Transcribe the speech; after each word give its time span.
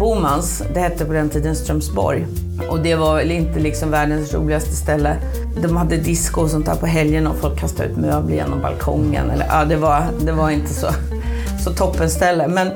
Bomans, 0.00 0.62
det 0.74 0.80
hette 0.80 1.04
på 1.04 1.12
den 1.12 1.30
tiden 1.30 1.56
Strömsborg. 1.56 2.26
Och 2.70 2.82
det 2.82 2.94
var 2.94 3.16
väl 3.16 3.30
inte 3.30 3.60
liksom 3.60 3.90
världens 3.90 4.34
roligaste 4.34 4.70
ställe. 4.70 5.16
De 5.62 5.76
hade 5.76 5.96
disco 5.96 6.40
och 6.40 6.50
sånt 6.50 6.66
där 6.66 6.74
på 6.74 6.86
helgerna 6.86 7.30
och 7.30 7.36
folk 7.36 7.58
kastade 7.58 7.88
ut 7.88 7.96
möbler 7.96 8.36
genom 8.36 8.60
balkongen. 8.60 9.30
Eller, 9.30 9.46
ja, 9.46 9.64
det, 9.64 9.76
var, 9.76 10.04
det 10.20 10.32
var 10.32 10.50
inte 10.50 10.74
så, 10.74 10.86
så 11.64 11.70
toppen 11.70 12.10
ställe. 12.10 12.48
Men... 12.48 12.68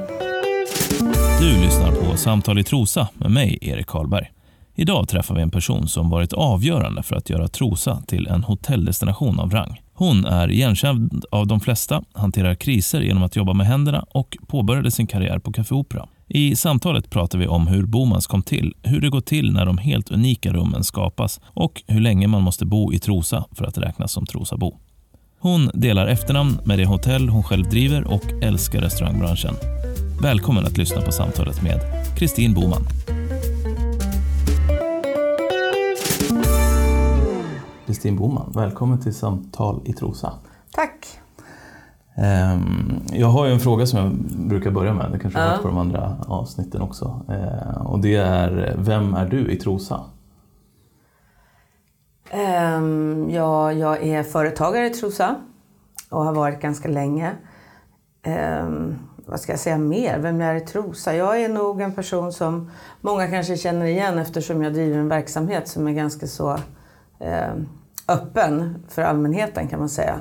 Du 1.40 1.60
lyssnar 1.60 1.92
på 1.92 2.16
Samtal 2.16 2.58
i 2.58 2.64
Trosa 2.64 3.08
med 3.14 3.30
mig, 3.30 3.58
Erik 3.60 3.86
Karlberg. 3.86 4.30
Idag 4.74 5.08
träffar 5.08 5.34
vi 5.34 5.42
en 5.42 5.50
person 5.50 5.88
som 5.88 6.10
varit 6.10 6.32
avgörande 6.32 7.02
för 7.02 7.16
att 7.16 7.30
göra 7.30 7.48
Trosa 7.48 8.02
till 8.06 8.26
en 8.26 8.44
hotelldestination 8.44 9.40
av 9.40 9.50
rang. 9.50 9.80
Hon 9.94 10.24
är 10.24 10.50
igenkänd 10.50 11.24
av 11.30 11.46
de 11.46 11.60
flesta, 11.60 12.02
hanterar 12.12 12.54
kriser 12.54 13.00
genom 13.00 13.22
att 13.22 13.36
jobba 13.36 13.52
med 13.52 13.66
händerna 13.66 14.04
och 14.10 14.36
påbörjade 14.46 14.90
sin 14.90 15.06
karriär 15.06 15.38
på 15.38 15.52
Café 15.52 15.74
Opera. 15.74 16.08
I 16.28 16.56
samtalet 16.56 17.10
pratar 17.10 17.38
vi 17.38 17.46
om 17.46 17.66
hur 17.66 17.86
Bomans 17.86 18.26
kom 18.26 18.42
till, 18.42 18.74
hur 18.82 19.00
det 19.00 19.08
går 19.08 19.20
till 19.20 19.52
när 19.52 19.66
de 19.66 19.78
helt 19.78 20.10
unika 20.10 20.52
rummen 20.52 20.84
skapas 20.84 21.40
och 21.44 21.82
hur 21.86 22.00
länge 22.00 22.26
man 22.26 22.42
måste 22.42 22.66
bo 22.66 22.92
i 22.92 22.98
Trosa 22.98 23.44
för 23.52 23.64
att 23.64 23.78
räknas 23.78 24.12
som 24.12 24.26
Trosabo. 24.26 24.78
Hon 25.38 25.70
delar 25.74 26.06
efternamn 26.06 26.58
med 26.64 26.78
det 26.78 26.86
hotell 26.86 27.28
hon 27.28 27.42
själv 27.42 27.68
driver 27.68 28.04
och 28.04 28.24
älskar 28.42 28.80
restaurangbranschen. 28.80 29.54
Välkommen 30.22 30.64
att 30.64 30.78
lyssna 30.78 31.00
på 31.00 31.12
samtalet 31.12 31.62
med 31.62 31.80
Kristin 32.18 32.54
Boman. 32.54 32.82
Kristin 37.86 38.16
Boman, 38.16 38.52
välkommen 38.54 39.02
till 39.02 39.14
Samtal 39.14 39.82
i 39.84 39.92
Trosa. 39.92 40.32
Tack. 40.72 41.23
Ehm, 42.16 43.00
jag 43.12 43.26
har 43.26 43.46
ju 43.46 43.52
en 43.52 43.60
fråga 43.60 43.86
som 43.86 43.98
jag 43.98 44.12
brukar 44.48 44.70
börja 44.70 44.94
med, 44.94 45.12
det 45.12 45.18
kanske 45.18 45.40
har 45.40 45.48
varit 45.48 45.62
på 45.62 45.68
de 45.68 45.78
andra 45.78 46.16
avsnitten 46.26 46.82
också. 46.82 47.20
Ehm, 47.28 47.86
och 47.86 48.00
det 48.00 48.16
är, 48.16 48.74
vem 48.78 49.14
är 49.14 49.26
du 49.26 49.50
i 49.50 49.56
Trosa? 49.56 50.00
Um, 52.76 53.30
ja, 53.30 53.72
jag 53.72 54.02
är 54.02 54.22
företagare 54.22 54.86
i 54.86 54.90
Trosa 54.90 55.36
och 56.10 56.24
har 56.24 56.32
varit 56.32 56.60
ganska 56.60 56.88
länge. 56.88 57.32
Vad 59.26 59.40
ska 59.40 59.52
jag 59.52 59.60
säga 59.60 59.78
mer? 59.78 60.18
Vem 60.18 60.40
jag 60.40 60.50
är 60.50 60.54
i 60.54 60.60
Trosa? 60.60 61.16
Jag 61.16 61.40
är 61.40 61.48
nog 61.48 61.80
en 61.80 61.92
person 61.92 62.32
som 62.32 62.70
många 63.00 63.26
kanske 63.26 63.56
känner 63.56 63.86
igen 63.86 64.18
eftersom 64.18 64.62
jag 64.62 64.72
driver 64.72 64.98
en 64.98 65.08
verksamhet 65.08 65.68
som 65.68 65.88
är 65.88 65.92
ganska 65.92 66.26
så 66.26 66.58
öppen 68.08 68.84
för 68.88 69.02
allmänheten 69.02 69.68
kan 69.68 69.78
man 69.78 69.88
säga. 69.88 70.20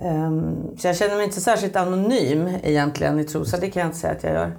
Ehm, 0.00 0.76
så 0.78 0.86
jag 0.86 0.96
känner 0.96 1.16
mig 1.16 1.24
inte 1.24 1.40
särskilt 1.40 1.76
anonym 1.76 2.48
egentligen 2.62 3.18
i 3.18 3.24
Trosa, 3.24 3.56
det 3.60 3.70
kan 3.70 3.80
jag 3.80 3.88
inte 3.88 3.98
säga 3.98 4.12
att 4.12 4.22
jag 4.22 4.32
gör. 4.32 4.52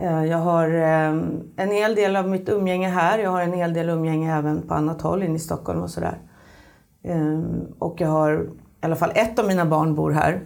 Eh, 0.00 0.24
jag 0.24 0.38
har 0.38 0.70
ehm, 0.70 1.40
en 1.56 1.70
hel 1.70 1.94
del 1.94 2.16
av 2.16 2.28
mitt 2.28 2.48
umgänge 2.48 2.88
här, 2.88 3.18
jag 3.18 3.30
har 3.30 3.42
en 3.42 3.52
hel 3.52 3.72
del 3.72 3.88
umgänge 3.88 4.36
även 4.36 4.62
på 4.62 4.74
annat 4.74 5.02
håll 5.02 5.22
inne 5.22 5.36
i 5.36 5.38
Stockholm 5.38 5.82
och 5.82 5.90
sådär. 5.90 6.18
Ehm, 7.02 7.66
och 7.78 8.00
jag 8.00 8.08
har, 8.08 8.32
i 8.80 8.86
alla 8.86 8.96
fall 8.96 9.12
ett 9.14 9.38
av 9.38 9.46
mina 9.46 9.66
barn 9.66 9.94
bor 9.94 10.10
här. 10.10 10.40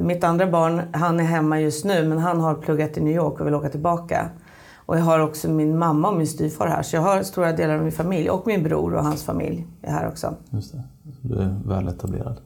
Mitt 0.00 0.24
andra 0.24 0.46
barn, 0.46 0.82
han 0.92 1.20
är 1.20 1.24
hemma 1.24 1.60
just 1.60 1.84
nu 1.84 2.08
men 2.08 2.18
han 2.18 2.40
har 2.40 2.54
pluggat 2.54 2.96
i 2.96 3.00
New 3.00 3.14
York 3.14 3.40
och 3.40 3.46
vill 3.46 3.54
åka 3.54 3.68
tillbaka. 3.68 4.30
Och 4.88 4.98
jag 4.98 5.02
har 5.02 5.18
också 5.18 5.50
min 5.50 5.78
mamma 5.78 6.08
och 6.08 6.16
min 6.16 6.26
styvfar 6.26 6.66
här. 6.66 6.82
Så 6.82 6.96
jag 6.96 7.02
har 7.02 7.22
stora 7.22 7.52
delar 7.52 7.74
av 7.74 7.82
min 7.82 7.92
familj. 7.92 8.30
Och 8.30 8.46
min 8.46 8.62
bror 8.62 8.94
och 8.94 9.04
hans 9.04 9.22
familj 9.22 9.66
är 9.82 9.92
här 9.92 10.08
också. 10.08 10.34
Just 10.50 10.72
det. 10.72 10.82
Du 11.22 11.34
är 11.34 11.60
väl 11.66 11.88
etablerad. 11.88 12.40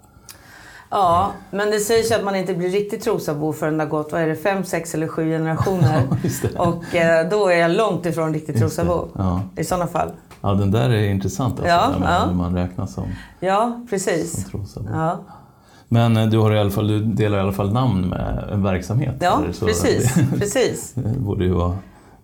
Ja, 0.92 1.32
men 1.50 1.70
det 1.70 1.78
sägs 1.78 2.10
ju 2.10 2.14
att 2.14 2.24
man 2.24 2.36
inte 2.36 2.54
blir 2.54 2.68
riktigt 2.68 3.02
Trosabo 3.02 3.52
förrän 3.52 3.78
det 3.78 3.84
har 3.84 3.90
gått, 3.90 4.12
vad 4.12 4.22
är 4.22 4.26
det, 4.26 4.36
fem, 4.36 4.64
sex 4.64 4.94
eller 4.94 5.08
sju 5.08 5.30
generationer. 5.30 6.02
och 6.56 6.94
eh, 6.94 7.28
då 7.28 7.48
är 7.48 7.56
jag 7.56 7.70
långt 7.70 8.06
ifrån 8.06 8.34
riktigt 8.34 8.58
Trosabo. 8.58 9.08
Ja. 9.14 9.42
I 9.56 9.64
sådana 9.64 9.86
fall. 9.86 10.10
Ja, 10.40 10.54
den 10.54 10.70
där 10.70 10.90
är 10.90 11.10
intressant 11.10 11.52
alltså, 11.52 11.68
ja, 11.68 11.94
när 12.00 12.27
ja. 12.27 12.33
man 12.33 12.55
räknas 12.55 12.94
som, 12.94 13.08
ja, 13.40 13.80
precis. 13.90 14.50
som 14.50 14.89
Ja. 14.92 15.20
Men 15.89 16.17
eh, 16.17 16.27
du, 16.27 16.39
har 16.39 16.55
i 16.55 16.58
alla 16.58 16.70
fall, 16.70 16.89
du 16.89 17.05
delar 17.05 17.38
i 17.38 17.40
alla 17.40 17.52
fall 17.52 17.72
namn 17.72 18.08
med 18.08 18.48
en 18.52 18.62
verksamhet. 18.62 19.14
Ja, 19.20 19.42
så 19.52 19.67
precis. 19.67 20.14
Det, 20.30 20.38
precis. 20.38 20.92
det 20.94 21.18
borde 21.18 21.44
ju 21.44 21.52
vara, 21.52 21.77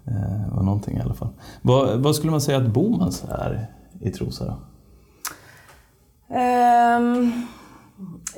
eh, 0.06 0.52
vara 0.52 0.62
någonting 0.62 0.96
i 0.96 1.00
alla 1.00 1.14
fall. 1.14 1.28
Vad, 1.62 1.98
vad 1.98 2.16
skulle 2.16 2.30
man 2.30 2.40
säga 2.40 2.58
att 2.58 2.66
Bomans 2.66 3.24
är 3.28 3.66
i 4.00 4.10
Trosa? 4.10 4.56
Um... 6.98 7.32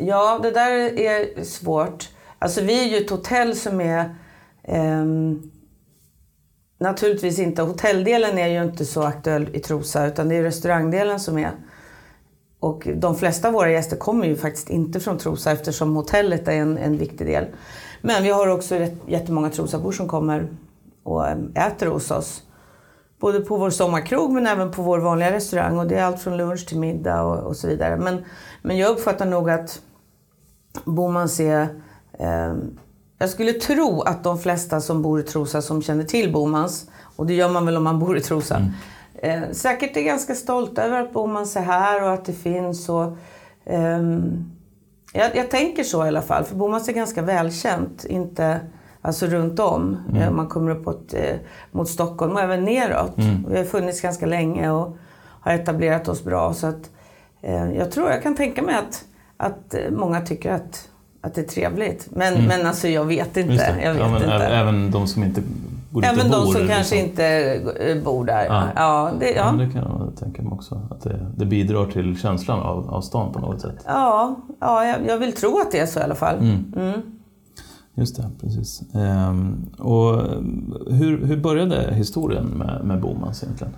Ja, 0.01 0.39
det 0.43 0.51
där 0.51 0.99
är 0.99 1.45
svårt. 1.45 2.09
Alltså 2.39 2.61
vi 2.61 2.85
är 2.85 2.89
ju 2.89 3.05
ett 3.05 3.11
hotell 3.11 3.57
som 3.57 3.81
är 3.81 4.15
eh, 4.63 5.05
Naturligtvis 6.81 7.39
inte. 7.39 7.63
Hotelldelen 7.63 8.39
är 8.39 8.49
ju 8.49 8.63
inte 8.63 8.85
så 8.85 9.03
aktuell 9.03 9.57
i 9.57 9.61
Trosa 9.61 10.07
utan 10.07 10.29
det 10.29 10.37
är 10.37 10.43
restaurangdelen 10.43 11.21
som 11.21 11.39
är. 11.39 11.53
Och 12.61 12.89
de 12.97 13.17
flesta 13.17 13.49
av 13.49 13.55
våra 13.55 13.71
gäster 13.71 13.97
kommer 13.97 14.27
ju 14.27 14.37
faktiskt 14.37 14.71
inte 14.71 15.01
från 15.01 15.19
Trosa 15.19 15.53
eftersom 15.53 15.97
hotellet 15.97 16.49
är 16.49 16.53
en, 16.53 16.79
en 16.79 16.99
viktig 16.99 17.27
del. 17.27 17.47
Men 18.03 18.23
vi 18.23 18.31
har 18.31 18.47
också 18.49 18.87
jättemånga 19.07 19.51
Trosabor 19.51 19.93
som 19.93 20.09
kommer 20.09 20.49
och 21.03 21.29
ehm, 21.29 21.53
äter 21.55 21.87
hos 21.87 22.11
oss. 22.11 22.43
Både 23.19 23.41
på 23.41 23.57
vår 23.57 23.71
sommarkrog 23.71 24.33
men 24.33 24.47
även 24.47 24.71
på 24.71 24.83
vår 24.83 24.99
vanliga 24.99 25.33
restaurang. 25.33 25.79
Och 25.79 25.87
det 25.87 25.97
är 25.97 26.05
allt 26.05 26.21
från 26.23 26.37
lunch 26.37 26.69
till 26.69 26.79
middag 26.79 27.23
och, 27.23 27.39
och 27.39 27.57
så 27.57 27.67
vidare. 27.67 27.97
Men, 27.97 28.25
men 28.63 28.79
jag 28.79 28.91
uppfattar 28.91 29.27
nog 29.27 29.51
att 29.51 29.81
Bomans 30.85 31.41
är... 31.41 31.69
Eh, 32.19 32.55
jag 33.19 33.31
skulle 33.31 33.53
tro 33.53 34.01
att 34.01 34.25
de 34.25 34.39
flesta 34.39 34.81
som 34.81 35.03
bor 35.03 35.21
i 35.21 35.23
Trosa 35.23 35.63
som 35.63 35.83
känner 35.83 36.05
till 36.05 36.33
Bomans, 36.33 36.91
och 37.17 37.27
det 37.27 37.35
gör 37.35 37.49
man 37.49 37.67
väl 37.67 37.77
om 37.77 37.85
man 37.85 37.99
bor 37.99 38.17
i 38.17 38.21
Trosa, 38.21 38.57
mm. 38.57 39.43
eh, 39.43 39.51
säkert 39.53 39.97
är 39.97 40.03
ganska 40.03 40.35
stolta 40.35 40.83
över 40.83 41.01
att 41.01 41.13
Bomans 41.13 41.57
är 41.57 41.61
här 41.61 42.03
och 42.03 42.13
att 42.13 42.25
det 42.25 42.33
finns. 42.33 42.89
Och, 42.89 43.17
eh, 43.65 44.01
jag, 45.13 45.37
jag, 45.37 45.51
tänker 45.51 45.85
så 45.85 46.05
i 46.05 46.09
alla 46.09 46.23
fall, 46.23 46.45
för 46.45 46.57
Bomans 46.57 46.89
är 46.89 46.93
ganska 46.93 47.23
välkänt. 47.23 48.05
Inte, 48.05 48.61
alltså 49.03 49.27
runt 49.27 49.61
om. 49.61 49.97
Mm. 50.09 50.23
Eh, 50.23 50.31
man 50.31 50.49
kommer 50.49 50.71
uppåt 50.71 51.15
eh, 51.15 51.37
mot 51.71 51.89
Stockholm 51.89 52.33
och 52.33 52.41
även 52.41 52.65
neråt. 52.65 53.19
Mm. 53.19 53.47
Vi 53.49 53.59
har 53.59 53.65
funnits 53.65 54.01
ganska 54.01 54.27
länge 54.27 54.71
och 54.71 54.97
har 55.41 55.53
etablerat 55.53 56.09
oss 56.09 56.25
bra. 56.25 56.55
Så 56.55 56.67
att, 56.67 56.91
eh, 57.41 57.73
jag 57.73 57.93
tror, 57.93 58.11
jag 58.11 58.23
kan 58.23 58.37
tänka 58.37 58.63
mig 58.63 58.75
att 58.75 59.05
att 59.41 59.75
eh, 59.75 59.81
många 59.91 60.21
tycker 60.21 60.53
att, 60.53 60.89
att 61.21 61.35
det 61.35 61.41
är 61.41 61.45
trevligt. 61.47 62.09
Men, 62.11 62.35
mm. 62.35 62.47
men 62.47 62.67
alltså 62.67 62.89
jag 62.89 63.05
vet 63.05 63.37
inte. 63.37 63.77
Jag 63.83 63.95
vet 63.95 64.03
ja, 64.03 64.17
inte. 64.17 64.47
Även 64.47 64.91
de 64.91 65.07
som 65.07 65.23
inte 65.23 65.43
bor 65.91 66.05
Även 66.05 66.27
inte 66.27 66.37
de 66.37 66.45
bor, 66.45 66.53
som 66.53 66.69
kanske 66.69 66.95
liksom. 66.95 66.99
inte 66.99 67.27
eh, 67.81 68.03
bor 68.03 68.25
där. 68.25 68.45
Ja, 68.45 68.65
ja, 68.77 69.11
det, 69.21 69.31
ja. 69.31 69.53
det 69.53 69.71
kan 69.73 69.83
jag 69.83 70.13
tänka 70.19 70.43
mig 70.43 70.53
också. 70.53 70.81
Att 70.91 71.03
det, 71.03 71.27
det, 71.37 71.47
bidrar 71.47 71.87
till 71.87 72.21
känslan 72.21 72.61
av, 72.61 72.91
av 72.91 73.01
stan 73.01 73.33
på 73.33 73.39
något 73.39 73.61
sätt. 73.61 73.85
Ja, 73.87 74.37
ja 74.61 74.87
jag, 74.87 75.07
jag 75.07 75.19
vill 75.19 75.33
tro 75.33 75.61
att 75.61 75.73
det 75.73 75.79
är 75.79 75.87
så 75.87 76.01
i 76.01 76.03
alla 76.03 76.15
fall. 76.15 76.39
Mm. 76.39 76.73
Mm. 76.77 77.01
Just 77.95 78.17
det, 78.17 78.31
precis. 78.41 78.83
Ehm, 78.95 79.67
och 79.79 80.23
hur, 80.93 81.27
hur 81.27 81.37
började 81.37 81.95
historien 81.95 82.47
med, 82.47 82.85
med 82.85 83.01
Bomans 83.01 83.43
egentligen? 83.43 83.73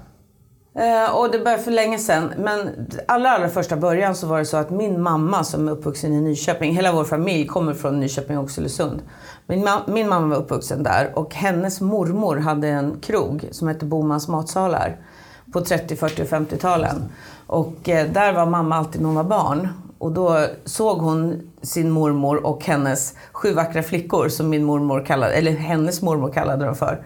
Eh, 0.74 1.16
och 1.16 1.30
det 1.30 1.38
började 1.38 1.62
för 1.62 1.70
länge 1.70 1.98
sedan. 1.98 2.32
Men 2.38 2.88
allra, 3.08 3.30
allra 3.30 3.48
första 3.48 3.76
början 3.76 4.14
så 4.14 4.26
var 4.26 4.38
det 4.38 4.44
så 4.44 4.56
att 4.56 4.70
min 4.70 5.02
mamma 5.02 5.44
som 5.44 5.68
är 5.68 5.72
uppvuxen 5.72 6.12
i 6.12 6.20
Nyköping, 6.20 6.74
hela 6.74 6.92
vår 6.92 7.04
familj 7.04 7.46
kommer 7.46 7.74
från 7.74 8.00
Nyköping 8.00 8.38
och 8.38 8.44
Oxelösund. 8.44 9.02
Min, 9.46 9.64
ma 9.64 9.82
min 9.86 10.08
mamma 10.08 10.26
var 10.26 10.36
uppvuxen 10.36 10.82
där 10.82 11.12
och 11.14 11.34
hennes 11.34 11.80
mormor 11.80 12.36
hade 12.36 12.68
en 12.68 13.00
krog 13.00 13.48
som 13.50 13.68
hette 13.68 13.84
Bomans 13.84 14.28
matsalar 14.28 14.96
på 15.52 15.60
30, 15.60 15.96
40 15.96 16.22
och 16.22 16.28
50-talen. 16.28 17.12
Och 17.46 17.88
eh, 17.88 18.08
där 18.12 18.32
var 18.32 18.46
mamma 18.46 18.76
alltid 18.76 19.00
när 19.00 19.06
hon 19.06 19.16
var 19.16 19.24
barn. 19.24 19.68
Och 19.98 20.12
då 20.12 20.46
såg 20.64 20.98
hon 20.98 21.50
sin 21.62 21.90
mormor 21.90 22.46
och 22.46 22.64
hennes 22.64 23.14
sju 23.32 23.54
vackra 23.54 23.82
flickor 23.82 24.28
som 24.28 24.50
min 24.50 24.64
mormor 24.64 25.04
kallade, 25.06 25.32
eller 25.32 25.52
hennes 25.52 26.02
mormor 26.02 26.32
kallade 26.32 26.64
dem 26.64 26.74
för. 26.74 27.04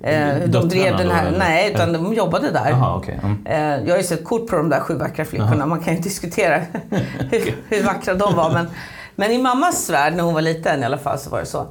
Eh, 0.00 0.48
de 0.48 0.68
drev 0.68 0.96
den 0.96 1.10
här, 1.10 1.30
då, 1.30 1.38
nej, 1.38 1.72
utan 1.74 1.92
de 1.92 2.14
jobbade 2.14 2.50
där. 2.50 2.72
Aha, 2.72 2.98
okay. 2.98 3.14
mm. 3.14 3.46
eh, 3.46 3.86
jag 3.86 3.94
har 3.94 3.98
ju 3.98 4.02
sett 4.02 4.24
kort 4.24 4.46
på 4.46 4.56
de 4.56 4.68
där 4.68 4.80
sju 4.80 4.94
vackra 4.94 5.24
flickorna. 5.24 5.56
Aha. 5.56 5.66
Man 5.66 5.80
kan 5.80 5.94
ju 5.94 6.00
diskutera 6.00 6.58
hur, 7.30 7.54
hur, 7.68 7.84
vackra 7.84 8.14
de 8.14 8.34
var. 8.34 8.52
Men, 8.52 8.66
men 9.16 9.30
i 9.30 9.38
mammas 9.42 9.90
värld, 9.90 10.14
när 10.16 10.22
hon 10.22 10.34
var 10.34 10.42
liten 10.42 10.82
i 10.82 10.86
alla 10.86 10.98
fall, 10.98 11.18
så 11.18 11.30
var 11.30 11.40
det 11.40 11.46
så. 11.46 11.66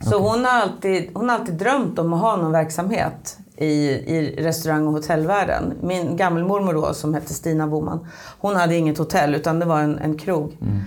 Så 0.00 0.08
okay. 0.08 0.30
hon, 0.30 0.44
har 0.44 0.60
alltid, 0.60 1.10
hon 1.14 1.28
har 1.28 1.38
alltid 1.38 1.54
drömt 1.54 1.98
om 1.98 2.12
att 2.12 2.20
ha 2.20 2.36
någon 2.36 2.52
verksamhet 2.52 3.38
i, 3.56 3.66
i 3.90 4.36
restaurang 4.38 4.86
och 4.86 4.92
hotellvärlden. 4.92 5.74
Min 5.82 6.16
gammelmormor 6.16 6.74
då, 6.74 6.94
som 6.94 7.14
hette 7.14 7.34
Stina 7.34 7.66
Boman, 7.66 8.06
hon 8.38 8.56
hade 8.56 8.76
inget 8.76 8.98
hotell 8.98 9.34
utan 9.34 9.58
det 9.58 9.66
var 9.66 9.80
en, 9.80 9.98
en 9.98 10.18
krog. 10.18 10.56
Mm. 10.60 10.80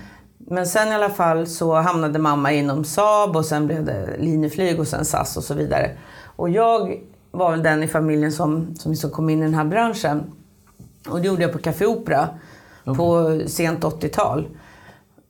Men 0.48 0.68
sen 0.68 0.88
i 0.88 0.96
alla 0.96 1.10
fall 1.10 1.48
så 1.48 1.76
hamnade 1.76 2.20
mamma 2.20 2.52
inom 2.52 2.84
Saab 2.84 3.36
och 3.36 3.46
sen 3.46 3.68
blev 3.68 3.86
det 3.86 4.18
Linjeflyg 4.20 4.80
och 4.80 4.88
sen 4.88 5.06
SAS 5.06 5.38
och 5.38 5.44
så 5.44 5.54
vidare. 5.54 5.92
Och 6.36 6.50
jag 6.50 7.00
var 7.32 7.52
väl 7.52 7.64
den 7.64 7.84
i 7.84 7.88
familjen 7.88 8.32
som, 8.32 8.76
som 8.76 8.92
liksom 8.92 9.12
kom 9.12 9.30
in 9.30 9.40
i 9.40 9.44
den 9.44 9.54
här 9.54 9.66
branschen. 9.66 10.24
Och 11.10 11.22
det 11.22 11.28
gjorde 11.28 11.42
jag 11.42 11.52
på 11.52 11.58
Café 11.58 11.86
Opera 11.86 12.30
okay. 12.86 12.96
på 12.96 13.40
sent 13.48 13.84
80-tal. 13.84 14.48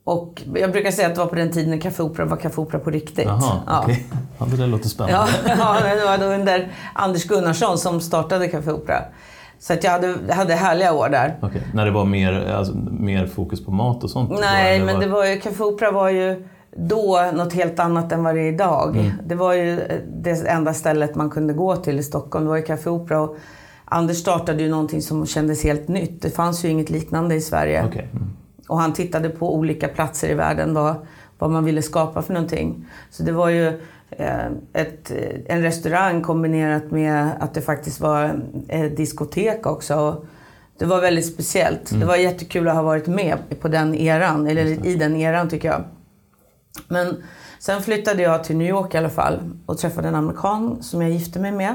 Och 0.04 0.42
jag 0.54 0.72
brukar 0.72 0.90
säga 0.90 1.08
att 1.08 1.14
det 1.14 1.20
var 1.20 1.26
på 1.26 1.34
den 1.34 1.52
tiden 1.52 1.70
när 1.70 1.78
Café 1.78 2.02
Opera 2.02 2.26
var 2.26 2.36
Café 2.36 2.60
Opera 2.60 2.78
på 2.78 2.90
riktigt. 2.90 3.26
Aha, 3.26 3.62
ja. 3.66 3.82
okay. 3.82 3.96
Ja, 4.38 4.46
det 4.50 4.56
där 4.56 4.66
låter 4.66 4.88
spännande. 4.88 5.28
Ja, 5.46 5.54
ja, 5.82 5.94
det 5.94 6.04
var 6.04 6.18
då 6.18 6.24
under 6.24 6.72
Anders 6.94 7.24
Gunnarsson 7.24 7.78
som 7.78 8.00
startade 8.00 8.48
Café 8.48 8.70
Opera. 8.70 9.02
Så 9.58 9.72
att 9.72 9.84
jag 9.84 9.90
hade, 9.90 10.34
hade 10.34 10.54
härliga 10.54 10.92
år 10.92 11.08
där. 11.08 11.36
Okej, 11.42 11.62
När 11.74 11.84
det 11.84 11.90
var 11.90 12.04
mer, 12.04 12.54
alltså, 12.56 12.74
mer 12.90 13.26
fokus 13.26 13.64
på 13.64 13.70
mat 13.70 14.04
och 14.04 14.10
sånt? 14.10 14.30
Nej, 14.40 14.76
Eller 14.76 14.84
men 14.84 14.94
var- 14.94 15.02
det 15.02 15.08
var 15.08 15.24
ju, 15.24 15.40
Café 15.40 15.62
Opera 15.62 15.90
var 15.90 16.08
ju 16.08 16.48
då 16.76 17.30
något 17.34 17.52
helt 17.52 17.78
annat 17.78 18.12
än 18.12 18.22
vad 18.22 18.34
det 18.34 18.40
är 18.40 18.52
idag. 18.52 18.96
Mm. 18.96 19.10
Det 19.26 19.34
var 19.34 19.52
ju 19.52 19.80
det 20.22 20.48
enda 20.48 20.74
stället 20.74 21.14
man 21.14 21.30
kunde 21.30 21.52
gå 21.52 21.76
till 21.76 21.98
i 21.98 22.02
Stockholm. 22.02 22.44
Det 22.44 22.48
var 22.48 22.56
ju 22.56 22.62
Café 22.62 22.90
Opera. 22.90 23.20
Och 23.20 23.36
Anders 23.84 24.16
startade 24.16 24.62
ju 24.62 24.70
någonting 24.70 25.02
som 25.02 25.26
kändes 25.26 25.64
helt 25.64 25.88
nytt. 25.88 26.22
Det 26.22 26.30
fanns 26.30 26.64
ju 26.64 26.68
inget 26.68 26.90
liknande 26.90 27.34
i 27.34 27.40
Sverige. 27.40 27.84
Okej. 27.86 28.08
Mm. 28.12 28.30
Och 28.68 28.78
han 28.78 28.92
tittade 28.92 29.28
på 29.28 29.54
olika 29.54 29.88
platser 29.88 30.30
i 30.30 30.34
världen 30.34 30.74
vad, 30.74 30.94
vad 31.38 31.50
man 31.50 31.64
ville 31.64 31.82
skapa 31.82 32.22
för 32.22 32.34
någonting. 32.34 32.86
Så 33.10 33.22
det 33.22 33.32
var 33.32 33.48
ju 33.48 33.66
eh, 34.10 34.46
ett, 34.72 35.12
en 35.46 35.62
restaurang 35.62 36.22
kombinerat 36.22 36.90
med 36.90 37.30
att 37.40 37.54
det 37.54 37.60
faktiskt 37.60 38.00
var 38.00 38.40
ett 38.68 38.96
diskotek 38.96 39.66
också. 39.66 39.94
Och 39.96 40.24
det 40.78 40.84
var 40.84 41.00
väldigt 41.00 41.26
speciellt. 41.26 42.00
Det 42.00 42.06
var 42.06 42.16
jättekul 42.16 42.68
att 42.68 42.74
ha 42.74 42.82
varit 42.82 43.06
med 43.06 43.38
på 43.60 43.68
den 43.68 43.94
eran, 43.94 44.46
eller 44.46 44.86
i 44.86 44.94
den 44.94 45.16
eran 45.16 45.48
tycker 45.48 45.68
jag. 45.68 45.84
Men 46.88 47.22
sen 47.58 47.82
flyttade 47.82 48.22
jag 48.22 48.44
till 48.44 48.56
New 48.56 48.68
York 48.68 48.94
i 48.94 48.98
alla 48.98 49.10
fall 49.10 49.40
och 49.66 49.78
träffade 49.78 50.08
en 50.08 50.14
amerikan 50.14 50.82
som 50.82 51.02
jag 51.02 51.10
gifte 51.10 51.38
mig 51.38 51.52
med. 51.52 51.74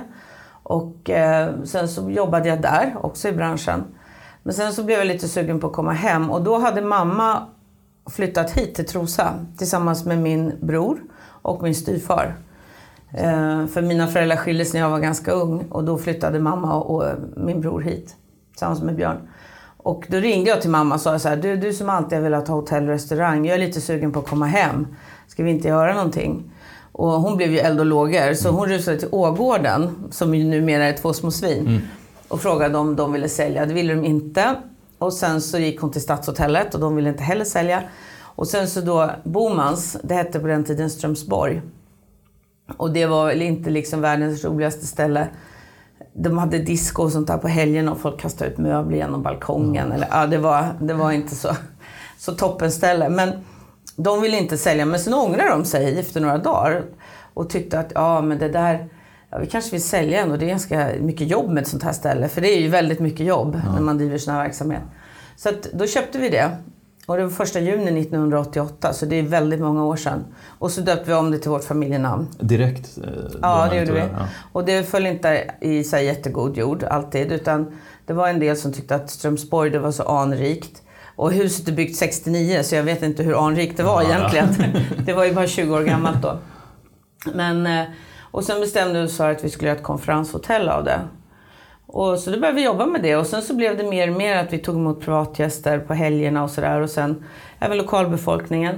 Och 0.63 1.09
eh, 1.09 1.63
sen 1.63 1.87
så 1.87 2.09
jobbade 2.11 2.49
jag 2.49 2.61
där, 2.61 2.95
också 3.01 3.27
i 3.27 3.31
branschen. 3.31 3.83
Men 4.43 4.53
sen 4.53 4.73
så 4.73 4.83
blev 4.83 4.97
jag 4.97 5.07
lite 5.07 5.27
sugen 5.27 5.59
på 5.59 5.67
att 5.67 5.73
komma 5.73 5.91
hem 5.91 6.29
och 6.29 6.43
då 6.43 6.57
hade 6.57 6.81
mamma 6.81 7.47
flyttat 8.09 8.51
hit 8.51 8.75
till 8.75 8.85
Trosa 8.85 9.33
tillsammans 9.57 10.05
med 10.05 10.17
min 10.17 10.53
bror 10.61 10.99
och 11.41 11.63
min 11.63 11.75
styvfar. 11.75 12.35
Eh, 13.11 13.65
för 13.67 13.81
mina 13.81 14.07
föräldrar 14.07 14.37
skildes 14.37 14.73
när 14.73 14.79
jag 14.79 14.89
var 14.89 14.99
ganska 14.99 15.31
ung 15.31 15.65
och 15.69 15.83
då 15.83 15.97
flyttade 15.97 16.39
mamma 16.39 16.81
och 16.81 17.03
min 17.35 17.61
bror 17.61 17.81
hit 17.81 18.15
tillsammans 18.51 18.81
med 18.81 18.95
Björn. 18.95 19.17
Och 19.83 20.05
då 20.07 20.17
ringde 20.17 20.49
jag 20.49 20.61
till 20.61 20.69
mamma 20.69 20.95
och 20.95 21.01
sa 21.01 21.19
så 21.19 21.29
här, 21.29 21.35
du, 21.37 21.55
du 21.57 21.73
som 21.73 21.89
alltid 21.89 22.17
har 22.17 22.23
velat 22.23 22.47
ha 22.47 22.55
hotell 22.55 22.83
och 22.83 22.89
restaurang, 22.89 23.45
jag 23.45 23.55
är 23.55 23.59
lite 23.59 23.81
sugen 23.81 24.11
på 24.11 24.19
att 24.19 24.27
komma 24.27 24.45
hem. 24.45 24.87
Ska 25.27 25.43
vi 25.43 25.51
inte 25.51 25.67
göra 25.67 25.93
någonting? 25.93 26.51
Och 26.91 27.09
hon 27.09 27.37
blev 27.37 27.51
ju 27.51 27.59
eld 27.59 27.79
och 27.79 27.85
lågor, 27.85 28.33
så 28.33 28.49
hon 28.49 28.69
rusade 28.69 28.99
till 28.99 29.07
Ågården, 29.11 29.95
som 30.11 30.35
ju 30.35 30.43
numera 30.43 30.85
är 30.85 30.93
två 30.93 31.13
små 31.13 31.31
svin, 31.31 31.81
och 32.27 32.41
frågade 32.41 32.77
om 32.77 32.95
de 32.95 33.13
ville 33.13 33.29
sälja. 33.29 33.65
Det 33.65 33.73
ville 33.73 33.93
de 33.93 34.05
inte. 34.05 34.55
Och 34.97 35.13
sen 35.13 35.41
så 35.41 35.57
gick 35.57 35.81
hon 35.81 35.91
till 35.91 36.01
Stadshotellet 36.01 36.73
och 36.73 36.79
de 36.79 36.95
ville 36.95 37.09
inte 37.09 37.23
heller 37.23 37.45
sälja. 37.45 37.83
Och 38.21 38.47
sen 38.47 38.67
så 38.67 38.81
då 38.81 39.11
Bomans, 39.23 39.97
det 40.03 40.13
hette 40.13 40.39
på 40.39 40.47
den 40.47 40.63
tiden 40.63 40.89
Strömsborg. 40.89 41.61
Och 42.77 42.91
det 42.91 43.05
var 43.05 43.25
väl 43.25 43.41
inte 43.41 43.69
liksom 43.69 44.01
världens 44.01 44.43
roligaste 44.43 44.85
ställe. 44.85 45.27
De 46.13 46.37
hade 46.37 46.59
disco 46.59 47.03
och 47.03 47.11
sånt 47.11 47.27
där 47.27 47.37
på 47.37 47.47
helgen 47.47 47.89
och 47.89 47.99
folk 47.99 48.19
kastade 48.19 48.51
ut 48.51 48.57
möbler 48.57 48.97
genom 48.97 49.23
balkongen. 49.23 49.91
Eller, 49.91 50.07
ja, 50.11 50.27
det, 50.27 50.37
var, 50.37 50.67
det 50.81 50.93
var 50.93 51.11
inte 51.11 51.35
så, 51.35 51.55
så 52.17 52.31
toppen 52.33 52.71
ställe. 52.71 53.09
Men 53.09 53.31
de 53.95 54.21
ville 54.21 54.37
inte 54.37 54.57
sälja. 54.57 54.85
Men 54.85 54.99
sen 54.99 55.13
ångrade 55.13 55.49
de 55.49 55.65
sig 55.65 55.99
efter 55.99 56.21
några 56.21 56.37
dagar 56.37 56.83
och 57.33 57.49
tyckte 57.49 57.79
att 57.79 57.91
ja, 57.95 58.21
men 58.21 58.39
det 58.39 58.49
där, 58.49 58.89
ja, 59.29 59.37
vi 59.37 59.47
kanske 59.47 59.71
vill 59.71 59.83
sälja 59.83 60.21
ändå. 60.21 60.37
Det 60.37 60.45
är 60.45 60.49
ganska 60.49 60.89
mycket 60.99 61.27
jobb 61.27 61.49
med 61.49 61.61
ett 61.61 61.67
sånt 61.67 61.83
här 61.83 61.93
ställe. 61.93 62.27
För 62.27 62.41
det 62.41 62.57
är 62.57 62.61
ju 62.61 62.67
väldigt 62.67 62.99
mycket 62.99 63.25
jobb 63.25 63.61
när 63.73 63.81
man 63.81 63.97
driver 63.97 64.17
sån 64.17 64.33
här 64.33 64.43
verksamhet. 64.43 64.81
Så 65.35 65.49
att, 65.49 65.63
då 65.73 65.87
köpte 65.87 66.17
vi 66.19 66.29
det. 66.29 66.51
Och 67.09 67.17
det 67.17 67.23
var 67.23 67.29
första 67.29 67.59
juni 67.59 68.01
1988, 68.01 68.93
så 68.93 69.05
det 69.05 69.15
är 69.15 69.23
väldigt 69.23 69.59
många 69.59 69.85
år 69.85 69.95
sedan. 69.95 70.25
Och 70.59 70.71
så 70.71 70.81
döpte 70.81 71.03
vi 71.09 71.13
om 71.13 71.31
det 71.31 71.37
till 71.39 71.49
vårt 71.51 71.63
familjenamn. 71.63 72.27
Direkt? 72.39 72.97
eh, 72.97 73.03
Ja, 73.41 73.67
det 73.71 73.79
gjorde 73.79 73.91
vi. 73.91 73.99
ja. 73.99 74.27
Och 74.51 74.65
det 74.65 74.83
föll 74.89 75.05
inte 75.07 75.51
i 75.61 75.83
så 75.83 75.97
jättegod 75.97 76.57
jord 76.57 76.83
alltid. 76.83 77.31
Utan 77.31 77.71
det 78.05 78.13
var 78.13 78.27
en 78.27 78.39
del 78.39 78.57
som 78.57 78.73
tyckte 78.73 78.95
att 78.95 79.09
Strömsborg 79.09 79.69
det 79.69 79.79
var 79.79 79.91
så 79.91 80.03
anrikt. 80.03 80.81
Och 81.15 81.31
huset 81.31 81.67
är 81.67 81.71
byggt 81.71 81.95
69 81.95 82.63
så 82.63 82.75
jag 82.75 82.83
vet 82.83 83.03
inte 83.03 83.23
hur 83.23 83.47
anrikt 83.47 83.77
det 83.77 83.83
var 83.83 84.01
Ja, 84.01 84.09
ja. 84.11 84.29
egentligen. 84.33 84.71
Det 85.05 85.13
var 85.13 85.25
ju 85.25 85.33
bara 85.33 85.47
20 85.47 85.75
år 85.75 85.81
gammalt 85.83 86.21
då. 86.21 86.37
Men, 87.33 87.65
eh, 87.67 87.85
och 88.31 88.43
sen 88.43 88.59
bestämde 88.61 88.99
vi 89.01 89.07
oss 89.07 89.17
för 89.17 89.31
att 89.31 89.43
vi 89.43 89.49
skulle 89.49 89.67
göra 89.69 89.77
ett 89.77 89.83
konferenshotell 89.83 90.69
av 90.69 90.83
det. 90.83 90.99
Och 91.91 92.19
så 92.19 92.31
då 92.31 92.39
började 92.39 92.55
vi 92.55 92.65
jobba 92.65 92.85
med 92.85 93.01
det 93.01 93.15
och 93.15 93.27
sen 93.27 93.41
så 93.41 93.55
blev 93.55 93.77
det 93.77 93.83
mer 93.83 94.09
och 94.09 94.17
mer 94.17 94.35
att 94.35 94.53
vi 94.53 94.57
tog 94.57 94.75
emot 94.75 95.01
privatgäster 95.01 95.79
på 95.79 95.93
helgerna 95.93 96.43
och 96.43 96.49
sådär 96.49 96.81
och 96.81 96.89
sen 96.89 97.23
även 97.59 97.77
lokalbefolkningen. 97.77 98.75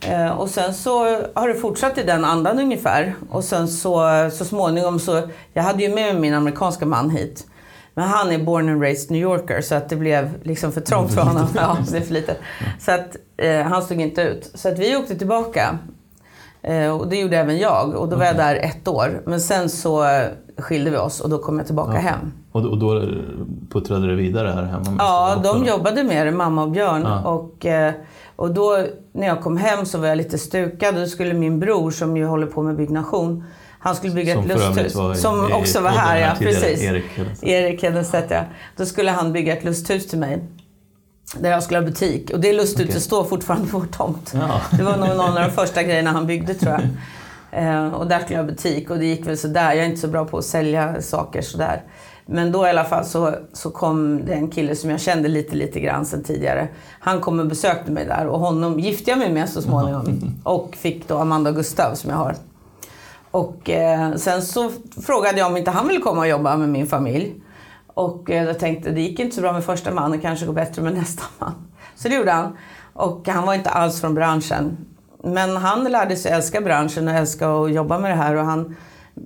Eh, 0.00 0.28
och 0.28 0.50
sen 0.50 0.74
så 0.74 1.04
har 1.34 1.48
det 1.48 1.54
fortsatt 1.54 1.98
i 1.98 2.02
den 2.02 2.24
andan 2.24 2.58
ungefär. 2.58 3.14
Och 3.30 3.44
sen 3.44 3.68
så, 3.68 4.08
så 4.32 4.44
småningom 4.44 4.98
så, 4.98 5.28
jag 5.52 5.62
hade 5.62 5.82
ju 5.82 5.88
med 5.88 6.12
mig 6.14 6.20
min 6.20 6.34
amerikanska 6.34 6.86
man 6.86 7.10
hit. 7.10 7.46
Men 7.94 8.08
han 8.08 8.32
är 8.32 8.38
born 8.38 8.68
and 8.68 8.82
raised 8.82 9.10
New 9.10 9.22
Yorker 9.22 9.60
så 9.60 9.74
att 9.74 9.88
det 9.88 9.96
blev 9.96 10.30
liksom 10.42 10.72
för 10.72 10.80
trångt 10.80 11.14
för 11.14 11.22
honom. 11.22 11.46
Ja, 11.54 11.78
det 11.90 11.96
är 11.96 12.00
för 12.00 12.14
litet. 12.14 12.38
Så 12.80 12.92
att 12.92 13.16
eh, 13.36 13.62
han 13.62 13.82
stod 13.82 14.00
inte 14.00 14.22
ut. 14.22 14.50
Så 14.54 14.68
att 14.68 14.78
vi 14.78 14.96
åkte 14.96 15.18
tillbaka. 15.18 15.78
Eh, 16.62 16.90
och 16.96 17.08
det 17.08 17.16
gjorde 17.16 17.36
även 17.36 17.58
jag. 17.58 17.94
Och 17.94 18.08
då 18.08 18.16
var 18.16 18.24
jag 18.24 18.36
där 18.36 18.54
ett 18.56 18.88
år. 18.88 19.22
Men 19.26 19.40
sen 19.40 19.68
så 19.68 20.04
eh, 20.04 20.22
skilde 20.58 20.90
vi 20.90 20.96
oss 20.96 21.20
och 21.20 21.30
då 21.30 21.38
kom 21.38 21.58
jag 21.58 21.66
tillbaka 21.66 21.92
Ja. 21.94 22.00
hem. 22.00 22.32
Och, 22.52 22.62
då- 22.62 22.68
och 22.70 22.78
då 22.78 23.02
puttrade 23.72 24.06
det 24.06 24.14
vidare 24.14 24.48
här 24.48 24.62
hemma? 24.62 24.96
Ja, 24.98 25.40
de 25.44 25.64
jobbade 25.64 26.04
med 26.04 26.26
det, 26.26 26.32
mamma 26.32 26.62
och 26.62 26.70
Björn. 26.70 27.02
Ja. 27.02 27.22
Och, 27.30 27.66
eh, 27.66 27.92
och 28.36 28.50
då 28.54 28.84
när 29.12 29.26
jag 29.26 29.40
kom 29.42 29.56
hem 29.56 29.86
så 29.86 29.98
var 29.98 30.06
jag 30.08 30.16
lite 30.18 30.38
stukad 30.38 30.94
och 30.94 31.00
då 31.00 31.06
skulle 31.06 31.34
min 31.34 31.60
bror 31.60 31.90
som 31.90 32.16
ju 32.16 32.24
håller 32.26 32.46
på 32.46 32.62
med 32.62 32.76
byggnation, 32.76 33.44
han 33.78 33.94
skulle 33.94 34.14
bygga 34.14 34.34
Som 34.34 34.42
ett 34.42 34.48
lusthus. 34.48 34.94
var 34.94 35.12
i- 35.12 35.16
som 35.16 35.52
också 35.52 35.80
var 35.80 35.90
här, 35.90 36.20
här 36.20 36.28
ja. 36.28 36.34
tidigare, 36.38 37.00
Precis. 37.16 37.42
Erik 37.42 37.82
Hedenstedt, 37.82 38.30
ja. 38.30 38.40
Då 38.76 38.84
skulle 38.86 39.10
han 39.10 39.32
bygga 39.32 39.56
ett 39.56 39.64
lusthus 39.64 40.06
till 40.08 40.18
mig. 40.18 40.44
Där 41.36 41.50
jag 41.50 41.62
skulle 41.62 41.78
ha 41.78 41.86
butik. 41.86 42.30
Och 42.30 42.40
det 42.40 42.52
lusthuset 42.52 42.90
Okej. 42.90 43.00
står 43.00 43.24
fortfarande 43.24 43.68
på 43.68 43.78
vår 43.78 43.86
tomt. 43.86 44.32
Ja. 44.34 44.60
Det 44.70 44.82
var 44.82 44.96
nog 44.96 45.08
någon 45.08 45.20
av 45.20 45.34
de 45.34 45.50
första 45.50 45.82
grejerna 45.82 46.10
han 46.10 46.26
byggde 46.26 46.54
tror 46.54 46.72
jag. 46.72 46.82
Eh, 47.50 47.88
och 47.88 48.06
där 48.06 48.18
skulle 48.18 48.34
jag 48.34 48.44
ha 48.44 48.50
butik 48.50 48.90
och 48.90 48.98
det 48.98 49.06
gick 49.06 49.26
väl 49.26 49.38
sådär. 49.38 49.72
Jag 49.72 49.84
är 49.84 49.88
inte 49.88 50.00
så 50.00 50.08
bra 50.08 50.24
på 50.24 50.38
att 50.38 50.44
sälja 50.44 51.02
saker 51.02 51.42
sådär. 51.42 51.82
Men 52.26 52.52
då 52.52 52.66
i 52.66 52.70
alla 52.70 52.84
fall 52.84 53.04
så, 53.04 53.34
så 53.52 53.70
kom 53.70 54.24
det 54.26 54.32
en 54.32 54.48
kille 54.48 54.76
som 54.76 54.90
jag 54.90 55.00
kände 55.00 55.28
lite, 55.28 55.56
lite 55.56 55.80
grann 55.80 56.06
sedan 56.06 56.24
tidigare. 56.24 56.68
Han 57.00 57.20
kom 57.20 57.40
och 57.40 57.46
besökte 57.46 57.92
mig 57.92 58.04
där 58.04 58.26
och 58.26 58.40
honom 58.40 58.80
gifte 58.80 59.10
jag 59.10 59.18
mig 59.18 59.32
med 59.32 59.48
så 59.48 59.62
småningom. 59.62 60.34
Och 60.44 60.76
fick 60.76 61.08
då 61.08 61.18
Amanda 61.18 61.50
och 61.50 61.56
Gustav 61.56 61.94
som 61.94 62.10
jag 62.10 62.16
har. 62.16 62.36
Och 63.30 63.70
eh, 63.70 64.14
sen 64.14 64.42
så 64.42 64.70
frågade 65.02 65.38
jag 65.38 65.46
om 65.46 65.56
inte 65.56 65.70
han 65.70 65.88
ville 65.88 66.00
komma 66.00 66.20
och 66.20 66.28
jobba 66.28 66.56
med 66.56 66.68
min 66.68 66.86
familj. 66.86 67.34
Och 67.98 68.30
eh, 68.30 68.44
jag 68.44 68.58
tänkte 68.58 68.90
det 68.90 69.00
gick 69.00 69.18
inte 69.18 69.34
så 69.34 69.40
bra 69.40 69.52
med 69.52 69.64
första 69.64 69.90
mannen, 69.90 70.12
det 70.12 70.18
kanske 70.18 70.46
går 70.46 70.52
bättre 70.52 70.82
med 70.82 70.94
nästa 70.94 71.22
man. 71.38 71.52
Så 71.96 72.08
det 72.08 72.14
gjorde 72.14 72.30
han. 72.30 72.56
Och 72.92 73.28
han 73.28 73.46
var 73.46 73.54
inte 73.54 73.70
alls 73.70 74.00
från 74.00 74.14
branschen. 74.14 74.76
Men 75.24 75.56
han 75.56 75.84
lärde 75.84 76.16
sig 76.16 76.32
älska 76.32 76.60
branschen 76.60 77.08
och 77.08 77.14
älska 77.14 77.48
att 77.48 77.72
jobba 77.72 77.98
med 77.98 78.10
det 78.10 78.14
här. 78.14 78.34
Och 78.34 78.44
han 78.44 78.76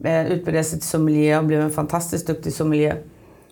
eh, 0.05 0.27
utbildade 0.27 0.65
sig 0.65 0.79
till 0.79 0.89
sommelier 0.89 1.39
och 1.39 1.45
blev 1.45 1.61
en 1.61 1.71
fantastiskt 1.71 2.27
duktig 2.27 2.53
sommelier. 2.53 3.03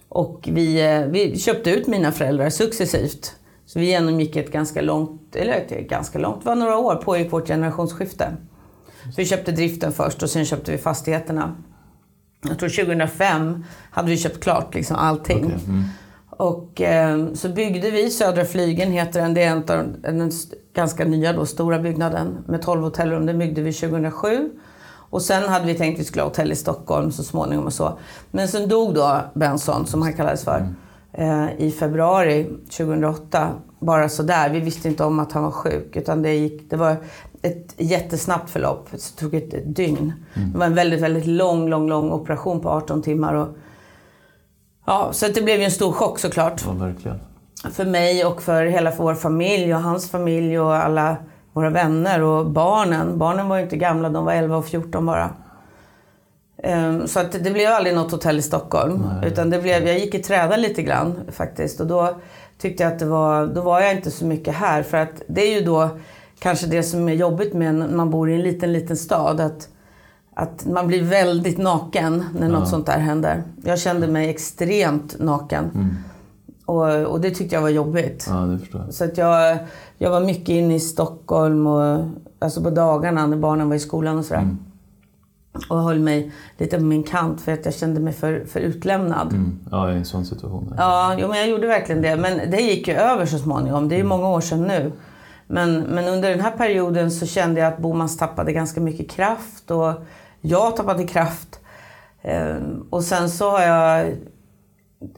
Och 0.09 0.49
vi, 0.53 0.95
eh, 0.95 1.07
vi 1.07 1.39
köpte 1.39 1.71
ut 1.71 1.87
mina 1.87 2.13
föräldrar 2.13 2.51
successivt. 2.51 3.35
Så 3.67 3.79
vi 3.79 3.87
genomgick 3.87 4.37
ett 4.37 4.53
ganska 4.53 4.83
långt, 4.83 5.37
eller 5.37 5.53
ett 5.53 5.89
ganska 5.89 6.19
långt, 6.19 6.43
det 6.43 6.49
var 6.49 6.57
några 6.57 6.79
år 6.79 6.95
pågick 6.95 7.33
vårt 7.33 7.47
generationsskifte. 7.47 8.37
Så 9.05 9.15
vi 9.17 9.27
köpte 9.27 9.53
driften 9.53 9.93
först 9.93 10.23
och 10.23 10.31
sen 10.31 10.45
köpte 10.45 10.73
vi 10.73 10.79
fastigheterna. 10.79 11.57
Jag 12.49 12.59
tror 12.59 12.69
2005 12.69 13.65
hade 13.91 14.09
vi 14.09 14.17
köpt 14.17 14.43
klart 14.43 14.75
liksom 14.75 14.97
allting. 14.97 15.45
Okej, 15.45 15.59
mm. 15.69 15.85
Och 16.31 16.81
eh, 16.81 17.33
så 17.35 17.49
byggde 17.49 17.91
vi 17.91 18.11
Södra 18.11 18.45
Flygen, 18.45 18.93
heter 18.93 19.21
den. 19.21 19.35
Det 19.35 19.43
är 19.43 19.51
en, 19.51 19.97
den 20.03 20.31
ganska 20.75 21.05
nya 21.05 21.33
då, 21.33 21.47
stora 21.47 21.79
byggnaden 21.79 22.45
med 22.47 22.63
12 22.63 22.83
hotellrum. 22.83 23.27
Den 23.27 23.39
byggde 23.39 23.63
vi 23.63 23.73
2007. 23.73 24.51
Och 25.11 25.23
sen 25.23 25.49
hade 25.49 25.67
vi 25.67 25.75
tänkt 25.75 25.95
att 25.97 26.01
vi 26.01 26.05
skulle 26.05 26.23
ha 26.23 26.29
hotell 26.29 26.53
i 26.53 26.57
Stockholm 26.57 27.13
så 27.13 27.23
småningom 27.23 27.67
och 27.67 27.73
så. 27.73 27.99
Men 28.31 28.49
sen 28.49 28.69
dog 28.69 28.95
då 28.95 29.21
Benson, 29.35 29.87
som 29.87 30.03
han 30.03 30.13
kallades 30.13 30.45
för, 30.45 30.69
eh, 31.13 31.47
i 31.59 31.71
februari 31.71 32.45
2008. 32.45 33.49
Bara 33.81 34.09
sådär. 34.09 34.51
Vi 34.51 34.61
visste 34.61 34.89
inte 34.89 35.05
om 35.05 35.21
att 35.21 35.33
han 35.33 35.43
var 35.43 35.51
sjuk. 35.51 35.97
Utan 35.97 36.23
det, 36.23 36.35
gick, 36.35 36.71
det 36.71 36.77
var 36.77 36.97
ett 37.43 37.75
jättesnabbt 37.77 38.51
förlopp. 38.51 38.89
Det 38.91 39.17
tog 39.17 39.35
ett, 39.35 39.75
dygn. 39.77 40.13
Det 40.35 40.59
var 40.59 40.67
en 40.67 40.75
väldigt, 40.75 41.01
väldigt 41.01 41.27
lång, 41.27 41.69
lång, 41.69 41.89
lång 41.89 42.11
operation 42.13 42.61
på 42.61 42.69
18 42.71 43.03
timmar. 43.03 43.35
Och, 43.35 43.49
ja, 44.87 45.09
så 45.13 45.27
det 45.29 45.43
blev 45.43 45.59
ju 45.59 45.65
en 45.65 45.71
stor 45.71 45.93
chock 45.93 46.19
såklart 46.19 46.63
Ja, 46.67 46.73
verkligen. 46.73 47.19
för 47.73 47.85
mig 47.85 48.25
och 48.25 48.43
för 48.43 48.65
hela 48.65 48.93
vår 48.99 49.15
familj 49.15 49.75
och 49.75 49.81
hans 49.81 50.11
familj 50.11 50.59
och 50.61 50.75
alla 50.75 51.17
våra 51.53 51.71
vänner 51.71 52.23
och 52.23 52.51
barnen. 52.51 53.19
Barnen 53.19 53.49
var 53.49 53.57
ju 53.57 53.63
inte 53.63 53.77
gamla, 53.77 54.09
de 54.09 54.25
var 54.25 54.33
11 54.33 54.57
och 54.57 54.67
14 54.67 55.07
bara. 55.07 55.31
Ehm, 56.63 57.07
Så 57.07 57.21
att 57.21 57.33
det 57.33 57.51
blev 57.51 57.73
aldrig 57.73 57.95
något 57.97 58.13
hotell 58.13 58.39
i 58.39 58.43
Stockholm. 58.43 59.03
Nej. 59.21 59.29
Utan 59.33 59.51
det 59.51 59.59
blev, 59.63 59.87
jag 59.89 59.99
gick 59.99 60.15
i 60.15 60.19
träda 60.23 60.57
lite 60.57 60.83
grann 60.83 61.21
faktiskt. 61.33 61.81
Och 61.81 61.87
då 61.87 62.15
tyckte 62.61 62.83
jag 62.83 62.93
att 62.93 62.99
det 62.99 63.07
var, 63.07 63.47
då 63.47 63.61
var 63.61 63.81
jag 63.81 63.97
inte 63.97 64.11
så 64.11 64.25
mycket 64.25 64.55
här. 64.55 64.83
För 64.83 64.97
att 64.97 65.23
det 65.29 65.41
är 65.41 65.59
ju 65.59 65.65
då 65.65 65.89
kanske 66.39 66.67
det 66.67 66.83
som 66.83 67.09
är 67.09 67.13
jobbigt 67.13 67.55
med 67.55 67.75
när 67.75 67.89
man 67.89 68.11
bor 68.11 68.31
i 68.31 68.35
en 68.35 68.43
liten, 68.43 68.73
liten 68.73 68.97
stad. 68.97 69.41
Att 69.41 69.69
att 70.35 70.67
man 70.67 70.87
blir 70.87 71.03
väldigt 71.03 71.59
naken 71.59 72.25
när 72.39 72.49
något 72.49 72.69
sånt 72.69 72.87
där 72.87 72.99
händer. 72.99 73.43
Jag 73.65 73.79
kände 73.79 74.09
mig 74.09 74.31
extremt 74.31 75.19
naken. 75.19 75.71
Mm. 75.75 75.97
Och, 76.67 77.13
och 77.13 77.21
det 77.21 77.31
tyckte 77.31 77.55
jag 77.55 77.63
var 77.63 77.69
jobbigt. 77.69 78.27
Ja, 78.29 78.35
det 78.35 78.59
förstår 78.59 78.81
jag. 78.81 78.95
Så 78.95 79.05
att 79.05 79.19
jag, 79.19 79.59
jag 79.99 80.11
var 80.11 80.21
mycket 80.21 80.49
inne 80.49 80.75
i 80.75 80.81
Stockholm 80.81 81.67
och 81.67 82.05
alltså 82.39 82.63
på 82.63 82.71
dagarna 82.71 83.27
när 83.27 83.37
barnen 83.37 83.69
var 83.69 83.77
i 83.77 83.79
skolan 83.79 84.19
och 84.19 84.25
sådär. 84.25 84.41
Mm. 84.41 84.59
Och 85.69 85.83
höll 85.83 85.99
mig 86.01 86.33
lite 86.59 86.77
på 86.77 86.85
min 86.85 87.03
kant 87.03 87.41
för 87.41 87.53
att 87.53 87.65
jag 87.65 87.75
kände 87.75 88.01
mig 88.01 88.13
för, 88.13 88.45
för 88.45 88.61
utlämnad. 88.61 89.33
Mm. 89.33 89.59
Ja, 89.71 89.93
i 89.93 89.97
en 89.97 90.05
sån 90.05 90.27
situation. 90.27 90.75
Ja, 90.79 91.17
jo, 91.19 91.29
men 91.29 91.39
jag 91.39 91.49
gjorde 91.49 91.67
verkligen 91.67 92.03
det. 92.03 92.17
Men 92.17 92.51
det 92.51 92.61
gick 92.61 92.89
ju 92.89 92.95
över 92.95 93.27
så 93.27 93.39
småningom. 93.39 93.89
Det 93.89 93.95
är 93.95 93.99
ju 93.99 94.05
många 94.05 94.29
år 94.29 94.41
sedan 94.41 94.63
nu. 94.63 94.93
Men, 95.47 95.81
men 95.81 96.09
under 96.09 96.31
den 96.31 96.41
här 96.41 96.51
perioden 96.51 97.11
så 97.11 97.27
kände 97.27 97.61
jag 97.61 97.73
att 97.73 97.79
Bomans 97.79 98.17
tappade 98.17 98.53
ganska 98.53 98.81
mycket 98.81 99.11
kraft 99.11 99.71
och 99.71 99.93
jag 100.41 100.77
tappade 100.77 101.07
kraft. 101.07 101.61
Ehm, 102.23 102.87
och 102.91 103.05
sen 103.05 103.31
så 103.31 103.51
har 103.51 103.63
jag, 103.63 104.17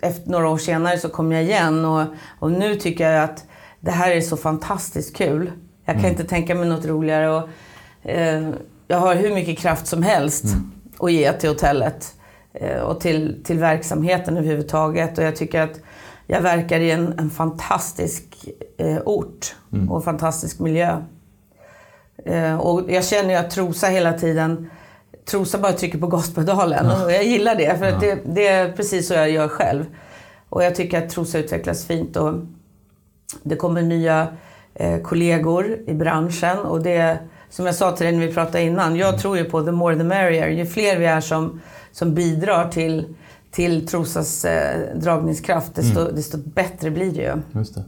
efter 0.01 0.31
några 0.31 0.49
år 0.49 0.59
senare 0.59 0.99
så 0.99 1.09
kom 1.09 1.33
jag 1.33 1.43
igen 1.43 1.85
och, 1.85 2.07
och 2.39 2.53
nu 2.53 2.75
tycker 2.75 3.11
jag 3.11 3.25
att 3.25 3.45
det 3.81 3.91
här 3.91 4.11
är 4.11 4.21
så 4.21 4.37
fantastiskt 4.37 5.17
kul. 5.17 5.51
Jag 5.85 6.01
kan 6.01 6.11
inte 6.11 6.25
tänka 6.25 6.55
mig 6.55 6.69
något 6.69 6.87
roligare. 6.87 7.31
Och, 7.31 7.49
eh, 8.11 8.49
jag 8.93 9.01
har 9.01 9.15
hur 9.15 9.35
mycket 9.35 9.59
kraft 9.59 9.87
som 9.87 10.03
helst 10.03 10.45
att 10.99 11.13
ge 11.13 11.33
till 11.33 11.49
hotellet 11.49 12.15
eh, 12.53 12.81
och 12.81 13.01
till, 13.01 13.43
till 13.45 13.59
verksamheten 13.59 14.37
överhuvudtaget. 14.37 15.19
Och 15.19 15.25
jag 15.25 15.37
tycker 15.37 15.61
att 15.61 15.81
jag 16.27 16.41
verkar 16.41 16.81
i 16.81 16.91
en, 16.91 17.19
en 17.19 17.31
fantastisk 17.31 18.49
eh, 18.79 18.99
ort 19.05 19.55
och 19.89 19.97
en 19.97 20.03
fantastisk 20.03 20.59
miljö. 20.59 21.03
Eh, 22.25 22.57
och 22.57 22.91
jag 22.91 23.05
känner 23.05 23.31
ju 23.31 23.37
att 23.37 23.51
Trosa 23.51 23.87
hela 23.87 24.13
tiden, 24.13 24.71
Trosa 25.25 25.59
bara 25.59 25.73
trycker 25.73 25.99
på 25.99 26.07
gaspedalen 26.07 26.87
och 27.05 27.13
jag 27.13 27.25
gillar 27.25 27.55
det 27.55 27.79
för 27.79 27.87
att 27.87 28.01
det, 28.01 28.19
det 28.25 28.47
är 28.47 28.73
precis 28.73 29.09
så 29.09 29.15
jag 29.15 29.31
gör 29.31 29.49
själv. 29.49 29.85
Och 30.49 30.65
jag 30.65 30.75
tycker 30.75 30.99
att 30.99 31.11
Trosa 31.11 31.39
utvecklas 31.39 31.85
fint 31.85 32.17
och 32.17 32.35
det 33.43 33.57
kommer 33.57 33.83
nya 33.83 34.27
eh, 34.75 35.01
kollegor 35.01 35.79
i 35.87 35.95
branschen 35.95 36.59
och 36.59 36.83
det, 36.83 37.19
som 37.53 37.67
jag 37.67 37.75
sa 37.75 37.93
till 37.93 38.07
dig 38.07 38.17
när 38.17 38.27
vi 38.27 38.33
pratade 38.35 38.65
innan, 38.65 38.97
jag 38.97 39.19
tror 39.19 39.37
ju 39.39 39.45
på 39.45 39.63
the 39.63 39.73
more 39.73 39.97
the 39.97 40.05
merrier. 40.05 40.49
Ju 40.49 40.67
fler 40.67 40.99
vi 40.99 41.07
är 41.07 41.21
som, 41.21 41.61
som 41.93 42.15
bidrar 42.15 42.69
till, 42.69 43.05
till 43.51 43.87
Trosas 43.87 44.45
eh, 44.45 44.97
dragningskraft, 44.97 45.75
desto, 45.75 46.05
desto 46.05 46.39
bättre 46.55 46.91
blir 46.91 47.13
det 47.13 47.23
ju. 47.23 47.33
Just 47.61 47.75
det. 47.75 47.85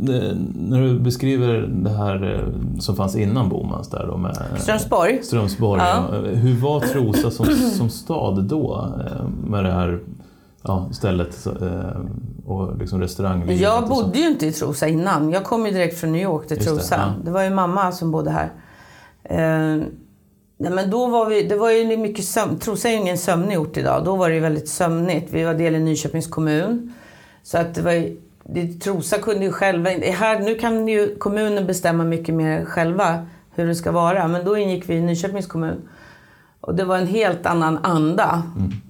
det. 0.00 0.36
När 0.54 0.80
du 0.80 0.98
beskriver 1.00 1.60
det 1.60 1.90
här 1.90 2.34
eh, 2.34 2.78
som 2.80 2.96
fanns 2.96 3.16
innan 3.16 3.48
Bomans 3.48 3.90
där 3.90 4.06
då 4.06 4.16
med 4.16 4.38
Strömsborg? 4.58 5.22
Strömsborg. 5.22 5.82
Ja. 5.82 6.04
Hur 6.32 6.60
var 6.60 6.80
Trosa 6.80 7.30
som, 7.30 7.46
som 7.54 7.90
stad 7.90 8.44
då? 8.44 8.92
eh, 9.06 9.28
Med 9.50 9.64
det 9.64 9.72
här 9.72 10.00
ja, 10.62 10.88
stället 10.92 11.46
eh, 11.46 12.00
och 12.46 12.78
liksom 12.78 13.00
restauranglivet? 13.00 13.60
Jag 13.60 13.88
bodde 13.88 14.18
ju 14.18 14.28
inte 14.28 14.46
i 14.46 14.52
Trosa 14.52 14.88
innan. 14.88 15.30
Jag 15.30 15.44
kom 15.44 15.66
ju 15.66 15.72
direkt 15.72 15.98
från 15.98 16.12
New 16.12 16.22
York 16.22 16.46
till 16.46 16.56
Just 16.56 16.68
det, 16.68 16.74
Trosa. 16.76 16.94
ja. 16.96 17.12
Det, 17.24 17.30
var 17.30 17.42
ju 17.42 17.50
mamma 17.50 17.92
som 17.92 18.10
bodde 18.10 18.30
här. 18.30 18.52
Eh, 19.30 19.76
nej, 20.56 20.72
men 20.72 20.90
då 20.90 21.06
var 21.06 21.26
vi, 21.26 21.42
det 21.42 21.56
var 21.56 21.70
ju 21.70 21.96
mycket 21.96 22.24
sömn, 22.24 22.58
Trosa 22.58 22.88
är 22.88 22.92
ju 22.92 22.98
ingen 22.98 23.18
sömnig 23.18 23.60
ort 23.60 23.76
idag. 23.76 24.04
Då 24.04 24.16
var 24.16 24.30
det 24.30 24.40
väldigt 24.40 24.68
sömnigt. 24.68 25.32
Vi 25.32 25.44
var 25.44 25.54
del 25.54 25.74
i 25.74 25.80
Nyköpings 25.80 26.26
kommun. 26.26 26.92
Så 27.42 27.58
att 27.58 27.74
det 27.74 27.82
var 27.82 27.92
ju, 27.92 28.20
det, 28.44 28.80
Trosa 28.80 29.18
kunde 29.18 29.44
ju 29.44 29.52
själva... 29.52 29.90
Här, 29.90 30.40
nu 30.40 30.54
kan 30.54 30.88
ju 30.88 31.16
kommunen 31.16 31.66
bestämma 31.66 32.04
mycket 32.04 32.34
mer 32.34 32.64
själva 32.64 33.26
hur 33.54 33.66
det 33.66 33.74
ska 33.74 33.92
vara. 33.92 34.28
Men 34.28 34.44
då 34.44 34.56
ingick 34.56 34.88
vi 34.88 34.94
i 34.94 35.00
Nyköpings 35.00 35.46
kommun. 35.46 35.88
Och 36.60 36.74
det 36.74 36.84
var 36.84 36.98
en 36.98 37.06
helt 37.06 37.46
annan 37.46 37.78
anda. 37.82 38.42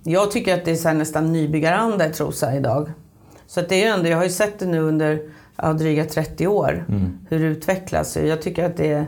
Jag 0.04 0.30
tycker 0.30 0.54
att 0.54 0.64
det 0.64 0.70
är 0.70 0.76
så 0.76 0.92
nästan 0.92 1.32
nybyggaranda 1.32 2.06
i 2.06 2.12
Trosa 2.12 2.56
idag. 2.56 2.90
Så 3.46 3.60
att 3.60 3.68
det 3.68 3.74
är 3.74 3.84
ju 3.86 3.90
ändå, 3.90 4.08
jag 4.08 4.16
har 4.16 4.24
ju 4.24 4.30
sett 4.30 4.58
det 4.58 4.66
nu 4.66 4.80
under 4.80 5.20
ja, 5.56 5.72
dryga 5.72 6.04
30 6.04 6.46
år, 6.46 6.84
hur 7.28 7.38
det 7.38 7.44
utvecklas. 7.44 8.16
Jag 8.16 8.42
tycker 8.42 8.64
att 8.64 8.76
det 8.76 8.92
är 8.92 9.06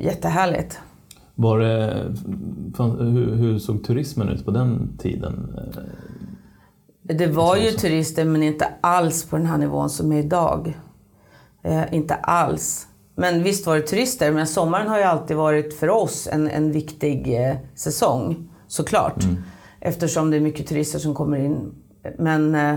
jättehärligt. 0.00 0.78
Var 1.34 1.58
det, 1.58 2.04
hur, 3.04 3.34
hur 3.34 3.58
såg 3.58 3.84
turismen 3.84 4.28
ut 4.28 4.44
på 4.44 4.50
den 4.50 4.98
tiden? 4.98 5.56
Eh, 5.58 5.82
Det 7.16 7.26
var 7.26 7.56
ju 7.56 7.62
Trosa. 7.70 7.78
turister 7.78 8.24
men 8.24 8.42
inte 8.42 8.68
alls 8.80 9.24
på 9.24 9.36
den 9.36 9.46
här 9.46 9.58
nivån 9.58 9.90
som 9.90 10.12
är 10.12 10.18
idag. 10.18 10.78
Eh, 11.62 11.94
inte 11.94 12.14
alls. 12.14 12.86
Men 13.14 13.42
visst 13.42 13.66
var 13.66 13.76
det 13.76 13.82
turister, 13.82 14.32
men 14.32 14.46
sommaren 14.46 14.88
har 14.88 14.98
ju 14.98 15.04
alltid 15.04 15.36
varit 15.36 15.74
för 15.78 15.90
oss 15.90 16.28
en, 16.32 16.48
en 16.48 16.72
viktig 16.72 17.46
eh, 17.48 17.56
säsong. 17.74 18.48
Såklart. 18.66 19.24
Eftersom 19.80 20.30
det 20.30 20.36
är 20.36 20.40
mycket 20.40 20.66
turister 20.66 20.98
som 20.98 21.14
kommer 21.14 21.38
in. 21.38 21.74
Men 22.18 22.54
eh, 22.54 22.74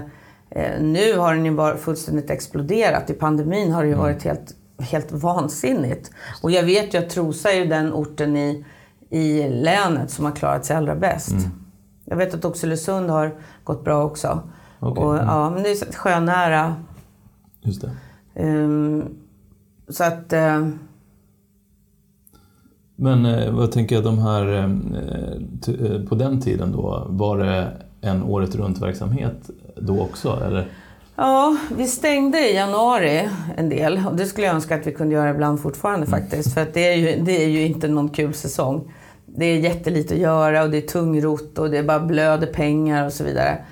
eh, 0.49 0.81
nu 0.81 1.17
har 1.17 1.35
den 1.35 1.45
ju 1.45 1.51
bara 1.55 1.77
fullständigt 1.77 2.29
exploderat. 2.29 3.09
I 3.09 3.13
pandemin 3.13 3.71
har 3.71 3.83
det 3.83 3.89
ju 3.89 3.95
varit 3.95 4.23
helt, 4.23 4.55
helt 4.81 5.11
vansinnigt. 5.11 6.11
Och 6.41 6.51
jag 6.51 6.63
vet 6.63 6.93
ju 6.93 6.97
att 6.97 7.09
Trosa 7.09 7.51
är 7.51 7.55
ju 7.55 7.65
den 7.65 7.93
orten 7.93 8.37
i, 8.37 8.65
i 9.09 9.49
länet 9.49 10.11
som 10.11 10.25
har 10.25 10.31
klarat 10.31 10.65
sig 10.65 10.75
allra 10.75 10.95
bäst. 10.95 11.35
Jag 12.05 12.17
vet 12.17 12.33
att 12.33 12.45
Oxelösund 12.45 13.09
har 13.09 13.35
gått 13.63 13.83
bra 13.83 14.03
också. 14.03 14.41
Okej, 14.79 15.03
Och, 15.03 15.13
mm. 15.13 15.25
ja, 15.27 15.49
men 15.49 15.63
det 15.63 15.69
är 15.69 15.93
sjönära. 15.93 16.75
Just 17.61 17.81
det. 17.81 17.91
Ehm, 18.35 19.03
så 19.89 20.03
att... 20.03 20.33
eh, 20.33 20.67
Men 22.95 23.25
eh, 23.25 23.51
vad 23.53 23.71
tänker 23.71 23.95
jag, 23.95 24.03
de 24.03 24.17
här, 24.19 24.47
eh, 24.53 24.63
eh, 25.95 26.01
på 26.09 26.15
den 26.15 26.41
tiden 26.41 26.71
då, 26.71 27.05
var 27.09 27.37
det 27.37 27.67
en 28.01 28.23
året 28.23 28.55
runt-verksamhet 28.55 29.49
då 29.75 30.01
också? 30.01 30.39
Eller? 30.45 30.67
Ja, 31.15 31.57
vi 31.77 31.87
stängde 31.87 32.39
i 32.49 32.55
januari 32.55 33.29
en 33.57 33.69
del. 33.69 34.03
Och 34.07 34.15
det 34.15 34.25
skulle 34.25 34.47
jag 34.47 34.55
önska 34.55 34.75
att 34.75 34.87
vi 34.87 34.91
kunde 34.91 35.15
göra 35.15 35.29
ibland 35.29 35.61
fortfarande 35.61 36.07
faktiskt. 36.07 36.53
För 36.53 36.61
att 36.61 36.73
det 36.73 36.87
är, 36.87 36.95
ju, 36.95 37.23
det 37.23 37.43
är 37.43 37.47
ju 37.47 37.65
inte 37.65 37.87
någon 37.87 38.09
kul 38.09 38.33
säsong. 38.33 38.93
Det 39.25 39.45
är 39.45 39.59
jättelite 39.59 40.13
att 40.13 40.19
göra 40.19 40.63
och 40.63 40.69
det 40.69 40.77
är 40.77 40.81
tungrot 40.81 41.57
och 41.57 41.69
det 41.69 41.83
bara 41.83 41.99
blöder 41.99 42.47
pengar 42.47 43.05
och 43.05 43.13
så 43.13 43.23
vidare. 43.23 43.65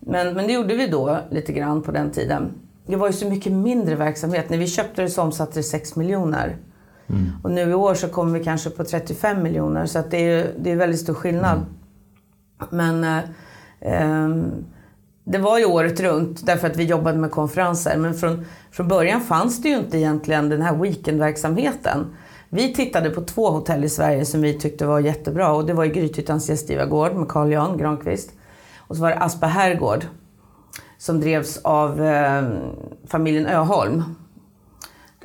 Men, 0.00 0.34
men 0.34 0.46
det 0.46 0.52
gjorde 0.52 0.74
vi 0.74 0.86
då 0.86 1.18
lite 1.30 1.52
grann 1.52 1.82
på 1.82 1.92
den 1.92 2.10
tiden. 2.10 2.52
Det 2.86 2.96
var 2.96 3.06
ju 3.06 3.12
så 3.12 3.26
mycket 3.26 3.52
mindre 3.52 3.94
verksamhet. 3.94 4.50
När 4.50 4.58
vi 4.58 4.66
köpte 4.66 5.02
det 5.02 5.10
så 5.10 5.22
omsatte 5.22 5.58
det 5.58 5.62
6 5.62 5.96
miljoner. 5.96 6.56
Och 7.42 7.50
nu 7.50 7.70
i 7.70 7.74
år 7.74 7.94
så 7.94 8.08
kommer 8.08 8.38
vi 8.38 8.44
kanske 8.44 8.70
på 8.70 8.84
35 8.84 9.42
miljoner. 9.42 9.86
Så 9.86 9.98
att 9.98 10.10
det 10.10 10.16
är 10.16 10.36
ju 10.36 10.46
det 10.58 10.70
är 10.70 10.76
väldigt 10.76 11.00
stor 11.00 11.14
skillnad. 11.14 11.66
Men 12.70 13.04
eh, 13.04 13.22
ehm, 13.80 14.64
det 15.28 15.38
var 15.38 15.58
ju 15.58 15.64
året 15.64 16.00
runt 16.00 16.46
därför 16.46 16.66
att 16.66 16.76
vi 16.76 16.84
jobbade 16.84 17.18
med 17.18 17.30
konferenser. 17.30 17.96
Men 17.96 18.14
från, 18.14 18.46
från 18.70 18.88
början 18.88 19.20
fanns 19.20 19.62
det 19.62 19.68
ju 19.68 19.76
inte 19.76 19.98
egentligen 19.98 20.48
den 20.48 20.62
här 20.62 20.76
weekendverksamheten. 20.76 22.16
Vi 22.48 22.74
tittade 22.74 23.10
på 23.10 23.20
två 23.20 23.50
hotell 23.50 23.84
i 23.84 23.88
Sverige 23.88 24.24
som 24.24 24.42
vi 24.42 24.58
tyckte 24.58 24.86
var 24.86 25.00
jättebra. 25.00 25.52
Och 25.52 25.66
det 25.66 25.72
var 25.72 25.84
ju 25.84 25.92
Grythyttans 25.92 26.48
gästgivargård 26.48 27.14
med 27.14 27.28
Carl 27.28 27.52
Jan 27.52 27.78
Granqvist. 27.78 28.32
Och 28.78 28.96
så 28.96 29.02
var 29.02 29.10
det 29.10 29.16
Aspa 29.16 29.46
herrgård 29.46 30.06
som 30.98 31.20
drevs 31.20 31.58
av 31.62 32.04
eh, 32.04 32.44
familjen 33.06 33.46
Öholm. 33.46 34.02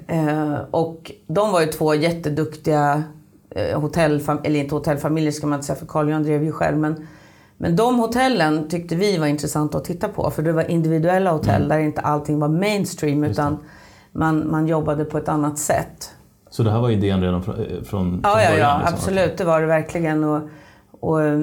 Eh, 0.08 0.56
och 0.72 1.12
de 1.28 1.52
var 1.52 1.62
ju 1.62 1.68
två 1.68 1.96
jätteduktiga 1.96 3.04
eh, 3.50 3.80
hotellfamiljer, 3.80 4.50
eller 4.50 4.60
inte 4.60 4.76
hotellfamiljer 4.76 5.32
ska 5.32 5.48
man 5.48 5.60
inte 5.60 5.68
säga 5.68 5.80
för 5.80 5.86
Carl 5.86 6.10
Jan 6.10 6.24
drev 6.24 6.44
ju 6.44 6.52
själv. 6.52 6.78
Men, 6.78 7.08
men 7.62 7.76
de 7.76 8.00
hotellen 8.00 8.68
tyckte 8.70 8.96
vi 8.96 9.18
var 9.18 9.28
intressanta 9.28 9.78
att 9.78 9.86
titta 9.86 10.08
på 10.08 10.32
för 10.32 10.44
det 10.44 10.52
var 10.52 10.72
individuella 10.72 11.32
hotell 11.32 11.68
där 11.68 11.80
inte 11.80 12.02
allting 12.02 12.40
var 12.40 12.48
mainstream 12.48 13.24
utan 13.24 13.58
man, 14.12 14.52
man 14.52 14.68
jobbade 14.68 15.06
på 15.06 15.18
ett 15.18 15.30
annat 15.30 15.58
sätt. 15.58 16.12
Så 16.50 16.64
det 16.64 16.72
här 16.72 16.80
var 16.80 16.90
idén 16.90 17.22
redan 17.22 17.44
från, 17.44 17.56
eh, 17.56 17.84
från 17.84 18.22
Ja, 18.24 18.30
från 18.30 18.42
ja, 18.44 18.50
början? 18.50 18.60
ja 18.60 18.78
liksom? 18.78 18.94
absolut. 18.96 19.38
Det 19.38 19.44
var 19.44 19.62
det 19.62 19.68
verkligen. 19.68 20.24
Och, 20.24 20.42
och 21.00 21.24
eh, 21.24 21.40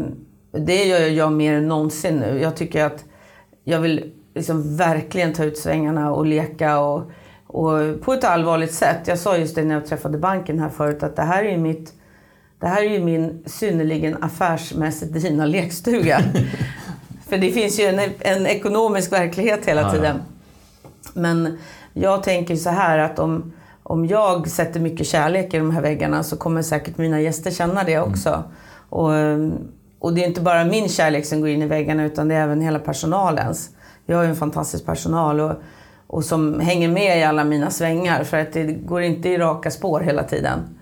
det 0.52 0.84
gör 0.84 1.00
jag 1.00 1.32
mer 1.32 1.54
än 1.54 1.68
någonsin 1.68 2.16
nu. 2.16 2.40
Jag 2.42 2.56
tycker 2.56 2.84
att 2.84 3.04
jag 3.64 3.80
vill 3.80 4.12
liksom 4.34 4.76
verkligen 4.76 5.32
ta 5.32 5.44
ut 5.44 5.58
svängarna 5.58 6.12
och 6.12 6.26
leka 6.26 6.78
och, 6.80 7.02
och 7.46 8.00
på 8.00 8.12
ett 8.12 8.24
allvarligt 8.24 8.74
sätt. 8.74 9.00
Jag 9.06 9.18
sa 9.18 9.36
just 9.36 9.54
det 9.54 9.64
när 9.64 9.74
jag 9.74 9.86
träffade 9.86 10.18
banken 10.18 10.58
här 10.58 10.68
förut 10.68 11.02
att 11.02 11.16
det 11.16 11.22
här 11.22 11.44
är 11.44 11.58
mitt 11.58 11.94
det 12.60 12.66
här 12.66 12.82
är 12.82 12.90
ju 12.90 13.00
min 13.00 13.42
synnerligen 13.46 14.22
affärsmässigt 14.22 15.12
drivna 15.12 15.46
lekstuga. 15.46 16.20
För 17.28 17.38
det 17.38 17.50
finns 17.50 17.80
ju 17.80 17.84
en, 17.84 18.00
en 18.20 18.46
ekonomisk 18.46 19.12
verklighet 19.12 19.66
hela 19.66 19.80
Ja, 19.80 19.92
tiden. 19.92 20.22
Men 21.14 21.58
jag 21.92 22.22
tänker 22.22 22.56
så 22.56 22.70
här 22.70 22.98
att 22.98 23.18
om, 23.18 23.52
om 23.82 24.06
jag 24.06 24.48
sätter 24.48 24.80
mycket 24.80 25.06
kärlek 25.06 25.54
i 25.54 25.58
de 25.58 25.70
här 25.70 25.82
väggarna 25.82 26.22
så 26.22 26.36
kommer 26.36 26.62
säkert 26.62 26.98
mina 26.98 27.20
gäster 27.20 27.50
känna 27.50 27.84
det 27.84 27.98
också. 27.98 28.44
Och, 28.88 29.10
och 29.98 30.14
det 30.14 30.24
är 30.24 30.28
inte 30.28 30.40
bara 30.40 30.64
min 30.64 30.88
kärlek 30.88 31.26
som 31.26 31.40
går 31.40 31.48
in 31.48 31.62
i 31.62 31.66
väggarna 31.66 32.04
utan 32.04 32.28
det 32.28 32.34
är 32.34 32.42
även 32.42 32.60
hela 32.60 32.78
personalens. 32.78 33.70
Jag 34.06 34.16
har 34.16 34.24
ju 34.24 34.30
en 34.30 34.36
fantastisk 34.36 34.86
personal 34.86 35.40
och, 35.40 35.52
och 36.06 36.24
som 36.24 36.60
hänger 36.60 36.88
med 36.88 37.18
i 37.18 37.22
alla 37.22 37.44
mina 37.44 37.70
svängar 37.70 38.24
för 38.24 38.36
att 38.36 38.52
det 38.52 38.64
går 38.64 39.02
inte 39.02 39.28
i 39.28 39.38
raka 39.38 39.70
spår 39.70 40.00
hela 40.00 40.22
tiden. 40.22 40.77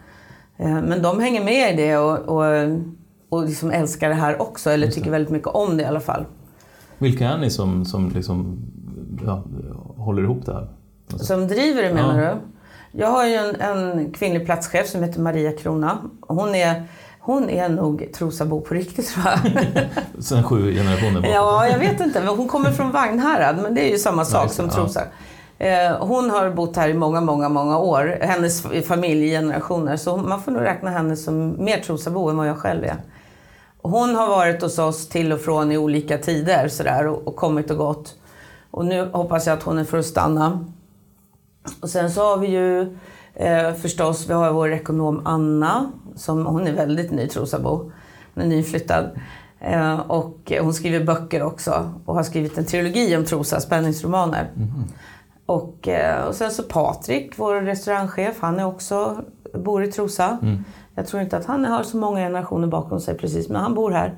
Eh, 0.59 0.83
Men 0.83 1.03
de 1.03 1.21
hänger 1.21 1.45
med 1.45 1.75
i 1.75 1.77
det 1.77 1.97
och, 1.97 2.19
och 2.19 2.45
och 3.29 3.47
liksom 3.47 3.71
älskar 3.71 4.09
det 4.09 4.15
här 4.15 4.43
också, 4.43 4.71
eller 4.71 4.91
tycker 4.91 5.11
väldigt 5.11 5.31
mycket 5.31 5.49
om 5.49 5.77
det 5.77 5.83
i 5.83 5.87
alla 5.87 6.01
fall. 6.01 6.25
Vilka 6.99 7.29
är 7.29 7.39
ni 7.39 7.51
som, 7.51 7.85
som 7.85 8.09
liksom, 8.09 8.59
ja, 9.25 9.45
håller 9.97 10.23
ihop 10.23 10.47
det 10.47 10.53
här? 10.53 10.69
Alltså. 11.13 11.27
Som 11.27 11.49
driver 11.49 11.83
det 11.83 11.95
menar 11.95 12.23
ja. 12.23 12.35
du? 12.35 12.41
Jag 13.01 13.09
har 13.09 13.27
ju 13.27 13.35
en, 13.35 13.61
en 13.61 14.11
kvinnlig 14.13 14.47
platschef 14.47 14.89
som 14.89 15.03
heter 15.03 15.21
Maria 15.21 15.53
Krona. 15.53 15.99
Hon 16.21 16.55
är 16.55 16.89
hon 17.21 17.51
är 17.51 17.69
nog 17.69 18.13
Trosabo 18.15 18.61
på 18.61 18.75
riktigt 18.75 19.09
tror 19.09 19.27
jag. 19.27 19.85
Sen 20.25 20.43
sju 20.43 20.75
generationer 20.75 21.21
bort? 21.21 21.31
Ja, 21.35 21.69
jag 21.69 21.79
vet 21.79 22.01
inte. 22.01 22.21
Men 22.21 22.37
hon 22.37 22.49
kommer 22.49 22.71
från 22.71 22.93
Vagnhärad, 22.93 23.57
men 23.63 23.75
det 23.75 23.89
är 23.89 23.91
ju 23.91 23.99
samma 23.99 24.25
sak 24.25 24.45
Nej, 24.45 24.55
som 24.55 24.69
Trosa. 24.69 25.01
Ja. 25.01 25.07
Eh, 25.59 25.97
hon 25.99 26.31
har 26.31 26.51
bott 26.51 26.77
här 26.77 26.89
i 26.89 26.95
många, 26.95 27.21
många, 27.21 27.49
många 27.49 27.79
år. 27.79 28.19
Hennes 28.21 28.63
familj 28.63 29.27
i 29.27 29.31
generationer. 29.31 29.97
Så 29.97 30.17
man 30.17 30.43
får 30.43 30.53
nog 30.53 30.63
räkna 30.63 30.91
henne 30.91 31.17
som 31.17 31.65
mer 31.65 31.79
Trosabo 31.79 32.29
än 32.29 32.37
vad 32.37 32.49
jag 32.49 32.59
själv 32.59 32.85
är. 32.85 32.97
Hon 33.83 34.15
har 34.15 34.29
varit 34.29 34.63
hos 34.63 34.79
oss 34.79 35.09
till 35.09 35.33
och 35.33 35.41
från 35.41 35.73
i 35.73 35.79
olika 35.79 36.19
tider 36.19 36.69
sådär, 36.69 37.07
och, 37.07 37.29
och 37.29 37.37
kommit 37.37 37.71
och 37.71 37.77
gått. 37.77 38.15
Och 38.71 38.87
nu 38.87 39.11
hoppas 39.13 39.47
jag 39.47 39.59
att 39.59 39.63
hon 39.63 39.79
är 39.79 39.85
för 39.85 39.99
att 39.99 40.07
stanna. 40.07 40.65
Och 41.81 41.91
sen 41.91 42.11
så 42.11 42.23
har 42.23 42.37
vi 42.37 42.47
ju 42.47 42.97
eh, 43.35 43.75
förstås, 43.75 44.29
vi 44.29 44.33
har 44.33 44.53
vår 44.53 44.73
ekonom 44.73 45.23
Anna. 45.25 45.93
Som, 46.17 46.47
hon 46.47 46.67
är 46.67 46.73
väldigt 46.73 47.11
ny 47.11 47.29
Trosabo. 47.29 47.93
Hon 48.35 48.45
är 48.45 48.49
nyflyttad. 48.49 49.11
Eh, 49.61 49.99
och 49.99 50.53
hon 50.61 50.75
skriver 50.75 51.05
böcker 51.05 51.43
också. 51.43 51.93
Och 52.05 52.15
har 52.15 52.23
skrivit 52.23 52.59
en 52.59 52.65
trilogi 52.65 53.17
om 53.17 53.25
Trosa, 53.25 53.61
spänningsromaner. 53.61 54.51
Mm. 54.57 54.85
Och, 55.47 55.89
eh, 55.89 56.27
och 56.27 56.35
sen 56.35 56.51
så 56.51 56.63
Patrik, 56.63 57.39
vår 57.39 57.55
restaurangchef, 57.55 58.37
han 58.41 58.59
är 58.59 58.67
också, 58.67 59.25
bor 59.55 59.85
i 59.85 59.93
Trosa. 59.93 60.39
Mm. 60.43 60.65
Jag 60.95 61.07
tror 61.07 61.23
inte 61.23 61.37
att 61.37 61.47
han 61.47 61.65
har 61.65 61.83
så 61.83 61.97
många 61.97 62.21
generationer 62.21 62.67
bakom 62.67 63.01
sig 63.01 63.19
precis, 63.19 63.49
men 63.49 63.63
han 63.63 63.75
bor 63.75 63.91
här. 63.91 64.15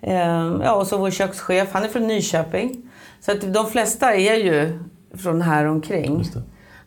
Eh, 0.00 0.58
ja, 0.64 0.74
och 0.74 0.86
så 0.86 0.98
vår 0.98 1.10
kökschef, 1.10 1.68
han 1.72 1.84
är 1.84 1.88
från 1.88 2.06
Nyköping. 2.06 2.90
Så 3.20 3.32
att 3.32 3.54
de 3.54 3.66
flesta 3.66 4.14
är 4.14 4.34
ju 4.34 4.78
från 5.14 5.42
här 5.42 5.64
omkring. 5.64 6.24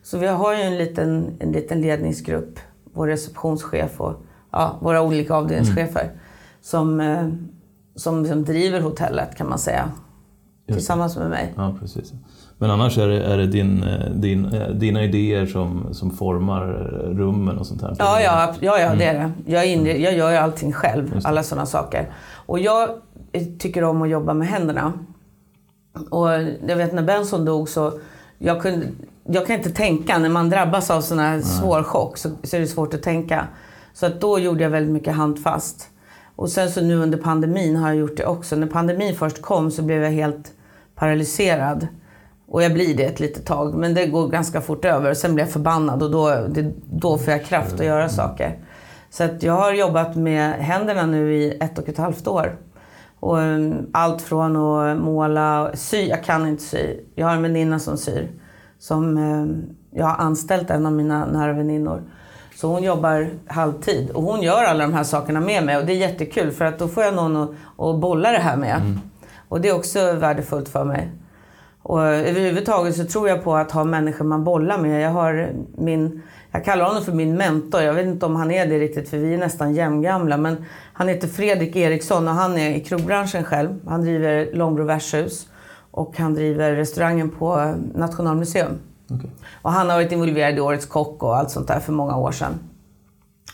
Så 0.02 0.18
vi 0.18 0.26
har 0.26 0.54
ju 0.54 0.60
en 0.62 0.78
liten, 0.78 1.36
en 1.38 1.52
liten 1.52 1.80
ledningsgrupp, 1.80 2.58
vår 2.92 3.06
receptionschef 3.06 4.00
och 4.00 4.22
ja, 4.50 4.78
våra 4.80 5.02
olika 5.02 5.34
avdelningschefer 5.34 6.04
mm. 6.04 6.16
som, 6.60 7.00
eh, 7.00 7.28
som, 7.96 8.26
som 8.26 8.44
driver 8.44 8.80
hotellet 8.80 9.36
kan 9.36 9.48
man 9.48 9.58
säga. 9.58 9.90
Just 10.66 10.78
tillsammans 10.78 11.16
med 11.16 11.30
mig. 11.30 11.52
Ja, 11.56 11.76
precis. 11.80 12.12
Men 12.62 12.70
annars 12.70 12.98
är 12.98 13.08
det, 13.08 13.22
är 13.22 13.36
det 13.36 13.46
din, 13.46 13.82
eh, 13.82 14.10
din, 14.10 14.44
eh, 14.44 14.68
dina 14.68 15.04
idéer 15.04 15.46
som, 15.46 15.94
som 15.94 16.10
formar 16.10 16.66
rummen 17.16 17.58
och 17.58 17.66
sånt 17.66 17.82
här? 17.82 17.96
Ja, 17.98 18.20
ja, 18.20 18.54
ja, 18.60 18.78
ja 18.78 18.94
det 18.94 19.04
är 19.04 19.14
det. 19.14 19.52
Jag, 19.52 19.66
inre, 19.66 19.98
jag 19.98 20.14
gör 20.14 20.34
allting 20.34 20.72
själv, 20.72 21.20
alla 21.24 21.42
sådana 21.42 21.66
saker. 21.66 22.12
Och 22.46 22.58
jag 22.58 22.88
tycker 23.58 23.84
om 23.84 24.02
att 24.02 24.08
jobba 24.08 24.34
med 24.34 24.48
händerna. 24.48 24.92
Och 26.10 26.28
jag 26.66 26.76
vet 26.76 26.92
när 26.92 27.02
Benson 27.02 27.44
dog 27.44 27.68
så 27.68 27.92
jag, 28.38 28.62
kunde, 28.62 28.86
jag 29.24 29.46
kan 29.46 29.56
inte 29.56 29.70
tänka. 29.70 30.18
När 30.18 30.28
man 30.28 30.50
drabbas 30.50 30.90
av 30.90 31.00
sån 31.00 31.18
här 31.18 31.40
svår 31.40 31.82
chock 31.82 32.18
så, 32.18 32.30
så 32.42 32.56
är 32.56 32.60
det 32.60 32.66
svårt 32.66 32.94
att 32.94 33.02
tänka. 33.02 33.46
Så 33.94 34.06
att 34.06 34.20
då 34.20 34.38
gjorde 34.38 34.62
jag 34.62 34.70
väldigt 34.70 34.92
mycket 34.92 35.14
handfast. 35.14 35.88
Och 36.36 36.50
sen 36.50 36.70
så 36.70 36.80
nu 36.80 36.96
under 36.96 37.18
pandemin 37.18 37.76
har 37.76 37.88
jag 37.88 37.96
gjort 37.96 38.16
det 38.16 38.26
också. 38.26 38.56
När 38.56 38.66
pandemin 38.66 39.14
först 39.14 39.42
kom 39.42 39.70
så 39.70 39.82
blev 39.82 40.02
jag 40.02 40.10
helt 40.10 40.52
paralyserad. 40.94 41.86
Och 42.52 42.62
jag 42.62 42.72
blir 42.72 42.96
det 42.96 43.04
ett 43.04 43.20
litet 43.20 43.46
tag, 43.46 43.74
men 43.74 43.94
det 43.94 44.06
går 44.06 44.28
ganska 44.28 44.60
fort 44.60 44.84
över. 44.84 45.14
Sen 45.14 45.34
blir 45.34 45.44
jag 45.44 45.52
förbannad 45.52 46.02
och 46.02 46.10
då, 46.10 46.28
det, 46.48 46.72
då 46.92 47.18
får 47.18 47.32
jag 47.32 47.44
kraft 47.44 47.74
att 47.74 47.86
göra 47.86 48.08
saker. 48.08 48.58
Så 49.10 49.24
att 49.24 49.42
jag 49.42 49.52
har 49.52 49.72
jobbat 49.72 50.16
med 50.16 50.52
händerna 50.52 51.06
nu 51.06 51.34
i 51.34 51.58
ett 51.60 51.78
och 51.78 51.88
ett 51.88 51.98
halvt 51.98 52.26
år. 52.26 52.56
Och 53.20 53.36
um, 53.36 53.86
allt 53.92 54.22
från 54.22 54.56
att 54.56 54.98
måla, 54.98 55.70
sy, 55.74 56.06
jag 56.06 56.24
kan 56.24 56.48
inte 56.48 56.62
sy. 56.62 56.96
Jag 57.14 57.26
har 57.26 57.34
en 57.34 57.42
väninna 57.42 57.78
som 57.78 57.96
syr. 57.96 58.30
Som, 58.78 59.16
um, 59.16 59.64
jag 59.90 60.06
har 60.06 60.24
anställt 60.24 60.70
en 60.70 60.86
av 60.86 60.92
mina 60.92 61.26
nära 61.26 61.52
väninnor. 61.52 62.02
Så 62.56 62.68
hon 62.68 62.82
jobbar 62.82 63.30
halvtid 63.46 64.10
och 64.10 64.22
hon 64.22 64.42
gör 64.42 64.64
alla 64.64 64.84
de 64.86 64.94
här 64.94 65.04
sakerna 65.04 65.40
med 65.40 65.64
mig 65.64 65.76
och 65.76 65.86
det 65.86 65.92
är 65.92 65.96
jättekul 65.96 66.50
för 66.50 66.64
att 66.64 66.78
då 66.78 66.88
får 66.88 67.02
jag 67.02 67.14
någon 67.14 67.36
att, 67.36 67.50
att 67.78 68.00
bolla 68.00 68.30
det 68.30 68.38
här 68.38 68.56
med. 68.56 68.76
Mm. 68.76 69.00
Och 69.48 69.60
det 69.60 69.68
är 69.68 69.74
också 69.74 70.12
värdefullt 70.12 70.68
för 70.68 70.84
mig. 70.84 71.12
Och 71.82 72.02
överhuvudtaget 72.02 72.96
så 72.96 73.04
tror 73.04 73.28
jag 73.28 73.44
på 73.44 73.56
att 73.56 73.72
ha 73.72 73.84
människor 73.84 74.24
man 74.24 74.44
bollar 74.44 74.78
med. 74.78 75.02
Jag 75.02 75.10
har 75.10 75.52
min, 75.74 76.22
jag 76.50 76.64
kallar 76.64 76.84
honom 76.84 77.04
för 77.04 77.12
min 77.12 77.36
mentor. 77.36 77.82
Jag 77.82 77.94
vet 77.94 78.06
inte 78.06 78.26
om 78.26 78.36
han 78.36 78.50
är 78.50 78.66
det 78.66 78.78
riktigt 78.78 79.08
för 79.08 79.18
vi 79.18 79.34
är 79.34 79.38
nästan 79.38 79.74
jämngamla. 79.74 80.36
Men 80.36 80.64
han 80.92 81.08
heter 81.08 81.28
Fredrik 81.28 81.76
Eriksson 81.76 82.28
och 82.28 82.34
han 82.34 82.58
är 82.58 82.70
i 82.70 82.80
krogbranschen 82.80 83.44
själv. 83.44 83.80
Han 83.86 84.00
driver 84.00 84.48
Långbro 84.52 84.84
värdshus 84.84 85.48
och 85.90 86.18
han 86.18 86.34
driver 86.34 86.72
restaurangen 86.74 87.30
på 87.30 87.74
Nationalmuseum. 87.94 88.78
Okay. 89.10 89.30
Och 89.62 89.72
han 89.72 89.90
har 89.90 89.96
varit 89.96 90.12
involverad 90.12 90.56
i 90.56 90.60
Årets 90.60 90.86
kock 90.86 91.22
och 91.22 91.36
allt 91.36 91.50
sånt 91.50 91.68
där 91.68 91.80
för 91.80 91.92
många 91.92 92.16
år 92.16 92.32
sedan. 92.32 92.58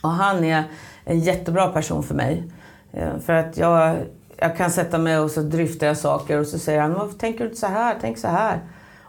Och 0.02 0.10
han 0.10 0.44
är 0.44 0.64
en 1.04 1.20
jättebra 1.20 1.68
person 1.68 2.02
för 2.02 2.14
mig. 2.14 2.52
Eh, 2.92 3.18
för 3.18 3.32
att 3.32 3.56
jag, 3.56 3.96
jag 4.38 4.56
kan 4.56 4.70
sätta 4.70 4.98
mig 4.98 5.18
och 5.18 5.30
så 5.30 5.40
dryftar 5.40 5.86
jag 5.86 5.96
saker 5.96 6.40
och 6.40 6.46
så 6.46 6.58
säger 6.58 6.80
han, 6.80 6.94
varför 6.94 7.18
tänker 7.18 7.38
du 7.38 7.44
inte 7.44 7.60
så 7.60 7.66
här? 7.66 7.96
Tänk 8.00 8.18
så 8.18 8.28
här. 8.28 8.60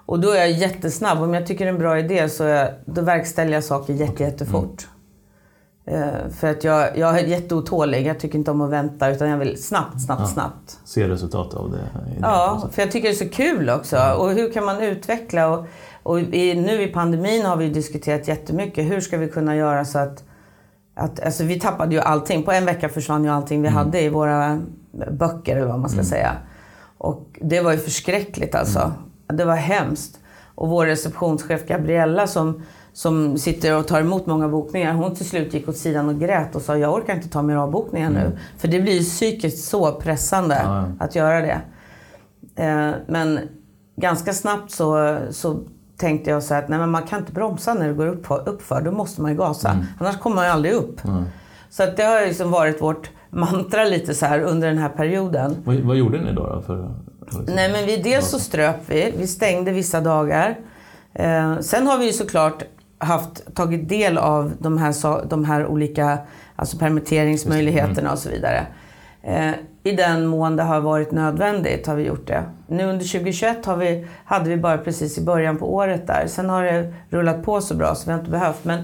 Och 0.06 0.20
då 0.20 0.32
är 0.32 0.38
jag 0.38 0.52
jättesnabb. 0.52 1.22
Om 1.22 1.34
jag 1.34 1.48
tycker 1.48 1.66
det 1.66 1.70
är 1.70 1.74
en 1.74 1.80
bra 1.80 2.00
idé 2.00 2.30
så 2.30 2.44
jag, 2.44 2.70
då 2.86 3.02
verkställer 3.02 3.54
jag 3.54 3.64
saker 3.64 3.94
jätte, 3.94 4.24
jättefort. 4.24 4.88
Mm. 5.86 6.32
För 6.32 6.52
att 6.52 6.64
jag, 6.64 6.98
jag 6.98 7.20
är 7.20 7.24
jätteotålig. 7.24 8.08
Jag 8.08 8.20
tycker 8.20 8.38
inte 8.38 8.52
om 8.52 8.62
att 8.62 8.70
vänta 8.70 9.10
utan 9.10 9.30
jag 9.30 9.38
vill 9.38 9.64
snabbt, 9.64 10.02
snabbt, 10.02 10.22
ja. 10.22 10.28
snabbt. 10.28 10.80
Se 10.86 11.08
resultat 11.08 11.54
av 11.54 11.72
det. 11.72 11.90
Ja, 12.22 12.70
för 12.72 12.82
jag 12.82 12.92
tycker 12.92 13.08
det 13.08 13.14
är 13.14 13.28
så 13.28 13.30
kul 13.30 13.70
också. 13.70 13.98
Och 14.18 14.32
hur 14.32 14.52
kan 14.54 14.66
man 14.66 14.82
utveckla? 14.82 15.48
Och 15.48 15.66
och 16.04 16.20
i, 16.20 16.56
nu 16.56 16.82
i 16.82 16.88
pandemin 16.88 17.46
har 17.46 17.58
vi 17.58 17.70
diskuterat 17.70 18.28
jättemycket. 18.28 18.92
Hur 18.92 19.02
ska 19.02 19.18
vi 19.18 19.28
kunna 19.28 19.56
göra 19.56 19.86
så 19.86 20.00
att, 20.00 20.24
att 20.96 21.20
alltså 21.20 21.44
vi 21.44 21.60
tappade 21.60 21.96
ju 21.96 22.02
allting. 22.02 22.44
På 22.44 22.52
en 22.52 22.66
vecka 22.66 22.90
försvann 22.90 23.24
ju 23.24 23.30
allting 23.30 23.62
vi 23.62 23.68
mm. 23.68 23.78
hade 23.78 24.02
i 24.02 24.10
våra 24.10 24.62
böcker 25.12 25.58
eller 25.58 25.68
vad 25.68 25.80
man 25.80 25.90
ska 25.90 26.00
mm. 26.00 26.06
säga. 26.06 26.36
Och 26.98 27.40
det 27.42 27.62
var 27.62 27.72
ju 27.72 27.78
förskräckligt 27.78 28.56
alltså. 28.56 28.80
Mm. 28.80 29.38
Det 29.38 29.46
var 29.46 29.56
hemskt. 29.56 30.20
Och 30.56 30.70
vår 30.70 30.86
receptionschef 30.86 31.68
Gabriella 31.68 32.28
som, 32.28 32.64
som 32.94 33.38
sitter 33.38 33.78
och 33.78 33.88
tar 33.88 34.02
emot 34.02 34.26
många 34.26 34.48
bokningar. 34.48 34.94
Hon 34.94 35.16
till 35.16 35.30
slut 35.30 35.54
gick 35.54 35.70
åt 35.70 35.78
sidan 35.78 36.10
och 36.10 36.20
grät 36.20 36.56
och 36.56 36.62
sa 36.62 36.78
jag 36.78 36.94
orkar 36.94 37.16
inte 37.16 37.30
ta 37.30 37.42
mer 37.42 37.56
avbokningar 37.56 38.10
nu. 38.10 38.20
Mm. 38.20 38.38
För 38.58 38.68
det 38.68 38.80
blir 38.80 38.94
ju 38.94 39.04
psykiskt 39.04 39.70
så 39.70 39.92
pressande 39.92 40.62
ja. 40.64 40.86
att 41.00 41.16
göra 41.16 41.42
det. 41.42 41.62
Eh, 42.56 42.92
men 43.08 43.40
ganska 43.96 44.34
snabbt 44.34 44.72
så, 44.72 45.18
så 45.32 45.60
tänkte 45.98 46.30
jag 46.30 46.44
så 46.44 46.54
att 46.54 46.70
nej, 46.70 46.80
men 46.80 46.90
man 46.92 47.04
kan 47.04 47.20
inte 47.20 47.32
bromsa 47.32 47.74
när 47.74 47.88
det 47.88 47.94
går 47.94 48.08
uppför, 48.08 48.50
uppför 48.50 48.82
då 48.82 48.92
måste 48.92 49.22
man 49.22 49.32
ju 49.32 49.38
gasa. 49.38 49.70
Mm. 49.70 49.86
Annars 50.00 50.20
kommer 50.20 50.36
man 50.36 50.46
ju 50.46 50.52
aldrig 50.52 50.74
upp. 50.74 51.04
Mm. 51.04 51.24
Så 51.70 51.84
att 51.84 51.98
det 51.98 52.04
har 52.04 52.26
liksom 52.26 52.52
varit 52.52 52.82
vårt 52.82 53.10
mantra 53.30 53.84
lite 53.84 54.14
så 54.14 54.26
här 54.26 54.42
under 54.42 54.68
den 54.68 54.78
här 54.78 54.90
perioden. 54.90 55.58
Vad, 55.66 55.76
vad 55.76 55.98
gjorde 55.98 56.22
ni 56.22 56.34
då? 56.34 56.48
då 56.48 56.62
för, 56.62 56.96
liksom? 57.22 57.46
Nej 57.56 57.72
men 57.72 57.86
vi, 57.86 57.98
dels 57.98 58.30
så 58.30 58.40
ströp 58.40 58.76
vi, 58.86 59.14
vi 59.18 59.28
stängde 59.28 59.72
vissa 59.72 60.02
dagar. 60.02 60.56
Eh, 61.14 61.60
sen 61.60 61.88
har 61.88 61.98
vi 61.98 62.06
ju 62.06 62.12
såklart 62.12 62.64
haft, 62.98 63.56
tagit 63.56 63.90
del 63.90 64.18
av 64.18 64.54
de 64.60 64.78
här, 64.78 65.26
de 65.30 65.46
här 65.46 65.66
olika 65.66 66.18
alltså 66.56 66.78
permitteringsmöjligheterna 66.78 68.00
mm. 68.00 68.12
och 68.12 68.20
så 68.20 68.30
vidare. 68.30 68.68
Eh, 69.24 69.52
I 69.84 69.92
den 69.92 70.26
mån 70.26 70.56
det 70.56 70.64
har 70.64 70.82
varit 70.82 71.12
nödvändigt 71.12 71.88
har 71.88 71.96
vi 71.96 72.04
gjort 72.04 72.28
det. 72.28 72.44
Nu 72.68 72.84
under 72.84 73.06
2021 73.06 73.66
har 73.66 73.78
vi, 73.78 74.08
hade 74.26 74.50
vi 74.50 74.58
bara 74.58 74.78
precis 74.78 75.18
i 75.18 75.22
början 75.22 75.58
på 75.58 75.74
året 75.76 76.08
där. 76.08 76.28
Sen 76.28 76.50
har 76.50 76.64
det 76.64 76.94
rullat 77.10 77.44
på 77.44 77.62
så 77.62 77.76
bra 77.76 77.96
så 77.96 78.06
vi 78.06 78.12
har 78.12 78.20
inte 78.20 78.32
behövt. 78.32 78.66
Men, 78.66 78.82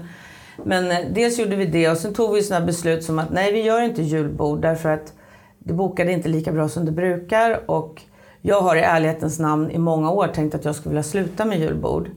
men 0.64 0.90
eh, 0.90 0.98
dels 1.10 1.38
gjorde 1.38 1.56
vi 1.56 1.66
det 1.66 1.88
och 1.88 1.96
sen 1.96 2.14
tog 2.14 2.34
vi 2.34 2.42
sådana 2.42 2.66
beslut 2.66 3.04
som 3.04 3.18
att 3.18 3.30
nej 3.30 3.52
vi 3.52 3.62
gör 3.62 3.82
inte 3.82 4.02
julbord 4.02 4.62
därför 4.62 4.88
att 4.88 5.12
det 5.58 5.72
bokade 5.72 6.12
inte 6.12 6.28
lika 6.28 6.52
bra 6.52 6.68
som 6.68 6.84
det 6.84 6.92
brukar. 6.92 7.70
Och 7.70 8.02
jag 8.42 8.60
har 8.60 8.76
i 8.76 8.80
ärlighetens 8.80 9.38
namn 9.38 9.70
i 9.70 9.78
många 9.78 10.10
år 10.10 10.26
tänkt 10.26 10.54
att 10.54 10.64
jag 10.64 10.74
skulle 10.74 10.90
vilja 10.90 11.02
sluta 11.02 11.44
med 11.44 11.58
julbord. 11.58 12.10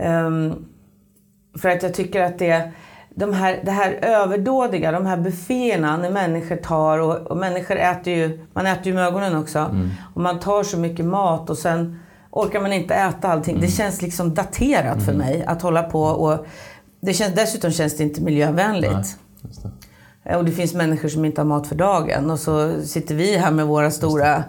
Um, 0.00 0.66
för 1.58 1.68
att 1.68 1.82
jag 1.82 1.94
tycker 1.94 2.22
att 2.22 2.38
det 2.38 2.72
de 3.16 3.32
här, 3.32 3.60
det 3.64 3.70
här 3.70 3.92
överdådiga, 3.92 4.92
de 4.92 5.06
här 5.06 5.16
bufféerna 5.16 5.96
när 5.96 6.10
människor 6.10 6.56
tar 6.56 6.98
och, 6.98 7.16
och 7.16 7.36
människor 7.36 7.76
äter 7.76 8.12
ju, 8.12 8.46
man 8.52 8.66
äter 8.66 8.86
ju 8.86 8.94
med 8.94 9.06
ögonen 9.06 9.36
också. 9.36 9.58
Mm. 9.58 9.90
Och 10.14 10.20
man 10.20 10.40
tar 10.40 10.62
så 10.62 10.78
mycket 10.78 11.04
mat 11.04 11.50
och 11.50 11.58
sen 11.58 12.00
orkar 12.30 12.60
man 12.60 12.72
inte 12.72 12.94
äta 12.94 13.28
allting. 13.28 13.54
Mm. 13.54 13.66
Det 13.66 13.72
känns 13.72 14.02
liksom 14.02 14.34
daterat 14.34 14.94
mm. 14.94 15.00
för 15.00 15.12
mig 15.12 15.44
att 15.46 15.62
hålla 15.62 15.82
på 15.82 16.02
och 16.02 16.46
det 17.06 17.14
känns, 17.14 17.34
dessutom 17.34 17.70
känns 17.70 17.96
det 17.96 18.04
inte 18.04 18.20
miljövänligt. 18.20 19.18
Nej, 19.62 19.72
det. 20.24 20.36
Och 20.36 20.44
det 20.44 20.52
finns 20.52 20.74
människor 20.74 21.08
som 21.08 21.24
inte 21.24 21.40
har 21.40 21.46
mat 21.46 21.66
för 21.66 21.74
dagen 21.74 22.30
och 22.30 22.38
så 22.38 22.82
sitter 22.82 23.14
vi 23.14 23.36
här 23.36 23.50
med 23.50 23.66
våra 23.66 23.90
stora 23.90 24.44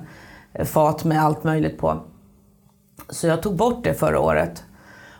fat 0.66 1.04
med 1.04 1.24
allt 1.24 1.44
möjligt 1.44 1.78
på. 1.78 2.02
Så 3.10 3.28
jag 3.28 3.42
tog 3.42 3.56
bort 3.56 3.84
det 3.84 3.94
förra 3.94 4.20
året. 4.20 4.64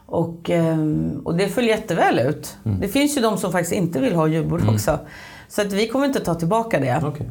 Och, 0.06 0.50
ehm, 0.50 1.22
och 1.26 1.36
det 1.36 1.48
föll 1.48 1.68
jätteväl 1.68 2.20
ut. 2.20 2.58
Mm. 2.66 2.80
Det 2.80 2.88
finns 2.88 3.18
ju 3.18 3.22
de 3.22 3.38
som 3.38 3.52
faktiskt 3.52 3.74
inte 3.74 4.00
vill 4.00 4.16
ha 4.16 4.28
julbord 4.28 4.62
mm. 4.62 4.74
också. 4.74 5.00
Så 5.48 5.62
att 5.62 5.74
vi 5.74 5.88
kommer 5.88 6.06
inte 6.06 6.20
ta 6.20 6.36
tillbaka 6.36 6.80
det. 6.80 7.04
Okay. 7.08 7.28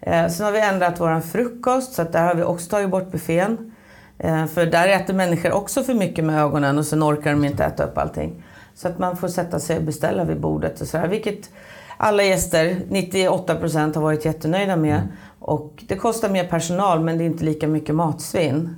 Eh, 0.00 0.28
sen 0.28 0.46
har 0.46 0.52
vi 0.52 0.60
ändrat 0.60 1.00
vår 1.00 1.20
frukost 1.20 1.92
så 1.92 2.02
att 2.02 2.12
där 2.12 2.26
har 2.26 2.34
vi 2.34 2.42
också 2.42 2.70
tagit 2.70 2.90
bort 2.90 3.12
buffén. 3.12 3.72
Eh, 4.18 4.46
för 4.46 4.66
där 4.66 4.88
äter 4.88 5.14
människor 5.14 5.52
också 5.52 5.82
för 5.82 5.94
mycket 5.94 6.24
med 6.24 6.42
ögonen 6.42 6.78
och 6.78 6.86
sen 6.86 7.02
orkar 7.02 7.30
de 7.30 7.44
inte 7.44 7.64
äta 7.64 7.84
upp 7.84 7.98
allting. 7.98 8.42
Så 8.80 8.88
att 8.88 8.98
man 8.98 9.16
får 9.16 9.28
sätta 9.28 9.60
sig 9.60 9.76
och 9.76 9.82
beställa 9.82 10.24
vid 10.24 10.40
bordet 10.40 10.80
och 10.80 10.86
sådär. 10.86 11.08
Vilket 11.08 11.50
alla 11.96 12.22
gäster, 12.22 12.76
98 12.88 13.56
procent, 13.56 13.94
har 13.94 14.02
varit 14.02 14.24
jättenöjda 14.24 14.76
med. 14.76 14.96
Mm. 14.96 15.08
Och 15.38 15.84
det 15.88 15.96
kostar 15.96 16.30
mer 16.30 16.44
personal 16.44 17.00
men 17.00 17.18
det 17.18 17.24
är 17.24 17.26
inte 17.26 17.44
lika 17.44 17.68
mycket 17.68 17.94
matsvinn. 17.94 18.76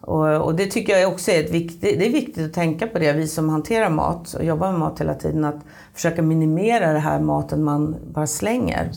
Och, 0.00 0.36
och, 0.36 0.54
det 0.54 0.66
tycker 0.66 0.98
jag 0.98 1.12
också 1.12 1.30
är, 1.30 1.40
ett 1.44 1.50
viktigt, 1.50 1.80
det 1.80 2.06
är 2.06 2.12
viktigt 2.12 2.46
att 2.46 2.52
tänka 2.52 2.86
på 2.86 2.98
det, 2.98 3.12
vi 3.12 3.28
som 3.28 3.48
hanterar 3.48 3.90
mat 3.90 4.34
och 4.34 4.44
jobbar 4.44 4.70
med 4.70 4.80
mat 4.80 5.00
hela 5.00 5.14
tiden, 5.14 5.44
att 5.44 5.60
försöka 5.94 6.22
minimera 6.22 6.92
det 6.92 6.98
här 6.98 7.20
maten 7.20 7.64
man 7.64 7.96
bara 8.12 8.26
slänger. 8.26 8.90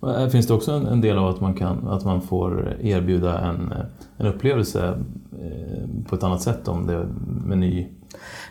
Det. 0.00 0.30
Finns 0.30 0.46
det 0.46 0.54
också 0.54 0.72
en, 0.72 0.86
en, 0.86 1.00
del 1.00 1.18
av 1.18 1.28
att 1.28 1.40
man, 1.40 1.54
kan, 1.54 1.88
att 1.88 2.04
man 2.04 2.20
får 2.20 2.76
erbjuda 2.80 3.38
en, 3.38 3.74
en 4.16 4.26
upplevelse 4.26 4.98
eh, 5.42 6.04
på 6.08 6.14
ett 6.14 6.22
annat 6.22 6.42
sätt 6.42 6.68
om 6.68 6.86
det 6.86 6.94
är 6.94 7.06
meny 7.44 7.88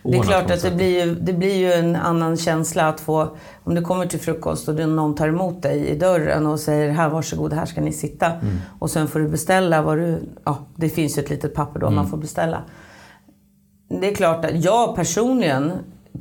det 0.04 0.18
är 0.18 0.24
klart 0.24 0.52
att 0.52 0.62
det 0.62 0.72
blir, 0.72 1.06
ju, 1.06 1.16
det 1.16 1.34
blir 1.34 1.56
ju 1.56 1.74
en 1.74 1.96
annan 1.96 2.38
känsla 2.38 2.88
att 2.90 3.00
få, 3.00 3.38
om 3.64 3.76
du 3.76 3.82
kommer 3.82 4.06
till 4.06 4.20
frukost 4.20 4.68
och 4.68 4.76
någon 4.76 5.16
tar 5.16 5.28
emot 5.28 5.62
dig 5.62 5.88
i 5.88 5.96
dörren 5.96 6.48
och 6.48 6.60
säger 6.60 6.90
här 6.90 7.10
varsågod, 7.10 7.54
här 7.54 7.66
ska 7.66 7.82
ni 7.82 7.92
sitta. 7.92 8.26
Mm. 8.26 8.58
Och 8.80 8.92
sen 8.92 9.08
får 9.08 9.20
du 9.20 9.28
beställa 9.28 9.82
vad 9.82 9.98
du, 9.98 10.20
ja 10.44 10.58
det 10.76 10.90
finns 10.90 11.18
ju 11.18 11.22
ett 11.22 11.30
litet 11.30 11.54
papper 11.54 11.80
då 11.80 11.88
mm. 11.88 11.96
man 11.96 12.08
får 12.08 12.18
beställa. 12.18 12.64
Det 14.02 14.12
är 14.12 14.16
klart 14.16 14.46
att 14.46 14.64
jag 14.64 14.96
personligen 14.96 15.72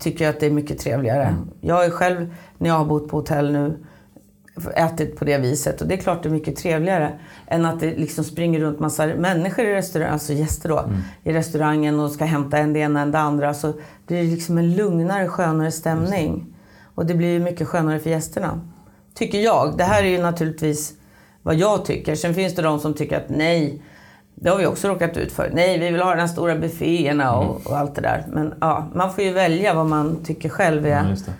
tycker 0.00 0.28
att 0.28 0.40
det 0.40 0.46
är 0.46 0.50
mycket 0.50 0.78
trevligare. 0.78 1.24
Mm. 1.24 1.50
Jag 1.60 1.84
är 1.84 1.90
själv, 1.90 2.34
när 2.58 2.68
jag 2.68 2.76
har 2.76 2.84
bott 2.84 3.08
på 3.08 3.16
hotell 3.16 3.52
nu, 3.52 3.84
ätit 4.74 5.16
på 5.16 5.24
det 5.24 5.38
viset. 5.38 5.80
Och 5.80 5.86
det 5.86 5.94
är 5.94 5.98
klart 5.98 6.22
det 6.22 6.28
är 6.28 6.30
mycket 6.30 6.56
trevligare 6.56 7.18
än 7.46 7.64
att 7.64 7.80
det 7.80 7.96
liksom 7.96 8.24
springer 8.24 8.60
runt 8.60 8.80
massa 8.80 9.06
människor 9.06 9.64
i 9.64 9.74
restaurangen, 9.74 10.12
alltså 10.12 10.32
gäster 10.32 10.68
då, 10.68 10.78
mm. 10.78 10.96
i 11.22 11.32
restaurangen 11.32 12.00
och 12.00 12.10
ska 12.10 12.24
hämta 12.24 12.58
en 12.58 12.72
det 12.72 12.78
ena 12.78 13.00
än 13.00 13.12
det 13.12 13.18
andra. 13.18 13.54
Så 13.54 13.72
det 14.06 14.22
liksom 14.22 14.58
en 14.58 14.76
lugnare, 14.76 15.28
skönare 15.28 15.72
stämning. 15.72 16.46
Och 16.94 17.06
det 17.06 17.14
blir 17.14 17.28
ju 17.28 17.38
mycket 17.38 17.68
skönare 17.68 17.98
för 17.98 18.10
gästerna. 18.10 18.60
Tycker 19.14 19.38
jag. 19.38 19.74
Det 19.78 19.84
här 19.84 20.02
är 20.02 20.08
ju 20.08 20.22
naturligtvis 20.22 20.94
vad 21.42 21.54
jag 21.54 21.84
tycker. 21.84 22.14
Sen 22.14 22.34
finns 22.34 22.54
det 22.54 22.62
de 22.62 22.80
som 22.80 22.94
tycker 22.94 23.16
att 23.16 23.28
nej, 23.28 23.82
det 24.34 24.50
har 24.50 24.58
vi 24.58 24.66
också 24.66 24.88
råkat 24.88 25.16
ut 25.16 25.32
för. 25.32 25.50
Nej, 25.52 25.78
vi 25.78 25.90
vill 25.90 26.00
ha 26.00 26.14
de 26.14 26.20
här 26.20 26.26
stora 26.26 26.56
bufféerna 26.56 27.34
och, 27.34 27.44
mm. 27.44 27.66
och, 27.66 27.78
allt 27.78 27.94
det 27.94 28.00
där. 28.00 28.24
Men 28.28 28.54
ja, 28.60 28.90
man 28.94 29.12
får 29.14 29.24
ju 29.24 29.32
välja 29.32 29.74
vad 29.74 29.86
man 29.86 30.24
tycker 30.24 30.48
själv 30.48 30.86
är 30.86 30.90
ja, 30.90 31.32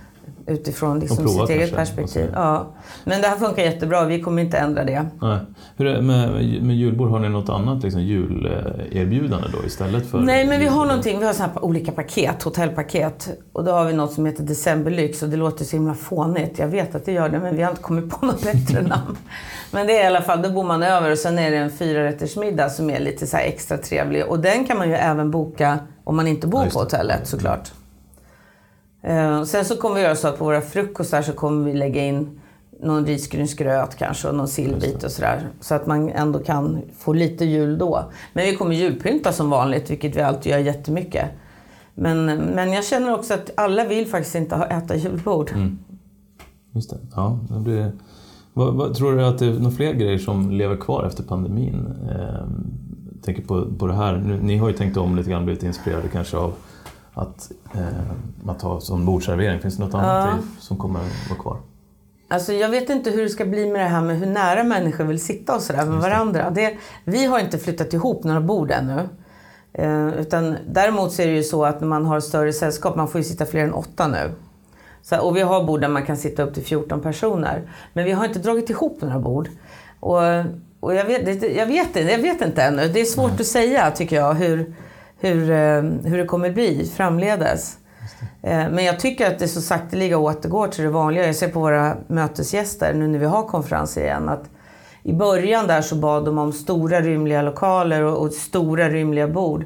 utifrån 0.47 1.01
liksom 1.01 1.29
sitt 1.29 1.51
eget 1.51 1.75
perspektiv. 1.75 2.31
Ja. 2.35 2.75
Men 3.05 3.21
det 3.23 3.29
här 3.29 3.37
funkar 3.37 3.63
jättebra, 3.63 4.05
vi 4.05 4.21
kommer 4.21 4.43
inte 4.43 4.59
ändra 4.59 4.85
det. 4.85 5.07
Nej. 5.21 5.39
Hur 5.77 5.87
är, 5.87 6.03
med, 6.03 6.31
med 6.63 6.77
julbord, 6.77 7.11
har 7.11 7.19
ni 7.19 7.29
något 7.29 7.49
annat 7.49 7.83
liksom, 7.83 8.03
julerbjudande 8.03 9.49
då 9.53 9.67
istället 9.67 10.11
för? 10.11 10.21
Nej, 10.21 10.47
men 10.47 10.61
vi 10.61 10.67
har 10.67 10.87
någonting, 10.87 11.19
vi 11.19 11.27
har 11.27 11.33
såna 11.33 11.51
olika 11.61 11.93
paket, 11.93 12.43
hotellpaket. 12.43 13.29
Och 13.53 13.65
då 13.65 13.73
har 13.73 13.85
vi 13.85 13.93
något 13.93 14.13
som 14.13 14.27
heter 14.27 14.43
Decemberlyx 14.43 15.23
och 15.23 15.29
det 15.29 15.37
låter 15.37 15.65
så 15.65 15.77
himla 15.77 15.95
fånigt. 15.95 16.59
Jag 16.59 16.69
vet 16.69 16.95
att 16.95 17.05
det 17.05 17.13
gör 17.13 17.29
det, 17.29 17.39
men 17.39 17.57
vi 17.57 17.63
har 17.63 17.71
inte 17.71 17.83
kommit 17.83 18.11
på 18.11 18.27
något 18.27 18.43
bättre 18.53 18.83
namn. 18.83 19.17
Men 19.71 19.87
det 19.87 19.99
är 19.99 20.05
i 20.05 20.07
alla 20.07 20.23
fall, 20.23 20.43
då 20.43 20.51
bor 20.51 20.65
man 20.65 20.83
över 20.83 21.11
och 21.11 21.19
sen 21.19 21.39
är 21.39 21.51
det 21.51 21.57
en 21.57 21.71
fyrarättersmiddag 21.71 22.69
som 22.69 22.91
är 22.91 23.01
lite 23.01 23.27
så 23.27 23.37
extra 23.37 23.79
trevlig. 23.79 24.27
Och 24.27 24.39
den 24.39 24.65
kan 24.65 24.79
man 24.79 24.89
ju 24.89 24.95
även 24.95 25.31
boka 25.31 25.79
om 26.05 26.17
man 26.17 26.27
inte 26.27 26.47
bor 26.47 26.65
ja, 26.65 26.71
på 26.71 26.79
hotellet 26.79 27.27
såklart. 27.27 27.73
Eh, 29.03 29.43
sen 29.43 29.65
så 29.65 29.77
kommer 29.77 29.97
vi 29.97 30.03
göra 30.03 30.17
så 30.17 30.29
att 30.29 30.39
på 30.39 30.45
våra 30.45 30.61
frukostar 30.61 31.23
så 31.23 31.33
kommer 31.33 31.65
vi 31.65 31.79
lägga 31.79 32.05
in 32.05 32.41
någon 32.83 33.07
risgrynsgröt 33.07 33.97
kanske 33.97 34.29
och 34.29 34.35
någon 34.35 34.49
sillbit 34.49 35.05
och 35.05 35.11
sådär. 35.11 35.49
Så 35.61 35.75
att 35.75 35.87
man 35.87 36.09
ändå 36.09 36.39
kan 36.39 36.83
få 36.99 37.13
lite 37.13 37.45
jul 37.45 37.79
då. 37.79 38.05
Men 38.33 38.45
vi 38.45 38.57
kommer 38.57 38.75
julpynta 38.75 39.33
som 39.33 39.51
vanligt, 39.51 39.91
vilket 39.91 40.17
vi 40.17 40.21
alltid 40.21 40.53
gör 40.53 40.59
jättemycket. 40.59 41.31
Men, 41.95 42.27
men 42.37 42.73
jag 42.73 42.85
känner 42.85 43.15
också 43.15 43.35
att 43.35 43.51
alla 43.57 43.85
vill 43.85 44.07
faktiskt 44.07 44.35
inte 44.35 44.55
äta 44.57 44.97
julbord. 44.97 45.51
Mm. 45.55 45.79
Just 46.73 46.91
det. 46.91 46.97
Ja, 47.17 47.39
det 47.51 47.61
blir... 47.61 47.93
vad, 48.53 48.75
vad, 48.75 48.95
tror 48.95 49.13
du 49.13 49.25
att 49.25 49.39
det 49.39 49.47
är 49.47 49.53
några 49.53 49.77
fler 49.77 49.93
grejer 49.93 50.19
som 50.19 50.51
lever 50.51 50.77
kvar 50.77 51.05
efter 51.05 51.23
pandemin? 51.23 51.87
Eh, 52.11 52.47
tänker 53.23 53.43
på, 53.43 53.67
på 53.79 53.87
det 53.87 53.95
här. 53.95 54.39
Ni 54.43 54.57
har 54.57 54.69
ju 54.69 54.75
tänkt 54.75 54.97
om 54.97 55.17
lite 55.17 55.31
grann, 55.31 55.45
blivit 55.45 55.63
inspirerade 55.63 56.09
kanske 56.09 56.37
av 56.37 56.53
att, 57.15 57.53
eh, 57.75 58.51
att 58.51 58.63
ha 58.63 58.81
som 58.81 59.07
bordservering? 59.07 59.61
Finns 59.61 59.77
det 59.77 59.85
något 59.85 59.95
annat 59.95 60.29
ja. 60.33 60.61
som 60.61 60.77
kommer 60.77 61.01
att 61.01 61.31
vara 61.31 61.41
kvar? 61.41 61.57
Alltså 62.29 62.53
jag 62.53 62.69
vet 62.69 62.91
inte 62.91 63.11
hur 63.11 63.23
det 63.23 63.29
ska 63.29 63.45
bli 63.45 63.71
med 63.71 63.81
det 63.81 63.89
här 63.89 64.03
med 64.03 64.19
hur 64.19 64.27
nära 64.27 64.65
människor 64.65 65.05
vill 65.05 65.21
sitta 65.21 65.55
och 65.55 65.63
sådär 65.63 65.87
med 65.87 66.01
varandra. 66.01 66.51
Det, 66.51 66.77
vi 67.05 67.25
har 67.25 67.39
inte 67.39 67.59
flyttat 67.59 67.93
ihop 67.93 68.25
några 68.25 68.41
bord 68.41 68.71
ännu. 68.71 69.09
Eh, 69.73 70.09
utan 70.09 70.57
däremot 70.69 71.13
så 71.13 71.23
är 71.23 71.27
det 71.27 71.33
ju 71.33 71.43
så 71.43 71.65
att 71.65 71.81
när 71.81 71.89
man 71.89 72.07
har 72.07 72.21
större 72.21 72.53
sällskap, 72.53 72.97
man 72.97 73.09
får 73.09 73.19
ju 73.19 73.25
sitta 73.25 73.47
fler 73.47 73.65
än 73.65 73.73
åtta 73.73 74.09
nu. 74.09 74.33
Så, 75.03 75.21
och 75.21 75.37
vi 75.37 75.41
har 75.41 75.65
bord 75.65 75.81
där 75.81 75.89
man 75.89 76.07
kan 76.07 76.17
sitta 76.17 76.43
upp 76.43 76.55
till 76.55 76.65
14 76.65 77.01
personer. 77.01 77.63
Men 77.93 78.05
vi 78.05 78.13
har 78.13 78.25
inte 78.25 78.39
dragit 78.39 78.71
ihop 78.71 79.01
några 79.01 79.19
bord. 79.19 79.49
Och, 80.01 80.21
och 80.81 80.95
jag, 80.95 81.05
vet, 81.05 81.57
jag, 81.57 81.67
vet, 81.67 81.97
jag 81.97 82.19
vet 82.19 82.41
inte 82.41 82.63
ännu. 82.63 82.89
Det 82.89 83.01
är 83.01 83.05
svårt 83.05 83.31
mm. 83.31 83.41
att 83.41 83.47
säga 83.47 83.91
tycker 83.91 84.17
jag 84.17 84.35
hur, 84.35 84.75
hur, 85.23 85.51
eh, 85.51 85.83
hur 86.11 86.19
det 86.19 86.25
kommer 86.25 86.51
bli 86.51 86.91
framledes. 86.97 87.77
Eh, 88.43 88.71
men 88.71 88.85
jag 88.85 89.01
tycker 89.01 89.27
att 89.27 89.39
det 89.39 89.49
så 89.49 89.61
sakteliga 89.61 90.19
återgår 90.19 90.69
till 90.69 90.85
det 90.85 90.91
vanliga. 90.91 91.27
Jag 91.27 91.37
ser 91.37 91.49
på 91.49 91.61
våra 91.61 91.97
mötesgäster 92.07 92.95
nu 92.95 93.09
när 93.09 93.19
vi 93.19 93.27
har 93.27 93.43
konferenser 93.43 94.03
igen 94.03 94.29
att 94.29 94.45
i 95.03 95.13
början 95.13 95.67
där 95.67 95.83
så 95.83 95.97
bad 95.97 96.25
de 96.25 96.39
om 96.39 96.53
stora 96.53 97.01
rymliga 97.01 97.43
lokaler 97.43 98.03
och, 98.03 98.27
och 98.27 98.33
stora 98.33 98.89
rymliga 98.89 99.29
bord. 99.29 99.65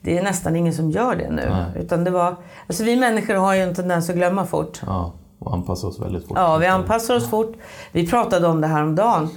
Det 0.00 0.18
är 0.18 0.22
nästan 0.22 0.56
ingen 0.56 0.74
som 0.74 0.90
gör 0.90 1.16
det 1.16 1.30
nu. 1.30 1.48
Nej. 1.50 1.82
Utan 1.84 2.04
det 2.04 2.10
var, 2.10 2.36
alltså 2.66 2.84
vi 2.84 2.96
människor 2.96 3.34
har 3.34 3.54
ju 3.54 3.60
en 3.60 3.74
tendens 3.74 4.10
att 4.10 4.16
glömma 4.16 4.46
fort. 4.46 4.80
Ja, 4.86 5.12
och 5.38 5.54
anpassa 5.54 5.86
oss 5.86 6.00
väldigt 6.00 6.28
fort. 6.28 6.36
Ja, 6.36 6.56
vi 6.56 6.66
anpassar 6.66 7.16
oss 7.16 7.30
fort. 7.30 7.56
Vi 7.92 8.06
pratade 8.06 8.46
om 8.46 8.60
det 8.60 8.66
här 8.66 8.82
om 8.82 8.94
dagen. 8.94 9.28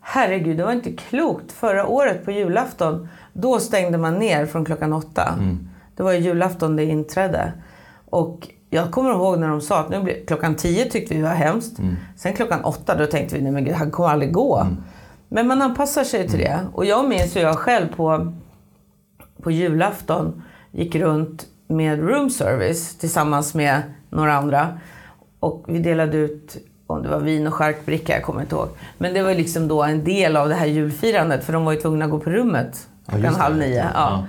Herregud, 0.00 0.56
det 0.56 0.64
var 0.64 0.72
inte 0.72 0.92
klokt. 0.92 1.52
Förra 1.52 1.86
året 1.86 2.24
på 2.24 2.30
julafton, 2.30 3.08
då 3.40 3.60
stängde 3.60 3.98
man 3.98 4.18
ner 4.18 4.46
från 4.46 4.64
klockan 4.64 4.92
åtta. 4.92 5.34
Mm. 5.38 5.68
Det 5.96 6.02
var 6.02 6.12
ju 6.12 6.18
julafton 6.18 6.76
det 6.76 6.84
inträdde. 6.84 7.52
Och 8.10 8.48
jag 8.70 8.90
kommer 8.90 9.10
ihåg 9.10 9.38
när 9.38 9.48
de 9.48 9.60
sa 9.60 9.80
att 9.80 9.88
nu 9.88 10.02
blir, 10.02 10.26
klockan 10.26 10.54
tio 10.54 10.84
tyckte 10.90 11.14
vi 11.14 11.22
var 11.22 11.30
hemskt. 11.30 11.78
Mm. 11.78 11.96
Sen 12.16 12.32
klockan 12.32 12.64
åtta 12.64 12.94
då 12.94 13.06
tänkte 13.06 13.36
vi, 13.36 13.42
nej 13.42 13.52
men 13.52 13.64
gud, 13.64 13.74
han 13.74 13.90
kommer 13.90 14.08
aldrig 14.08 14.32
gå. 14.32 14.56
Mm. 14.56 14.76
Men 15.28 15.46
man 15.46 15.62
anpassar 15.62 16.04
sig 16.04 16.28
till 16.28 16.38
det. 16.38 16.60
Och 16.72 16.84
jag 16.84 17.08
minns 17.08 17.36
hur 17.36 17.40
jag 17.40 17.58
själv 17.58 17.96
på, 17.96 18.32
på 19.42 19.50
julafton 19.50 20.42
gick 20.70 20.94
runt 20.94 21.46
med 21.66 22.08
room 22.08 22.30
service 22.30 22.98
tillsammans 22.98 23.54
med 23.54 23.82
några 24.10 24.34
andra. 24.34 24.78
Och 25.40 25.64
vi 25.68 25.78
delade 25.78 26.16
ut 26.16 26.56
om 26.86 27.02
det 27.02 27.08
var 27.08 27.20
vin 27.20 27.46
och 27.46 27.54
charkbricka, 27.54 28.12
jag 28.12 28.22
kommer 28.22 28.40
inte 28.40 28.54
ihåg. 28.54 28.68
Men 28.98 29.14
det 29.14 29.22
var 29.22 29.34
liksom 29.34 29.68
då 29.68 29.82
en 29.82 30.04
del 30.04 30.36
av 30.36 30.48
det 30.48 30.54
här 30.54 30.66
julfirandet 30.66 31.44
för 31.44 31.52
de 31.52 31.64
var 31.64 31.72
ju 31.72 31.80
tvungna 31.80 32.04
att 32.04 32.10
gå 32.10 32.18
på 32.18 32.30
rummet 32.30 32.88
klockan 33.08 33.32
ja, 33.32 33.38
halv 33.38 33.56
nio. 33.56 33.76
Ja. 33.76 33.90
ja. 33.94 34.26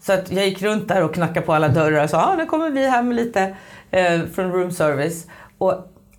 Så 0.00 0.12
att 0.12 0.30
jag 0.30 0.46
gick 0.46 0.62
runt 0.62 0.88
där 0.88 1.04
och 1.04 1.14
knackade 1.14 1.46
på 1.46 1.54
alla 1.54 1.68
dörrar 1.68 2.04
och 2.04 2.10
sa 2.10 2.22
ah, 2.22 2.34
nu 2.34 2.46
kommer 2.46 2.70
vi 2.70 2.88
hem 2.88 3.12
lite 3.12 3.56
eh, 3.90 4.20
från 4.34 4.52
room 4.52 4.70
service. 4.70 5.26
Och 5.58 5.74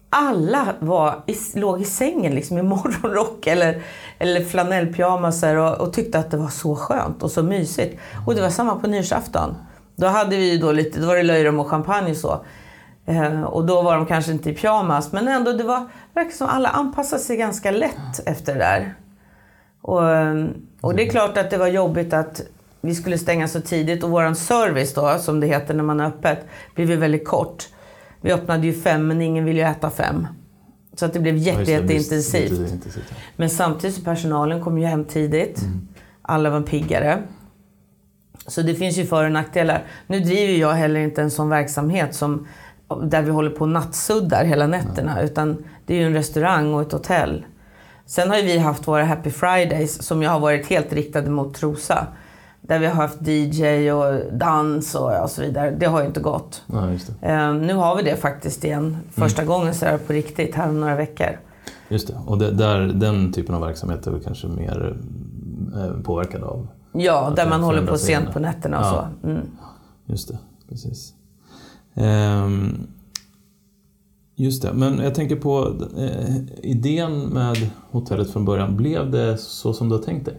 alla 0.09 0.67
var 0.79 1.23
i, 1.25 1.59
låg 1.59 1.81
i 1.81 1.85
sängen 1.85 2.35
liksom, 2.35 2.57
i 2.57 2.61
morgonrock 2.63 3.47
eller, 3.47 3.81
eller 4.19 4.41
flanellpyjamasar 4.41 5.55
och, 5.55 5.81
och 5.81 5.93
tyckte 5.93 6.19
att 6.19 6.31
det 6.31 6.37
var 6.37 6.49
så 6.49 6.75
skönt 6.75 7.23
och 7.23 7.31
så 7.31 7.43
mysigt. 7.43 7.99
Och 8.25 8.35
det 8.35 8.41
var 8.41 8.49
samma 8.49 8.75
på 8.75 8.87
nyårsafton. 8.87 9.55
Då 9.95 10.07
hade 10.07 10.37
vi 10.37 10.57
då 10.57 10.71
lite, 10.71 10.99
då 10.99 11.07
var 11.07 11.15
det 11.15 11.23
löjrom 11.23 11.59
och 11.59 11.67
champagne 11.67 12.11
och 12.11 12.17
så. 12.17 12.45
Eh, 13.05 13.43
och 13.43 13.65
då 13.65 13.81
var 13.81 13.95
de 13.95 14.05
kanske 14.05 14.31
inte 14.31 14.49
i 14.49 14.53
pyjamas, 14.53 15.11
men 15.11 15.27
ändå 15.27 15.53
det 15.53 15.63
var 15.63 15.89
verkar 16.13 16.31
som 16.31 16.47
alla 16.47 16.69
anpassade 16.69 17.21
sig 17.21 17.37
ganska 17.37 17.71
lätt 17.71 18.19
efter 18.25 18.53
det 18.53 18.59
där. 18.59 18.93
Och, 19.81 20.01
och 20.81 20.95
det 20.95 21.07
är 21.07 21.09
klart 21.09 21.37
att 21.37 21.49
det 21.49 21.57
var 21.57 21.67
jobbigt 21.67 22.13
att 22.13 22.41
vi 22.81 22.95
skulle 22.95 23.17
stänga 23.17 23.47
så 23.47 23.61
tidigt 23.61 24.03
och 24.03 24.09
vår 24.09 24.33
service 24.33 24.93
då, 24.93 25.17
som 25.19 25.39
det 25.39 25.47
heter 25.47 25.73
när 25.73 25.83
man 25.83 25.99
är 25.99 26.05
öppet, 26.05 26.39
blev 26.75 26.99
väldigt 26.99 27.27
kort. 27.27 27.67
Vi 28.21 28.31
öppnade 28.31 28.67
ju 28.67 28.73
fem 28.73 29.07
men 29.07 29.21
ingen 29.21 29.45
ville 29.45 29.59
ju 29.59 29.65
äta 29.65 29.89
fem. 29.89 30.27
Så 30.95 31.05
att 31.05 31.13
det 31.13 31.19
blev 31.19 31.37
jätte, 31.37 31.71
ja, 31.71 31.79
jätteintensivt. 31.79 32.73
Men 33.35 33.49
samtidigt 33.49 33.95
så 33.95 34.01
personalen 34.01 34.63
kom 34.63 34.77
ju 34.77 34.85
hem 34.85 35.05
tidigt. 35.05 35.61
Mm. 35.61 35.87
Alla 36.21 36.49
var 36.49 36.61
piggare. 36.61 37.23
Så 38.47 38.61
det 38.61 38.75
finns 38.75 38.97
ju 38.97 39.05
för 39.05 39.25
och 39.25 39.31
nackdelar. 39.31 39.83
Nu 40.07 40.19
driver 40.19 40.53
jag 40.53 40.73
heller 40.73 40.99
inte 40.99 41.21
en 41.21 41.31
sån 41.31 41.49
verksamhet 41.49 42.15
som, 42.15 42.47
där 43.03 43.21
vi 43.21 43.31
håller 43.31 43.49
på 43.49 43.59
och 43.59 43.69
nattsuddar 43.69 44.43
hela 44.43 44.67
nätterna. 44.67 45.15
Nej. 45.15 45.25
Utan 45.25 45.63
det 45.85 45.93
är 45.93 45.97
ju 45.97 46.05
en 46.05 46.13
restaurang 46.13 46.73
och 46.73 46.81
ett 46.81 46.91
hotell. 46.91 47.45
Sen 48.07 48.29
har 48.29 48.37
ju 48.37 48.43
vi 48.43 48.57
haft 48.57 48.87
våra 48.87 49.03
Happy 49.03 49.29
Fridays 49.29 50.03
som 50.03 50.21
ju 50.21 50.27
har 50.27 50.39
varit 50.39 50.67
helt 50.67 50.93
riktade 50.93 51.29
mot 51.29 51.53
Trosa. 51.53 52.07
Där 52.61 52.79
vi 52.79 52.85
har 52.85 52.93
haft 52.93 53.27
DJ 53.27 53.91
och 53.91 54.33
dans 54.33 54.95
och, 54.95 55.23
och 55.23 55.29
så 55.29 55.41
vidare. 55.41 55.71
Det 55.71 55.85
har 55.85 56.01
ju 56.01 56.07
inte 56.07 56.19
gått. 56.19 56.63
Ja, 56.67 57.49
um, 57.49 57.61
nu 57.61 57.73
har 57.73 57.95
vi 57.95 58.03
det 58.03 58.15
faktiskt 58.15 58.63
igen. 58.63 58.97
Första 59.11 59.41
mm. 59.41 59.53
gången 59.53 59.75
så 59.75 59.85
är 59.85 59.91
det 59.91 59.97
på 59.97 60.13
riktigt 60.13 60.55
här 60.55 60.69
om 60.69 60.79
några 60.79 60.95
veckor. 60.95 61.39
Just 61.89 62.07
det, 62.07 62.13
och 62.25 62.37
det, 62.37 62.51
där, 62.51 62.79
den 62.79 63.33
typen 63.33 63.55
av 63.55 63.61
verksamhet 63.61 64.07
är 64.07 64.11
väl 64.11 64.23
kanske 64.23 64.47
mer 64.47 64.97
eh, 65.75 66.01
påverkad 66.03 66.43
av? 66.43 66.67
Ja, 66.91 67.33
där 67.35 67.49
man 67.49 67.63
håller 67.63 67.85
på 67.85 67.97
sent 67.97 68.33
på 68.33 68.39
nätterna 68.39 68.79
och 68.79 68.85
ja. 68.85 69.09
så. 69.21 69.27
Mm. 69.27 69.41
Just 70.05 70.27
det, 70.27 70.37
precis. 70.69 71.13
Um, 71.93 72.87
just 74.37 74.61
det, 74.61 74.73
men 74.73 74.99
jag 74.99 75.15
tänker 75.15 75.35
på 75.35 75.75
eh, 75.97 76.35
idén 76.63 77.19
med 77.19 77.69
hotellet 77.91 78.33
från 78.33 78.45
början. 78.45 78.77
Blev 78.77 79.11
det 79.11 79.37
så 79.37 79.73
som 79.73 79.89
du 79.89 79.95
har 79.95 80.03
tänkt 80.03 80.25
dig? 80.25 80.37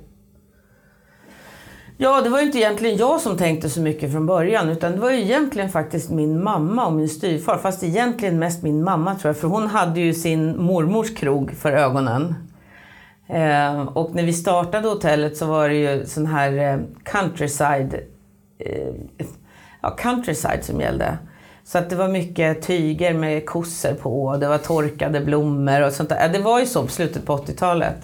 Ja, 2.00 2.20
det 2.20 2.28
var 2.28 2.38
ju 2.38 2.46
inte 2.46 2.58
egentligen 2.58 2.96
jag 2.96 3.20
som 3.20 3.36
tänkte 3.36 3.70
så 3.70 3.80
mycket 3.80 4.12
från 4.12 4.26
början 4.26 4.68
utan 4.68 4.92
det 4.92 4.98
var 4.98 5.10
ju 5.10 5.20
egentligen 5.20 5.68
faktiskt 5.68 6.10
min 6.10 6.42
mamma 6.42 6.86
och 6.86 6.92
min 6.92 7.08
styvfar. 7.08 7.58
Fast 7.58 7.82
egentligen 7.82 8.38
mest 8.38 8.62
min 8.62 8.84
mamma 8.84 9.14
tror 9.14 9.28
jag, 9.28 9.36
för 9.36 9.48
hon 9.48 9.66
hade 9.66 10.00
ju 10.00 10.14
sin 10.14 10.62
mormors 10.62 11.14
krog 11.14 11.52
för 11.52 11.72
ögonen. 11.72 12.34
Eh, 13.26 13.80
och 13.80 14.14
när 14.14 14.22
vi 14.22 14.32
startade 14.32 14.88
hotellet 14.88 15.36
så 15.36 15.46
var 15.46 15.68
det 15.68 15.74
ju 15.74 16.06
sån 16.06 16.26
här 16.26 16.52
eh, 16.52 16.78
countryside, 17.04 17.94
eh, 18.58 18.94
ja, 19.82 19.90
countryside 19.90 20.64
som 20.64 20.80
gällde. 20.80 21.18
Så 21.68 21.78
att 21.78 21.90
det 21.90 21.96
var 21.96 22.08
mycket 22.08 22.62
tyger 22.62 23.14
med 23.14 23.46
kossor 23.46 23.94
på 23.94 24.24
och 24.24 24.38
det 24.38 24.48
var 24.48 24.58
torkade 24.58 25.20
blommor 25.20 25.82
och 25.82 25.92
sånt 25.92 26.08
där. 26.08 26.28
Det 26.28 26.38
var 26.38 26.60
ju 26.60 26.66
så 26.66 26.82
på 26.82 26.88
slutet 26.88 27.26
på 27.26 27.36
80-talet 27.36 27.96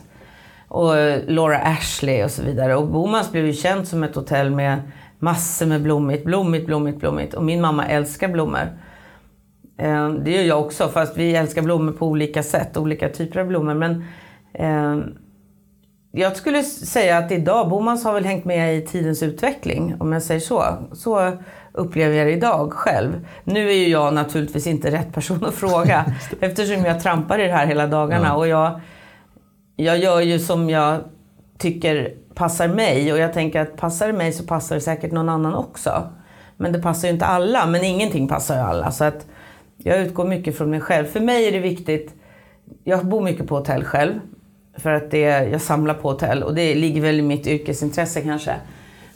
och 0.69 0.99
eh, 0.99 1.23
Laura 1.27 1.59
Ashley 1.59 2.25
och 2.25 2.31
så 2.31 2.43
vidare. 2.43 2.77
Och 2.77 2.89
Bomans 2.89 3.33
blev 3.33 3.47
ju 3.47 3.53
känt 3.53 3.89
som 3.89 4.03
ett 4.03 4.15
hotell 4.15 4.51
med 4.51 4.83
massor 5.19 5.67
med 5.67 5.83
blommigt, 5.83 6.25
blommigt, 6.25 6.67
blommigt, 6.67 6.99
blommigt. 6.99 7.35
Och 7.35 7.45
min 7.45 7.61
mamma 7.61 7.87
älskar 7.87 8.29
blommor. 8.29 8.79
Eh, 9.79 10.11
det 10.11 10.31
gör 10.31 10.43
jag 10.43 10.61
också, 10.61 10.89
fast 10.89 11.17
vi 11.17 11.37
älskar 11.37 11.63
blommor 11.63 11.93
på 11.93 12.07
olika 12.07 12.43
sätt, 12.43 12.77
olika 12.77 13.09
typer 13.09 13.41
av 13.41 13.47
blommor. 13.47 13.75
Men 13.75 14.05
eh, 14.55 15.07
jag 16.13 16.37
skulle 16.37 16.63
säga 16.63 17.19
att 17.19 17.33
idag, 17.33 17.69
Bomans 17.69 18.05
har 18.05 18.13
väl 18.13 18.25
hängt 18.25 18.45
med 18.45 18.77
i 18.77 18.87
tidens 18.87 19.23
utveckling, 19.23 19.95
om 20.01 20.13
jag 20.13 20.23
säger 20.23 20.41
så. 20.41 20.65
Så 20.93 21.33
upplever 21.75 22.17
jag 22.17 22.27
det 22.27 22.33
idag 22.33 22.73
själv. 22.73 23.27
Nu 23.45 23.69
är 23.69 23.75
ju 23.75 23.89
jag 23.89 24.15
naturligtvis 24.15 24.67
inte 24.67 24.91
rätt 24.91 25.13
person 25.13 25.45
att 25.45 25.55
fråga, 25.55 26.05
eftersom 26.41 26.85
jag 26.85 27.01
trampar 27.01 27.39
i 27.39 27.47
det 27.47 27.53
här 27.53 27.67
hela 27.67 27.87
dagarna. 27.87 28.27
Ja. 28.27 28.35
Och 28.35 28.49
jag 28.49 28.81
jag 29.77 29.99
gör 29.99 30.21
ju 30.21 30.39
som 30.39 30.71
jag 30.71 31.01
tycker 31.59 32.15
passar 32.35 32.69
mig 32.69 33.13
och 33.13 33.19
jag 33.19 33.33
tänker 33.33 33.61
att 33.61 33.77
passar 33.77 34.07
det 34.07 34.13
mig 34.13 34.33
så 34.33 34.45
passar 34.45 34.75
det 34.75 34.81
säkert 34.81 35.13
någon 35.13 35.29
annan 35.29 35.55
också. 35.55 36.09
Men 36.57 36.73
det 36.73 36.83
passar 36.83 37.09
ju 37.09 37.15
inte 37.15 37.27
alla, 37.27 37.67
men 37.67 37.85
ingenting 37.85 38.29
passar 38.29 38.55
ju 38.55 38.61
alla. 38.61 38.91
Så 38.91 39.05
att 39.05 39.27
jag 39.77 39.99
utgår 40.01 40.25
mycket 40.25 40.59
från 40.59 40.71
mig 40.71 40.81
själv. 40.81 41.07
För 41.07 41.21
mig 41.21 41.49
är 41.49 41.53
det 41.53 41.59
viktigt, 41.59 42.15
jag 42.85 43.07
bor 43.07 43.23
mycket 43.23 43.47
på 43.47 43.57
hotell 43.57 43.85
själv. 43.85 44.21
För 44.77 44.93
att 44.93 45.11
det, 45.11 45.21
jag 45.21 45.61
samlar 45.61 45.95
på 45.95 46.11
hotell 46.11 46.43
och 46.43 46.55
det 46.55 46.75
ligger 46.75 47.01
väl 47.01 47.19
i 47.19 47.23
mitt 47.23 47.47
yrkesintresse 47.47 48.21
kanske. 48.21 48.55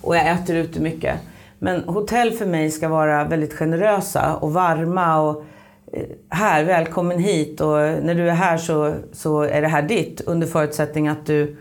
Och 0.00 0.16
jag 0.16 0.30
äter 0.30 0.56
ute 0.56 0.80
mycket. 0.80 1.14
Men 1.58 1.82
hotell 1.88 2.32
för 2.32 2.46
mig 2.46 2.70
ska 2.70 2.88
vara 2.88 3.24
väldigt 3.24 3.54
generösa 3.54 4.36
och 4.36 4.52
varma 4.52 5.20
och 5.20 5.44
eh, 5.92 6.02
här, 6.30 6.64
välkommen 6.64 7.18
hit 7.18 7.60
och 7.60 7.76
när 7.78 8.14
du 8.14 8.28
är 8.28 8.34
här 8.34 8.58
så, 8.58 8.94
så 9.12 9.42
är 9.42 9.62
det 9.62 9.68
här 9.68 9.82
ditt 9.82 10.20
under 10.20 10.46
förutsättning 10.46 11.08
att 11.08 11.26
du, 11.26 11.56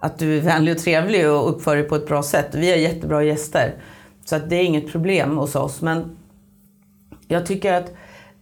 att 0.00 0.18
du 0.18 0.36
är 0.36 0.40
vänlig 0.40 0.74
och 0.74 0.80
trevlig 0.80 1.30
och 1.30 1.50
uppför 1.50 1.76
dig 1.76 1.84
på 1.84 1.96
ett 1.96 2.06
bra 2.06 2.22
sätt. 2.22 2.54
Vi 2.54 2.70
har 2.70 2.76
jättebra 2.76 3.22
gäster 3.22 3.74
så 4.24 4.36
att 4.36 4.50
det 4.50 4.56
är 4.56 4.62
inget 4.62 4.92
problem 4.92 5.36
hos 5.36 5.56
oss. 5.56 5.82
Men 5.82 6.16
jag 7.28 7.46
tycker 7.46 7.72
att 7.72 7.92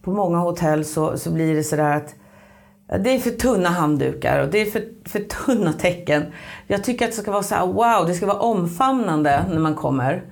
på 0.01 0.11
många 0.11 0.37
hotell 0.37 0.85
så, 0.85 1.17
så 1.17 1.31
blir 1.31 1.55
det 1.55 1.63
sådär 1.63 1.97
att 1.97 2.15
det 3.03 3.09
är 3.09 3.19
för 3.19 3.31
tunna 3.31 3.69
handdukar 3.69 4.39
och 4.43 4.49
det 4.49 4.61
är 4.61 4.65
för, 4.65 4.83
för 5.05 5.19
tunna 5.19 5.73
tecken. 5.73 6.23
Jag 6.67 6.83
tycker 6.83 7.05
att 7.05 7.11
det 7.11 7.17
ska 7.17 7.31
vara 7.31 7.43
så 7.43 7.55
här, 7.55 7.67
wow, 7.67 8.07
det 8.07 8.13
ska 8.13 8.25
vara 8.25 8.39
omfamnande 8.39 9.45
när 9.49 9.59
man 9.59 9.75
kommer. 9.75 10.23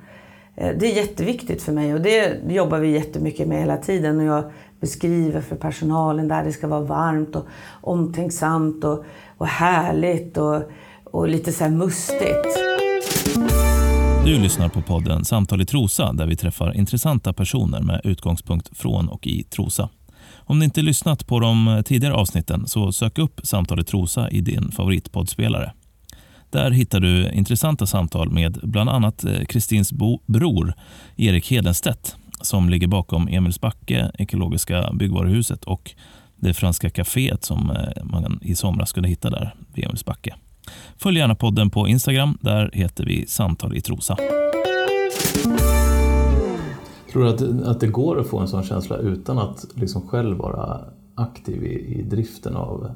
Eh, 0.56 0.78
det 0.80 0.92
är 0.92 0.96
jätteviktigt 0.96 1.62
för 1.62 1.72
mig 1.72 1.94
och 1.94 2.02
det 2.02 2.42
jobbar 2.48 2.80
vi 2.80 2.92
jättemycket 2.92 3.48
med 3.48 3.60
hela 3.60 3.78
tiden. 3.78 4.20
Och 4.20 4.26
jag 4.26 4.52
beskriver 4.80 5.42
för 5.42 5.56
personalen 5.56 6.28
där 6.28 6.44
det 6.44 6.52
ska 6.52 6.68
vara 6.68 6.82
varmt 6.82 7.36
och 7.36 7.46
omtänksamt 7.82 8.84
och, 8.84 9.06
och 9.38 9.48
härligt 9.48 10.38
och, 10.38 10.62
och 11.04 11.28
lite 11.28 11.52
så 11.52 11.64
här 11.64 11.72
mustigt. 11.72 12.60
Du 14.26 14.40
lyssnar 14.40 14.70
på 14.70 14.82
podden 14.82 15.26
Samtal 15.26 15.62
i 15.62 15.66
Trosa 15.66 16.14
där 16.14 16.26
vi 16.26 16.36
träffar 16.36 16.78
intressanta 16.78 17.34
personer 17.34 17.82
med 17.82 18.02
utgångspunkt 18.04 18.78
från 18.78 19.10
och 19.10 19.28
i 19.28 19.44
Trosa. 19.44 19.90
Om 20.36 20.60
ni 20.60 20.66
inte 20.66 20.82
lyssnat 20.82 21.28
på 21.28 21.40
de 21.40 21.84
tidigare 21.86 22.14
avsnitten 22.14 22.68
så 22.68 22.92
sök 22.92 23.18
upp 23.18 23.42
Samtal 23.44 23.80
i 23.80 23.84
Trosa 23.84 24.30
i 24.30 24.42
din 24.42 24.72
favoritpoddspelare. 24.72 25.72
Där 26.54 26.72
hittar 26.72 27.00
du 27.00 27.32
intressanta 27.32 27.86
samtal 27.86 28.32
med 28.32 28.60
bland 28.64 28.90
annat 28.90 29.24
eh, 29.24 29.46
Kristins 29.46 29.94
bror 30.26 30.74
Erik 31.16 31.52
Hedenstedt 31.52 32.16
som 32.42 32.70
ligger 32.70 32.88
bakom 32.88 33.28
Emils 33.28 33.62
Backe, 33.62 34.12
ekologiska 34.20 34.92
byggvaruhuset 34.94 35.64
och 35.64 35.92
det 36.36 36.54
franska 36.54 36.90
kaféet 36.90 37.44
som 37.44 37.70
eh, 37.70 38.04
man 38.04 38.40
i 38.42 38.56
somras 38.56 38.92
kunde 38.92 39.10
hitta 39.10 39.30
där 39.30 39.56
vid 39.74 39.86
Emils 39.86 40.06
Backe. 40.06 40.36
Följ 40.98 41.20
gärna 41.20 41.36
podden 41.36 41.70
på 41.70 41.88
Instagram. 41.88 42.38
Där 42.42 42.70
heter 42.74 43.06
vi 43.06 43.26
Samtal 43.28 43.78
i 43.78 43.82
Trosa. 43.82 44.18
Tror 47.12 47.24
du 47.24 47.30
att, 47.30 47.68
att 47.68 47.80
det 47.80 47.88
går 47.88 48.20
att 48.20 48.28
få 48.28 48.40
en 48.40 48.48
sån 48.48 48.64
känsla 48.64 48.98
utan 48.98 49.40
att 49.40 49.66
liksom 49.74 50.08
själv 50.08 50.38
vara 50.38 50.80
aktiv 51.16 51.64
i, 51.64 52.00
i 52.00 52.02
driften 52.02 52.56
av 52.56 52.92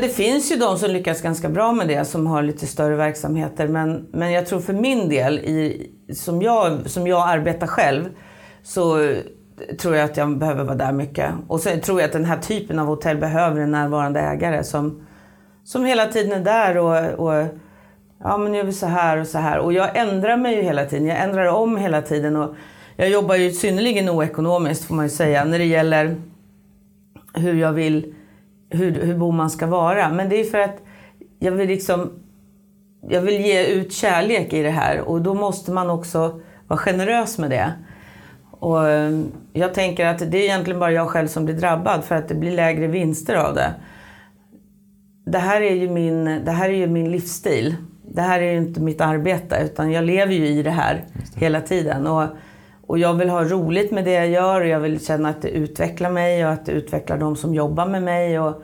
det 0.00 0.08
finns 0.08 0.52
ju 0.52 0.56
de 0.56 0.78
som 0.78 0.90
lyckas 0.90 1.22
ganska 1.22 1.48
bra 1.48 1.72
med 1.72 1.88
det, 1.88 2.04
som 2.04 2.26
har 2.26 2.42
lite 2.42 2.66
större 2.66 2.96
verksamheter. 2.96 3.68
Men, 3.68 4.06
men 4.12 4.32
jag 4.32 4.46
tror 4.46 4.60
för 4.60 4.72
min 4.72 5.08
del, 5.08 5.38
i, 5.38 5.90
som, 6.14 6.42
jag, 6.42 6.90
som 6.90 7.06
jag 7.06 7.28
arbetar 7.28 7.66
själv, 7.66 8.04
så 8.62 9.14
tror 9.80 9.96
jag 9.96 10.04
att 10.04 10.16
jag 10.16 10.38
behöver 10.38 10.64
vara 10.64 10.76
där 10.76 10.92
mycket. 10.92 11.30
Och 11.48 11.60
så 11.60 11.70
tror 11.76 12.00
jag 12.00 12.06
att 12.06 12.12
den 12.12 12.24
här 12.24 12.38
typen 12.38 12.78
av 12.78 12.86
hotell 12.86 13.16
behöver 13.16 13.60
en 13.60 13.70
närvarande 13.70 14.20
ägare 14.20 14.64
som, 14.64 15.06
som 15.64 15.84
hela 15.84 16.06
tiden 16.06 16.32
är 16.32 16.44
där 16.44 16.78
och, 16.78 17.26
och 17.26 17.46
ja 18.22 18.36
men 18.36 18.52
nu 18.52 18.58
gör 18.58 18.64
vi 18.64 18.72
så 18.72 18.86
här 18.86 19.18
och 19.18 19.26
så 19.26 19.38
här. 19.38 19.58
Och 19.58 19.72
jag 19.72 19.96
ändrar 19.96 20.36
mig 20.36 20.56
ju 20.56 20.62
hela 20.62 20.84
tiden, 20.84 21.06
jag 21.06 21.18
ändrar 21.18 21.46
om 21.46 21.76
hela 21.76 22.02
tiden. 22.02 22.36
Och 22.36 22.54
jag 22.96 23.08
jobbar 23.08 23.34
ju 23.34 23.50
synnerligen 23.50 24.08
oekonomiskt 24.08 24.84
får 24.84 24.94
man 24.94 25.04
ju 25.04 25.10
säga, 25.10 25.44
när 25.44 25.58
det 25.58 25.64
gäller 25.64 26.16
hur 27.34 27.54
jag 27.54 27.72
vill 27.72 28.14
hur, 28.72 29.02
hur 29.02 29.14
Boman 29.14 29.50
ska 29.50 29.66
vara. 29.66 30.08
Men 30.08 30.28
det 30.28 30.40
är 30.40 30.44
för 30.44 30.58
att 30.58 30.82
jag 31.38 31.52
vill 31.52 31.68
liksom 31.68 32.10
jag 33.08 33.20
vill 33.20 33.40
ge 33.40 33.66
ut 33.66 33.92
kärlek 33.92 34.52
i 34.52 34.62
det 34.62 34.70
här 34.70 35.00
och 35.00 35.22
då 35.22 35.34
måste 35.34 35.70
man 35.70 35.90
också 35.90 36.40
vara 36.68 36.78
generös 36.78 37.38
med 37.38 37.50
det. 37.50 37.72
Och 38.50 38.88
eh, 38.88 39.20
jag 39.52 39.74
tänker 39.74 40.06
att 40.06 40.18
det 40.18 40.38
är 40.38 40.44
egentligen 40.44 40.80
bara 40.80 40.92
jag 40.92 41.08
själv 41.08 41.26
som 41.26 41.44
blir 41.44 41.54
drabbad 41.54 42.04
för 42.04 42.14
att 42.14 42.28
det 42.28 42.34
blir 42.34 42.52
lägre 42.52 42.86
vinster 42.86 43.34
av 43.34 43.54
det. 43.54 43.74
Det 45.26 45.38
här 45.38 45.60
är 45.60 45.74
ju 45.74 45.88
min, 45.88 46.24
det 46.44 46.50
här 46.50 46.68
är 46.68 46.74
ju 46.74 46.86
min 46.86 47.10
livsstil. 47.10 47.76
Det 48.02 48.22
här 48.22 48.40
är 48.40 48.52
ju 48.52 48.58
inte 48.58 48.80
mitt 48.80 49.00
arbete 49.00 49.62
utan 49.64 49.92
jag 49.92 50.04
lever 50.04 50.32
ju 50.32 50.46
i 50.46 50.62
det 50.62 50.70
här 50.70 51.04
det. 51.34 51.40
hela 51.40 51.60
tiden. 51.60 52.06
Och, 52.06 52.24
och 52.86 52.98
jag 52.98 53.14
vill 53.14 53.28
ha 53.28 53.44
roligt 53.44 53.90
med 53.90 54.04
det 54.04 54.12
jag 54.12 54.28
gör 54.28 54.60
och 54.60 54.66
jag 54.66 54.80
vill 54.80 55.04
känna 55.04 55.28
att 55.28 55.42
det 55.42 55.48
utvecklar 55.48 56.10
mig 56.10 56.46
och 56.46 56.52
att 56.52 56.66
det 56.66 56.72
utvecklar 56.72 57.18
de 57.18 57.36
som 57.36 57.54
jobbar 57.54 57.86
med 57.86 58.02
mig. 58.02 58.40
Och, 58.40 58.62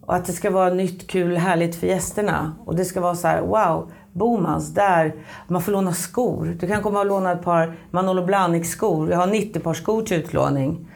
och 0.00 0.14
att 0.14 0.24
det 0.24 0.32
ska 0.32 0.50
vara 0.50 0.74
nytt, 0.74 1.06
kul, 1.06 1.36
härligt 1.36 1.76
för 1.76 1.86
gästerna. 1.86 2.56
Och 2.64 2.76
det 2.76 2.84
ska 2.84 3.00
vara 3.00 3.14
så 3.14 3.28
här, 3.28 3.40
wow, 3.40 3.90
Bomans, 4.12 4.74
där. 4.74 5.14
Man 5.48 5.62
får 5.62 5.72
låna 5.72 5.92
skor. 5.92 6.56
Du 6.60 6.66
kan 6.66 6.82
komma 6.82 7.00
och 7.00 7.06
låna 7.06 7.32
ett 7.32 7.42
par 7.42 7.74
Manolo 7.90 8.24
Blahnik-skor. 8.24 9.06
Vi 9.06 9.14
har 9.14 9.26
90 9.26 9.60
par 9.60 9.74
skor 9.74 10.02
till 10.02 10.16
utlåning. 10.16 10.88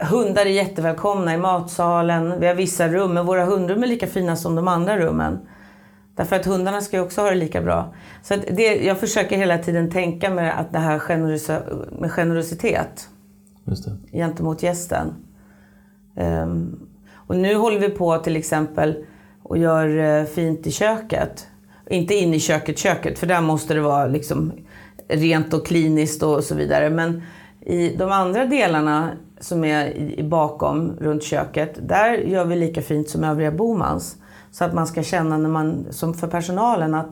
Hundar 0.00 0.46
är 0.46 0.50
jättevälkomna 0.50 1.34
i 1.34 1.36
matsalen. 1.36 2.40
Vi 2.40 2.46
har 2.46 2.54
vissa 2.54 2.88
rum, 2.88 3.14
men 3.14 3.26
våra 3.26 3.44
hundrum 3.44 3.82
är 3.82 3.86
lika 3.86 4.06
fina 4.06 4.36
som 4.36 4.54
de 4.54 4.68
andra 4.68 4.98
rummen. 4.98 5.38
Därför 6.16 6.36
att 6.36 6.46
hundarna 6.46 6.80
ska 6.80 6.96
ju 6.96 7.02
också 7.02 7.20
ha 7.20 7.30
det 7.30 7.36
lika 7.36 7.62
bra. 7.62 7.94
Så 8.22 8.36
det, 8.36 8.84
jag 8.84 9.00
försöker 9.00 9.36
hela 9.36 9.58
tiden 9.58 9.90
tänka 9.90 10.30
med 10.30 10.60
att 10.60 10.72
det 10.72 10.78
här 10.78 10.98
generosa, 10.98 11.62
med 11.98 12.12
generositet 12.12 13.08
Just 13.64 13.84
det. 13.84 14.18
gentemot 14.18 14.62
gästen. 14.62 15.14
Um, 16.16 16.88
och 17.12 17.36
nu 17.36 17.54
håller 17.54 17.78
vi 17.78 17.88
på 17.88 18.18
till 18.18 18.36
exempel 18.36 19.04
och 19.42 19.58
gör 19.58 19.98
eh, 19.98 20.24
fint 20.24 20.66
i 20.66 20.70
köket. 20.70 21.46
Inte 21.90 22.14
in 22.14 22.34
i 22.34 22.40
köket, 22.40 22.78
köket, 22.78 23.18
för 23.18 23.26
där 23.26 23.40
måste 23.40 23.74
det 23.74 23.80
vara 23.80 24.06
liksom 24.06 24.52
rent 25.08 25.54
och 25.54 25.66
kliniskt 25.66 26.22
och 26.22 26.44
så 26.44 26.54
vidare. 26.54 26.90
Men 26.90 27.22
i 27.60 27.96
de 27.96 28.10
andra 28.10 28.46
delarna 28.46 29.10
som 29.40 29.64
är 29.64 30.22
bakom, 30.22 30.96
runt 31.00 31.22
köket, 31.22 31.88
där 31.88 32.12
gör 32.12 32.44
vi 32.44 32.56
lika 32.56 32.82
fint 32.82 33.08
som 33.08 33.24
övriga 33.24 33.52
Bomans. 33.52 34.16
Så 34.52 34.64
att 34.64 34.74
man 34.74 34.86
ska 34.86 35.02
känna 35.02 35.38
när 35.38 35.48
man, 35.48 35.86
som 35.90 36.14
för 36.14 36.26
personalen 36.26 36.94
att 36.94 37.10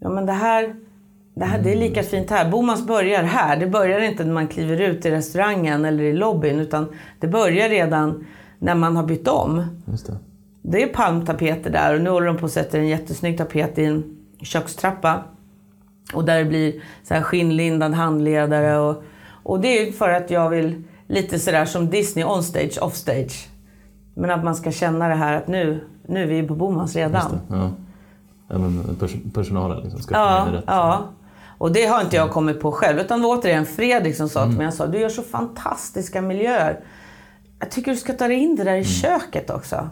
ja, 0.00 0.08
men 0.08 0.26
det 0.26 0.32
här, 0.32 0.74
det 1.34 1.44
här 1.44 1.62
det 1.62 1.72
är 1.72 1.76
lika 1.76 2.00
mm. 2.00 2.10
fint 2.10 2.30
här. 2.30 2.50
Bomans 2.50 2.86
börjar 2.86 3.22
här. 3.22 3.56
Det 3.56 3.66
börjar 3.66 4.00
inte 4.00 4.24
när 4.24 4.34
man 4.34 4.48
kliver 4.48 4.80
ut 4.80 5.06
i 5.06 5.10
restaurangen 5.10 5.84
eller 5.84 6.04
i 6.04 6.12
lobbyn 6.12 6.60
utan 6.60 6.88
det 7.20 7.28
börjar 7.28 7.68
redan 7.68 8.26
när 8.58 8.74
man 8.74 8.96
har 8.96 9.04
bytt 9.04 9.28
om. 9.28 9.64
Just 9.86 10.06
det. 10.06 10.16
Det 10.62 10.82
är 10.82 10.86
palmtapeter 10.86 11.70
där 11.70 11.94
och 11.94 12.00
nu 12.00 12.10
håller 12.10 12.26
de 12.26 12.36
på 12.36 12.46
att 12.46 12.52
sätta 12.52 12.78
en 12.78 12.88
jättesnygg 12.88 13.38
tapet 13.38 13.78
i 13.78 13.84
en 13.84 14.16
kökstrappa. 14.42 15.24
Och 16.14 16.24
där 16.24 16.38
det 16.38 16.44
blir 16.44 16.82
så 17.04 17.14
här 17.14 17.22
skinnlindad 17.22 17.94
handledare. 17.94 18.78
Och, 18.78 19.02
och 19.42 19.60
det 19.60 19.68
är 19.68 19.92
för 19.92 20.10
att 20.10 20.30
jag 20.30 20.50
vill, 20.50 20.82
lite 21.08 21.38
sådär 21.38 21.64
som 21.64 21.90
Disney, 21.90 22.24
on 22.24 22.42
stage, 22.42 22.78
off 22.80 22.94
stage. 22.94 23.48
Men 24.14 24.30
att 24.30 24.44
man 24.44 24.56
ska 24.56 24.72
känna 24.72 25.08
det 25.08 25.14
här 25.14 25.36
att 25.36 25.48
nu, 25.48 25.80
nu 26.08 26.22
är 26.22 26.26
vi 26.26 26.42
på 26.48 26.54
Bomans 26.54 26.96
redan. 26.96 27.40
Ja. 27.50 27.70
Pers 29.00 29.12
personalen 29.34 29.82
liksom 29.82 30.00
ska 30.02 30.14
få 30.14 30.20
Ja, 30.20 30.46
in 30.46 30.52
det 30.52 30.58
rätt. 30.58 30.64
ja. 30.66 31.04
Och 31.58 31.72
det 31.72 31.86
har 31.86 32.00
inte 32.00 32.16
jag 32.16 32.30
kommit 32.30 32.60
på 32.60 32.72
själv. 32.72 32.98
Utan 32.98 33.20
det 33.22 33.28
var 33.28 33.36
återigen 33.38 33.66
Fredrik 33.66 34.16
som 34.16 34.28
sa 34.28 34.46
till 34.46 34.56
mig, 34.56 34.64
han 34.64 34.72
sa, 34.72 34.86
du 34.86 34.98
gör 34.98 35.08
så 35.08 35.22
fantastiska 35.22 36.20
miljöer. 36.22 36.80
Jag 37.58 37.70
tycker 37.70 37.90
du 37.90 37.96
ska 37.96 38.12
ta 38.12 38.28
dig 38.28 38.36
in 38.36 38.56
det 38.56 38.64
där 38.64 38.74
i 38.76 38.84
köket 38.84 39.50
också. 39.50 39.88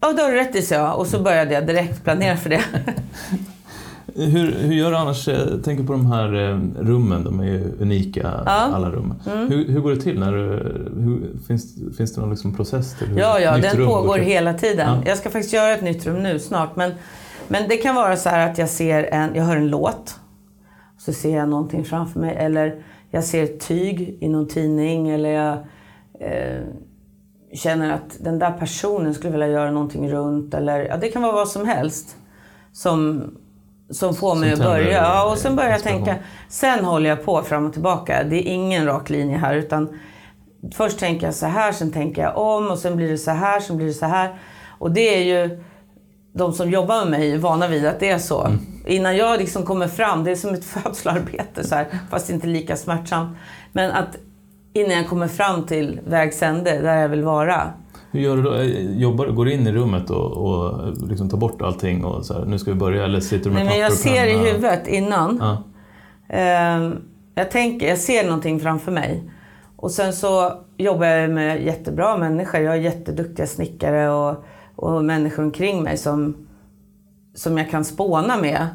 Ja, 0.00 0.12
det 0.12 0.22
har 0.22 0.30
du 0.30 0.36
rätt 0.36 0.54
i, 0.56 0.62
sa 0.62 0.74
jag. 0.74 0.98
Och 0.98 1.06
så 1.06 1.22
började 1.22 1.54
jag 1.54 1.66
direkt 1.66 2.04
planera 2.04 2.36
för 2.36 2.50
det. 2.50 2.64
Hur, 4.16 4.52
hur 4.52 4.74
gör 4.74 4.90
du 4.90 4.96
annars? 4.96 5.28
Jag 5.28 5.64
tänker 5.64 5.84
på 5.84 5.92
de 5.92 6.06
här 6.06 6.34
eh, 6.34 6.58
rummen, 6.78 7.24
de 7.24 7.40
är 7.40 7.44
ju 7.44 7.72
unika 7.80 8.28
alla 8.28 8.90
rum. 8.90 9.14
Mm. 9.26 9.48
Hur, 9.50 9.68
hur 9.68 9.80
går 9.80 9.90
det 9.90 10.00
till? 10.00 10.18
När 10.18 10.32
du, 10.32 10.48
hur, 11.00 11.38
finns, 11.46 11.96
finns 11.96 12.14
det 12.14 12.20
någon 12.20 12.30
liksom 12.30 12.54
process 12.54 12.98
till 12.98 13.06
hur 13.06 13.18
Ja, 13.18 13.40
ja, 13.40 13.58
den 13.58 13.86
pågår 13.86 14.18
hela 14.18 14.54
tiden. 14.54 14.88
Ja. 14.88 15.02
Jag 15.06 15.18
ska 15.18 15.30
faktiskt 15.30 15.54
göra 15.54 15.74
ett 15.74 15.82
nytt 15.82 16.06
rum 16.06 16.22
nu 16.22 16.38
snart. 16.38 16.76
Men, 16.76 16.92
men 17.48 17.68
det 17.68 17.76
kan 17.76 17.94
vara 17.94 18.16
så 18.16 18.28
här 18.28 18.50
att 18.50 18.58
jag 18.58 18.68
ser 18.68 19.02
en, 19.02 19.34
jag 19.34 19.44
hör 19.44 19.56
en 19.56 19.68
låt. 19.68 20.20
Så 20.98 21.12
ser 21.12 21.36
jag 21.36 21.48
någonting 21.48 21.84
framför 21.84 22.20
mig. 22.20 22.36
Eller 22.36 22.82
jag 23.10 23.24
ser 23.24 23.46
tyg 23.46 24.18
i 24.20 24.28
någon 24.28 24.48
tidning. 24.48 25.08
Eller 25.08 25.30
jag 25.30 25.52
eh, 26.20 26.62
känner 27.54 27.92
att 27.92 28.16
den 28.20 28.38
där 28.38 28.52
personen 28.52 29.14
skulle 29.14 29.32
vilja 29.32 29.48
göra 29.48 29.70
någonting 29.70 30.10
runt. 30.10 30.54
Eller 30.54 30.84
ja, 30.84 30.96
det 30.96 31.08
kan 31.08 31.22
vara 31.22 31.32
vad 31.32 31.48
som 31.48 31.66
helst. 31.66 32.16
Som, 32.72 33.22
som 33.90 34.14
får 34.14 34.34
mig 34.34 34.52
att 34.52 34.58
tänder 34.58 34.74
börja. 34.74 34.92
Ja, 34.92 35.30
och 35.30 35.38
sen 35.38 35.56
börjar 35.56 35.70
jag 35.70 35.82
tänka. 35.82 36.16
Sen 36.48 36.84
håller 36.84 37.10
jag 37.10 37.24
på 37.24 37.42
fram 37.42 37.66
och 37.66 37.72
tillbaka. 37.72 38.22
Det 38.22 38.36
är 38.36 38.52
ingen 38.52 38.86
rak 38.86 39.10
linje 39.10 39.36
här. 39.36 39.54
Utan 39.54 39.98
Först 40.74 40.98
tänker 40.98 41.26
jag 41.26 41.34
så 41.34 41.46
här, 41.46 41.72
sen 41.72 41.92
tänker 41.92 42.22
jag 42.22 42.38
om 42.38 42.70
och 42.70 42.78
sen 42.78 42.96
blir 42.96 43.08
det 43.08 43.18
så 43.18 43.30
här, 43.30 43.60
sen 43.60 43.76
blir 43.76 43.86
det 43.86 43.94
så 43.94 44.06
här. 44.06 44.34
Och 44.78 44.90
det 44.90 45.14
är 45.14 45.24
ju 45.24 45.62
de 46.32 46.52
som 46.52 46.70
jobbar 46.70 47.04
med 47.04 47.10
mig 47.10 47.32
är 47.32 47.38
vana 47.38 47.68
vid 47.68 47.86
att 47.86 48.00
det 48.00 48.10
är 48.10 48.18
så. 48.18 48.44
Mm. 48.44 48.58
Innan 48.86 49.16
jag 49.16 49.38
liksom 49.38 49.62
kommer 49.62 49.88
fram, 49.88 50.24
det 50.24 50.30
är 50.30 50.36
som 50.36 50.54
ett 50.54 50.64
födsloarbete 50.82 51.64
så 51.64 51.74
här, 51.74 51.86
fast 52.10 52.30
inte 52.30 52.46
lika 52.46 52.76
smärtsamt. 52.76 53.36
Men 53.72 53.90
att 53.90 54.16
innan 54.72 54.96
jag 54.96 55.08
kommer 55.08 55.28
fram 55.28 55.66
till 55.66 56.00
vägs 56.06 56.42
ände, 56.42 56.80
där 56.80 56.96
jag 56.96 57.08
vill 57.08 57.24
vara. 57.24 57.72
Hur 58.16 58.22
gör 58.22 58.36
du 58.36 58.42
då? 58.42 58.54
Eh, 58.54 59.00
Jobbar 59.00 59.26
går 59.26 59.44
du 59.44 59.52
in 59.52 59.66
i 59.66 59.72
rummet 59.72 60.10
och, 60.10 60.32
och 60.32 60.92
liksom 61.08 61.28
tar 61.30 61.38
bort 61.38 61.62
allting 61.62 62.04
och 62.04 62.26
så 62.26 62.34
här, 62.34 62.44
nu 62.44 62.58
ska 62.58 62.70
vi 62.70 62.76
börja? 62.76 63.04
Eller 63.04 63.20
sitter 63.20 63.50
du 63.50 63.50
med 63.50 63.64
Nej, 63.64 63.64
men 63.64 63.72
papper 63.72 63.82
jag 63.82 63.92
och 63.92 63.98
ser 63.98 64.26
i 64.26 64.52
huvudet 64.52 64.88
innan. 64.88 65.38
Ja. 65.40 65.62
Ehm, 66.36 66.94
jag 67.34 67.50
tänker, 67.50 67.88
jag 67.88 67.98
ser 67.98 68.24
någonting 68.24 68.60
framför 68.60 68.92
mig. 68.92 69.30
Och 69.76 69.90
sen 69.90 70.12
så 70.12 70.52
jobbar 70.76 71.06
jag 71.06 71.30
med 71.30 71.62
jättebra 71.62 72.16
människor. 72.16 72.60
Jag 72.60 72.70
har 72.70 72.76
jätteduktiga 72.76 73.46
snickare 73.46 74.10
och, 74.10 74.44
och 74.76 75.04
människor 75.04 75.42
omkring 75.42 75.82
mig 75.82 75.96
som, 75.96 76.46
som 77.34 77.58
jag 77.58 77.70
kan 77.70 77.84
spåna 77.84 78.36
med. 78.36 78.66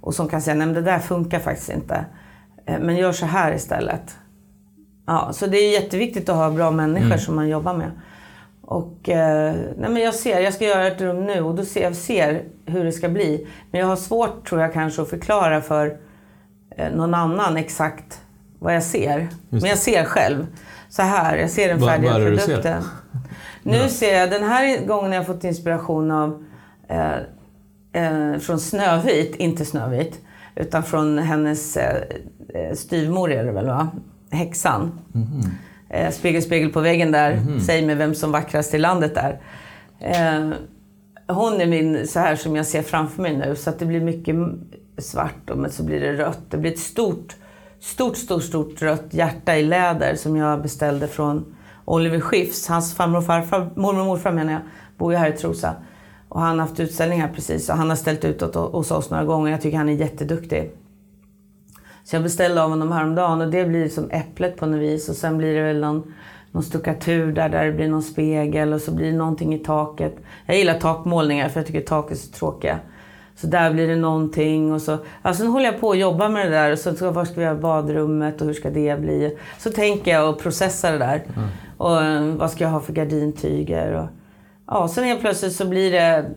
Och 0.00 0.14
som 0.14 0.28
kan 0.28 0.42
säga, 0.42 0.54
nej 0.54 0.66
men 0.66 0.74
det 0.74 0.82
där 0.82 0.98
funkar 0.98 1.38
faktiskt 1.38 1.70
inte. 1.70 2.04
Eh, 2.66 2.78
Men 2.80 2.96
gör 2.96 3.12
så 3.12 3.26
här 3.26 3.54
istället. 3.54 4.16
Ja, 5.06 5.28
så 5.32 5.46
det 5.46 5.56
är 5.58 5.72
jätteviktigt 5.72 6.28
att 6.28 6.36
ha 6.36 6.50
bra 6.50 6.70
människor 6.70 7.16
som 7.16 7.34
man 7.36 7.48
jobbar 7.48 7.74
med. 7.74 7.90
Och 8.70 9.08
eh, 9.08 9.54
nej 9.76 9.90
men 9.90 10.02
jag 10.02 10.14
ser, 10.14 10.40
jag 10.40 10.54
ska 10.54 10.64
göra 10.64 10.86
ett 10.86 11.00
rum 11.00 11.24
nu 11.26 11.40
och 11.40 11.54
då 11.54 11.64
ser 11.64 11.82
jag 11.82 11.96
ser 11.96 12.44
hur 12.66 12.84
det 12.84 12.92
ska 12.92 13.08
bli. 13.08 13.46
Men 13.70 13.80
jag 13.80 13.88
har 13.88 13.96
svårt 13.96 14.48
tror 14.48 14.60
jag 14.60 14.72
kanske 14.72 15.02
att 15.02 15.10
förklara 15.10 15.60
för 15.60 15.96
eh, 16.76 16.90
någon 16.92 17.14
annan 17.14 17.56
exakt 17.56 18.20
vad 18.58 18.74
jag 18.74 18.82
ser. 18.82 19.28
Men 19.48 19.64
jag 19.64 19.78
ser 19.78 20.04
själv. 20.04 20.46
Så 20.88 21.02
här, 21.02 21.36
jag 21.36 21.50
ser 21.50 21.68
den 21.68 21.80
Vad- 21.80 21.90
färdiga 21.90 22.12
vad 22.12 22.20
det 22.20 22.30
du 22.30 22.38
ser? 22.38 22.46
produkten. 22.46 22.82
Nu 23.62 23.88
ser 23.88 24.18
jag, 24.18 24.30
den 24.30 24.42
här 24.44 24.86
gången 24.86 25.10
har 25.10 25.16
jag 25.16 25.26
fått 25.26 25.44
inspiration 25.44 26.10
av 26.10 26.44
eh, 26.88 27.12
eh, 27.92 28.38
från 28.38 28.60
Snövit, 28.60 29.36
inte 29.36 29.64
Snövit, 29.64 30.20
utan 30.56 30.82
från 30.82 31.18
hennes 31.18 31.76
eh, 31.76 32.02
eh, 32.54 32.74
styvmor 32.74 33.32
är 33.32 33.44
det 33.44 33.52
väl 33.52 33.66
va? 33.66 33.88
Häxan. 34.30 34.98
Eh, 35.90 36.10
spegel, 36.10 36.42
spegel 36.42 36.72
på 36.72 36.80
väggen 36.80 37.12
där, 37.12 37.42
säg 37.66 37.86
mig 37.86 37.94
vem 37.94 38.14
som 38.14 38.32
vackrast 38.32 38.74
i 38.74 38.78
landet 38.78 39.14
där. 39.14 39.40
Eh, 40.00 40.50
hon 41.34 41.60
är 41.60 41.66
min, 41.66 42.06
så 42.06 42.18
här 42.20 42.36
som 42.36 42.56
jag 42.56 42.66
ser 42.66 42.82
framför 42.82 43.22
mig 43.22 43.36
nu, 43.36 43.56
så 43.56 43.70
att 43.70 43.78
det 43.78 43.86
blir 43.86 44.00
mycket 44.00 44.36
svart 44.98 45.50
och 45.50 45.58
men 45.58 45.70
så 45.70 45.82
blir 45.82 46.00
det 46.00 46.12
rött. 46.12 46.40
Det 46.50 46.56
blir 46.56 46.72
ett 46.72 46.78
stort, 46.78 47.36
stort, 47.80 48.16
stort, 48.16 48.42
stort 48.42 48.82
rött 48.82 49.06
hjärta 49.10 49.56
i 49.56 49.62
läder 49.62 50.14
som 50.14 50.36
jag 50.36 50.62
beställde 50.62 51.08
från 51.08 51.54
Oliver 51.84 52.20
Schiffs. 52.20 52.68
Hans 52.68 52.94
farmor 52.94 53.18
och 53.18 53.26
farfar, 53.26 53.70
mormor 53.76 54.00
och 54.00 54.06
morfar 54.06 54.32
menar 54.32 54.52
jag, 54.52 54.62
bor 54.98 55.12
ju 55.12 55.18
här 55.18 55.28
i 55.28 55.32
Trosa. 55.32 55.74
Och 56.28 56.40
han 56.40 56.58
har 56.58 56.66
haft 56.66 56.80
utställning 56.80 57.20
här 57.20 57.32
precis 57.34 57.68
och 57.68 57.76
han 57.76 57.88
har 57.88 57.96
ställt 57.96 58.24
ut 58.24 58.42
åt, 58.42 58.54
hos 58.54 58.90
oss 58.90 59.10
några 59.10 59.24
gånger. 59.24 59.50
Jag 59.50 59.60
tycker 59.60 59.78
han 59.78 59.88
är 59.88 59.92
jätteduktig. 59.92 60.72
Så 62.08 62.16
jag 62.16 62.22
beställde 62.22 62.62
av 62.62 62.70
honom 62.70 62.92
häromdagen 62.92 63.40
och 63.40 63.50
det 63.50 63.64
blir 63.64 63.88
som 63.88 64.10
äpplet 64.10 64.56
på 64.56 64.66
något 64.66 64.80
vis. 64.80 65.08
Och 65.08 65.16
sen 65.16 65.38
blir 65.38 65.54
det 65.54 65.62
väl 65.62 65.80
någon, 65.80 66.14
någon 66.50 66.62
stuckatur 66.62 67.32
där, 67.32 67.48
där 67.48 67.64
det 67.64 67.72
blir 67.72 67.88
någon 67.88 68.02
spegel 68.02 68.72
och 68.72 68.80
så 68.80 68.92
blir 68.92 69.10
det 69.10 69.16
någonting 69.16 69.54
i 69.54 69.58
taket. 69.58 70.16
Jag 70.46 70.56
gillar 70.56 70.74
takmålningar 70.74 71.48
för 71.48 71.60
jag 71.60 71.66
tycker 71.66 71.80
tak 71.80 72.10
är 72.10 72.14
så 72.14 72.32
tråkiga. 72.32 72.78
Så 73.36 73.46
där 73.46 73.72
blir 73.72 73.88
det 73.88 73.96
någonting 73.96 74.72
och 74.72 74.82
så. 74.82 74.98
Alltså 75.22 75.44
nu 75.44 75.50
håller 75.50 75.66
jag 75.66 75.80
på 75.80 75.90
att 75.90 75.98
jobba 75.98 76.28
med 76.28 76.46
det 76.46 76.50
där. 76.50 76.72
Och 76.72 76.78
så, 76.78 76.94
så 76.94 77.10
var 77.10 77.24
ska 77.24 77.34
vi 77.34 77.42
göra 77.42 77.54
badrummet 77.54 78.40
och 78.40 78.46
hur 78.46 78.54
ska 78.54 78.70
det 78.70 79.00
bli? 79.00 79.38
Så 79.58 79.70
tänker 79.70 80.10
jag 80.10 80.30
och 80.30 80.40
processar 80.40 80.92
det 80.92 80.98
där. 80.98 81.22
Och 81.76 82.02
eh, 82.02 82.22
vad 82.22 82.50
ska 82.50 82.64
jag 82.64 82.70
ha 82.70 82.80
för 82.80 82.92
gardintyger? 82.92 83.92
Och, 83.92 84.06
ja, 84.68 84.88
sen 84.88 85.04
helt 85.04 85.20
plötsligt 85.20 85.52
så 85.52 85.68
blir 85.68 85.92
det, 85.92 86.30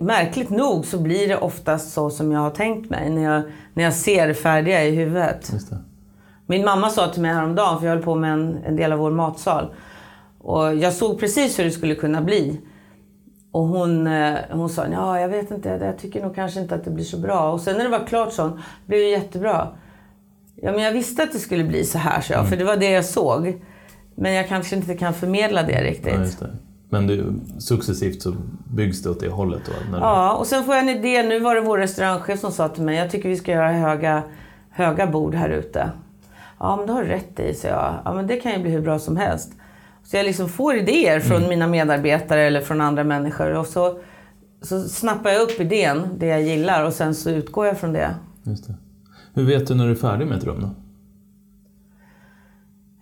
märkligt 0.00 0.50
nog 0.50 0.86
så 0.86 0.98
blir 0.98 1.28
det 1.28 1.36
oftast 1.36 1.92
så 1.92 2.10
som 2.10 2.32
jag 2.32 2.40
har 2.40 2.50
tänkt 2.50 2.90
mig. 2.90 3.10
När 3.10 3.22
jag, 3.22 3.42
när 3.74 3.84
jag 3.84 3.94
ser 3.94 4.28
det 4.28 4.34
färdiga 4.34 4.84
i 4.84 4.90
huvudet. 4.90 5.52
Min 6.46 6.64
mamma 6.64 6.90
sa 6.90 7.08
till 7.08 7.22
mig 7.22 7.34
häromdagen, 7.34 7.78
för 7.78 7.86
jag 7.86 7.94
höll 7.94 8.04
på 8.04 8.14
med 8.14 8.32
en, 8.32 8.58
en 8.64 8.76
del 8.76 8.92
av 8.92 8.98
vår 8.98 9.10
matsal. 9.10 9.74
Och 10.38 10.74
jag 10.74 10.92
såg 10.92 11.20
precis 11.20 11.58
hur 11.58 11.64
det 11.64 11.70
skulle 11.70 11.94
kunna 11.94 12.20
bli. 12.20 12.60
Och 13.52 13.62
hon, 13.62 14.06
eh, 14.06 14.34
hon 14.50 14.68
sa, 14.68 14.86
ja 14.92 15.20
jag 15.20 15.28
vet 15.28 15.50
inte, 15.50 15.68
jag 15.68 15.98
tycker 15.98 16.22
nog 16.22 16.34
kanske 16.34 16.60
inte 16.60 16.74
att 16.74 16.84
det 16.84 16.90
blir 16.90 17.04
så 17.04 17.18
bra. 17.18 17.52
Och 17.52 17.60
sen 17.60 17.76
när 17.76 17.84
det 17.84 17.90
var 17.90 18.06
klart 18.06 18.32
så, 18.32 18.48
det 18.48 18.58
blev 18.86 19.00
ju 19.00 19.10
jättebra. 19.10 19.68
Ja 20.56 20.72
men 20.72 20.82
jag 20.82 20.92
visste 20.92 21.22
att 21.22 21.32
det 21.32 21.38
skulle 21.38 21.64
bli 21.64 21.84
så 21.84 21.98
här, 21.98 22.20
så 22.20 22.32
jag, 22.32 22.48
för 22.48 22.56
det 22.56 22.64
var 22.64 22.76
det 22.76 22.90
jag 22.90 23.04
såg. 23.04 23.62
Men 24.14 24.34
jag 24.34 24.48
kanske 24.48 24.76
inte 24.76 24.94
kan 24.94 25.14
förmedla 25.14 25.62
det 25.62 25.82
riktigt. 25.82 26.38
Ja, 26.40 26.46
det. 26.90 26.96
Men 26.96 27.06
du, 27.06 27.32
successivt 27.58 28.22
så 28.22 28.34
byggs 28.74 29.02
det 29.02 29.10
åt 29.10 29.20
det 29.20 29.28
hållet 29.28 29.60
då? 29.66 29.72
När 29.90 29.98
du- 29.98 30.04
Ja, 30.04 30.32
och 30.36 30.46
sen 30.46 30.64
får 30.64 30.74
jag 30.74 30.82
en 30.82 30.88
idé. 30.98 31.22
Nu 31.22 31.40
var 31.40 31.54
det 31.54 31.60
vår 31.60 31.78
restaurangchef 31.78 32.40
som 32.40 32.52
sa 32.52 32.68
till 32.68 32.82
mig, 32.82 32.96
jag 32.96 33.10
tycker 33.10 33.28
vi 33.28 33.36
ska 33.36 33.52
göra 33.52 33.72
höga, 33.72 34.22
höga 34.70 35.06
bord 35.06 35.34
här 35.34 35.48
ute. 35.48 35.90
Ja, 36.58 36.76
men 36.76 36.86
det 36.86 36.92
har 36.92 37.02
du 37.02 37.08
rätt 37.08 37.40
i, 37.40 37.54
så 37.54 37.66
jag. 37.66 37.94
Ja, 38.04 38.14
men 38.14 38.26
det 38.26 38.36
kan 38.36 38.52
ju 38.52 38.58
bli 38.62 38.70
hur 38.70 38.80
bra 38.80 38.98
som 38.98 39.16
helst. 39.16 39.52
Så 40.04 40.16
jag 40.16 40.24
liksom 40.26 40.48
får 40.48 40.74
idéer 40.76 41.20
från 41.20 41.48
mina 41.48 41.66
medarbetare 41.66 42.40
eller 42.42 42.60
från 42.60 42.80
andra 42.80 43.04
människor. 43.04 43.50
Och 43.54 43.66
så, 43.66 43.98
så 44.62 44.80
snappar 44.82 45.30
jag 45.30 45.42
upp 45.42 45.60
idén, 45.60 46.02
det 46.18 46.26
jag 46.26 46.42
gillar, 46.42 46.84
och 46.84 46.92
sen 46.92 47.14
så 47.14 47.30
utgår 47.30 47.66
jag 47.66 47.78
från 47.78 47.92
det. 47.92 48.14
Just 48.42 48.66
det. 48.66 48.74
Hur 49.34 49.44
vet 49.46 49.66
du 49.66 49.74
när 49.74 49.84
du 49.84 49.90
är 49.90 49.94
färdig 49.96 50.26
med 50.26 50.38
ett 50.38 50.44
rum 50.44 50.60
då? 50.60 50.70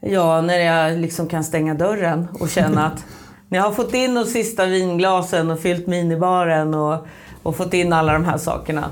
Ja, 0.00 0.40
när 0.40 0.58
jag 0.58 0.98
liksom 0.98 1.26
kan 1.28 1.44
stänga 1.44 1.74
dörren 1.74 2.28
och 2.40 2.48
känna 2.48 2.86
att 2.86 3.04
när 3.48 3.58
jag 3.58 3.64
har 3.64 3.72
fått 3.72 3.94
in 3.94 4.14
de 4.14 4.24
sista 4.24 4.66
vinglasen 4.66 5.50
och 5.50 5.58
fyllt 5.58 5.86
minibaren 5.86 6.74
och, 6.74 7.06
och 7.42 7.56
fått 7.56 7.74
in 7.74 7.92
alla 7.92 8.12
de 8.12 8.24
här 8.24 8.38
sakerna. 8.38 8.90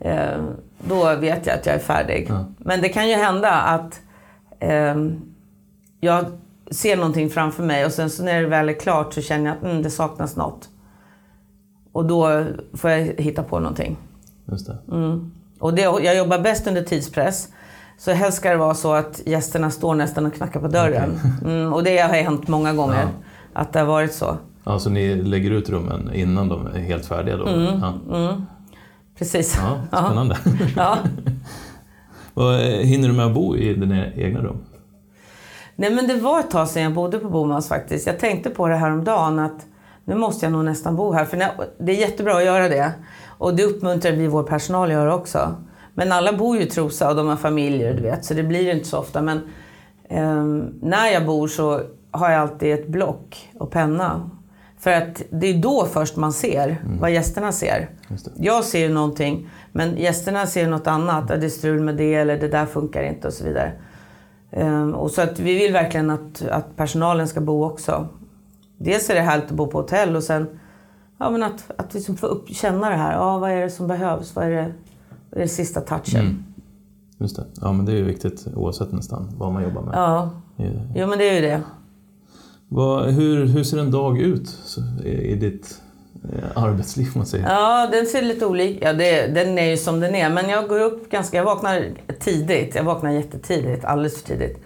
Eh, 0.00 0.42
då 0.78 1.16
vet 1.16 1.46
jag 1.46 1.58
att 1.58 1.66
jag 1.66 1.74
är 1.74 1.78
färdig. 1.78 2.26
Ja. 2.28 2.44
Men 2.58 2.82
det 2.82 2.88
kan 2.88 3.08
ju 3.08 3.14
hända 3.14 3.50
att 3.52 4.00
eh, 4.60 4.94
jag 6.00 6.24
ser 6.70 6.96
någonting 6.96 7.30
framför 7.30 7.62
mig 7.62 7.84
och 7.84 7.92
sen 7.92 8.10
så 8.10 8.24
när 8.24 8.42
det 8.42 8.48
väl 8.48 8.68
är 8.68 8.72
klart 8.72 9.14
så 9.14 9.22
känner 9.22 9.46
jag 9.46 9.56
att 9.56 9.64
mm, 9.64 9.82
det 9.82 9.90
saknas 9.90 10.36
något. 10.36 10.68
Och 11.92 12.04
då 12.04 12.44
får 12.74 12.90
jag 12.90 12.98
hitta 12.98 13.42
på 13.42 13.58
någonting. 13.58 13.96
Just 14.44 14.66
det. 14.66 14.78
Och 15.58 15.74
det, 15.74 15.82
jag 15.82 16.16
jobbar 16.16 16.38
bäst 16.38 16.66
under 16.66 16.82
tidspress. 16.82 17.48
Så 17.98 18.12
helst 18.12 18.38
ska 18.38 18.50
det 18.50 18.56
vara 18.56 18.74
så 18.74 18.92
att 18.92 19.22
gästerna 19.26 19.70
står 19.70 19.94
nästan 19.94 20.26
och 20.26 20.34
knackar 20.34 20.60
på 20.60 20.68
dörren. 20.68 21.20
Mm, 21.44 21.72
och 21.72 21.84
det 21.84 21.98
har 21.98 22.08
hänt 22.08 22.48
många 22.48 22.72
gånger. 22.72 23.02
Ja. 23.02 23.08
Att 23.52 23.72
det 23.72 23.78
har 23.78 23.86
varit 23.86 24.12
så. 24.12 24.36
Ja, 24.64 24.78
så 24.78 24.90
ni 24.90 25.14
lägger 25.14 25.50
ut 25.50 25.68
rummen 25.70 26.10
innan 26.14 26.48
de 26.48 26.66
är 26.66 26.78
helt 26.80 27.06
färdiga 27.06 27.36
då? 27.36 27.46
Mm. 27.46 27.80
Ja. 28.10 28.36
Precis. 29.18 29.58
ja, 29.60 29.80
spännande. 30.06 30.36
Ja. 30.76 30.98
Vad, 32.34 32.54
eh, 32.54 32.60
Hinner 32.78 33.08
du 33.08 33.14
med 33.14 33.26
att 33.26 33.34
bo 33.34 33.56
i 33.56 33.74
dina 33.74 34.12
egna 34.12 34.40
rum? 34.40 34.58
Nej 35.76 35.90
men 35.94 36.06
det 36.08 36.14
var 36.16 36.40
ett 36.40 36.50
tag 36.50 36.68
sedan 36.68 36.82
jag 36.82 36.94
bodde 36.94 37.18
på 37.18 37.28
Bomans 37.30 37.68
faktiskt. 37.68 38.06
Jag 38.06 38.18
tänkte 38.18 38.50
på 38.50 38.68
det 38.68 38.74
här 38.76 38.90
om 38.90 39.04
dagen 39.04 39.38
att 39.38 39.66
nu 40.04 40.14
måste 40.14 40.46
jag 40.46 40.52
nog 40.52 40.64
nästan 40.64 40.96
bo 40.96 41.12
här. 41.12 41.24
För 41.24 41.36
det 41.78 41.92
är 41.92 41.96
jättebra 41.96 42.36
att 42.36 42.44
göra 42.44 42.68
det. 42.68 42.92
Och 43.38 43.54
det 43.54 43.64
uppmuntrar 43.64 44.12
vi 44.12 44.26
vår 44.26 44.42
personal 44.42 44.88
att 44.88 44.92
göra 44.92 45.14
också. 45.14 45.54
Men 45.94 46.12
alla 46.12 46.32
bor 46.32 46.56
ju 46.56 46.62
i 46.62 46.66
Trosa 46.66 47.10
och 47.10 47.16
de 47.16 47.28
har 47.28 47.36
familjer, 47.36 47.94
du 47.94 48.02
vet. 48.02 48.24
Så 48.24 48.34
det 48.34 48.42
blir 48.42 48.74
inte 48.74 48.88
så 48.88 48.98
ofta. 48.98 49.22
Men 49.22 49.36
eh, 50.08 50.44
när 50.80 51.06
jag 51.12 51.26
bor 51.26 51.48
så 51.48 51.80
har 52.12 52.30
jag 52.30 52.40
alltid 52.40 52.74
ett 52.74 52.88
block 52.88 53.50
och 53.54 53.70
penna. 53.70 54.30
För 54.78 54.90
att 54.90 55.22
det 55.30 55.46
är 55.46 55.58
då 55.58 55.86
först 55.92 56.16
man 56.16 56.32
ser 56.32 56.68
mm. 56.84 56.98
vad 57.00 57.10
gästerna 57.10 57.52
ser. 57.52 57.90
Jag 58.34 58.64
ser 58.64 58.78
ju 58.78 58.94
någonting, 58.94 59.48
men 59.72 59.96
gästerna 59.96 60.46
ser 60.46 60.68
något 60.68 60.86
annat. 60.86 61.30
Att 61.30 61.40
det 61.40 61.46
är 61.46 61.50
strul 61.50 61.80
med 61.80 61.96
det 61.96 62.14
eller 62.14 62.38
det 62.38 62.48
där 62.48 62.66
funkar 62.66 63.02
inte 63.02 63.28
och 63.28 63.34
så 63.34 63.44
vidare. 63.44 63.72
Um, 64.50 64.94
och 64.94 65.10
så 65.10 65.22
att 65.22 65.40
vi 65.40 65.58
vill 65.58 65.72
verkligen 65.72 66.10
att, 66.10 66.42
att 66.42 66.76
personalen 66.76 67.28
ska 67.28 67.40
bo 67.40 67.64
också. 67.64 68.08
Dels 68.78 69.10
är 69.10 69.14
det 69.14 69.20
härligt 69.20 69.44
att 69.44 69.56
bo 69.56 69.66
på 69.66 69.78
hotell 69.78 70.16
och 70.16 70.22
sen 70.22 70.46
ja, 71.18 71.30
men 71.30 71.42
att, 71.42 71.70
att 71.78 71.94
liksom 71.94 72.16
få 72.16 72.26
upp, 72.26 72.48
känna 72.48 72.90
det 72.90 72.96
här. 72.96 73.12
Ja, 73.12 73.38
vad 73.38 73.50
är 73.50 73.60
det 73.60 73.70
som 73.70 73.86
behövs? 73.86 74.36
Vad 74.36 74.44
är 74.44 74.50
det, 74.50 74.72
vad 75.30 75.38
är 75.38 75.42
det 75.42 75.48
sista 75.48 75.80
touchen? 75.80 76.20
Mm. 76.20 76.44
Just 77.18 77.36
det. 77.36 77.44
Ja, 77.60 77.72
men 77.72 77.86
det 77.86 77.92
är 77.92 77.96
ju 77.96 78.04
viktigt 78.04 78.46
oavsett 78.54 78.92
nästan 78.92 79.28
vad 79.36 79.52
man 79.52 79.62
jobbar 79.62 79.82
med. 79.82 79.94
Ja, 79.94 80.30
jo, 80.94 81.06
men 81.06 81.18
det 81.18 81.28
är 81.28 81.34
ju 81.34 81.40
det. 81.40 81.62
Vad, 82.74 83.10
hur, 83.10 83.46
hur 83.46 83.64
ser 83.64 83.78
en 83.78 83.90
dag 83.90 84.18
ut 84.20 84.56
i 85.04 85.34
ditt 85.34 85.80
eh, 86.32 86.62
arbetsliv? 86.62 87.08
Man 87.14 87.26
säger? 87.26 87.48
Ja, 87.48 87.88
den 87.92 88.06
ser 88.06 88.22
lite 88.22 88.46
olika 88.46 88.86
ja, 88.86 88.92
det, 88.92 89.26
Den 89.26 89.58
är 89.58 89.70
ju 89.70 89.76
som 89.76 90.00
den 90.00 90.14
är. 90.14 90.30
Men 90.30 90.48
jag 90.48 90.68
går 90.68 90.80
upp 90.80 91.10
ganska... 91.10 91.36
Jag 91.36 91.44
vaknar 91.44 91.84
tidigt. 92.20 92.74
Jag 92.74 92.84
vaknar 92.84 93.10
jättetidigt. 93.10 93.84
Alldeles 93.84 94.22
för 94.22 94.28
tidigt. 94.28 94.62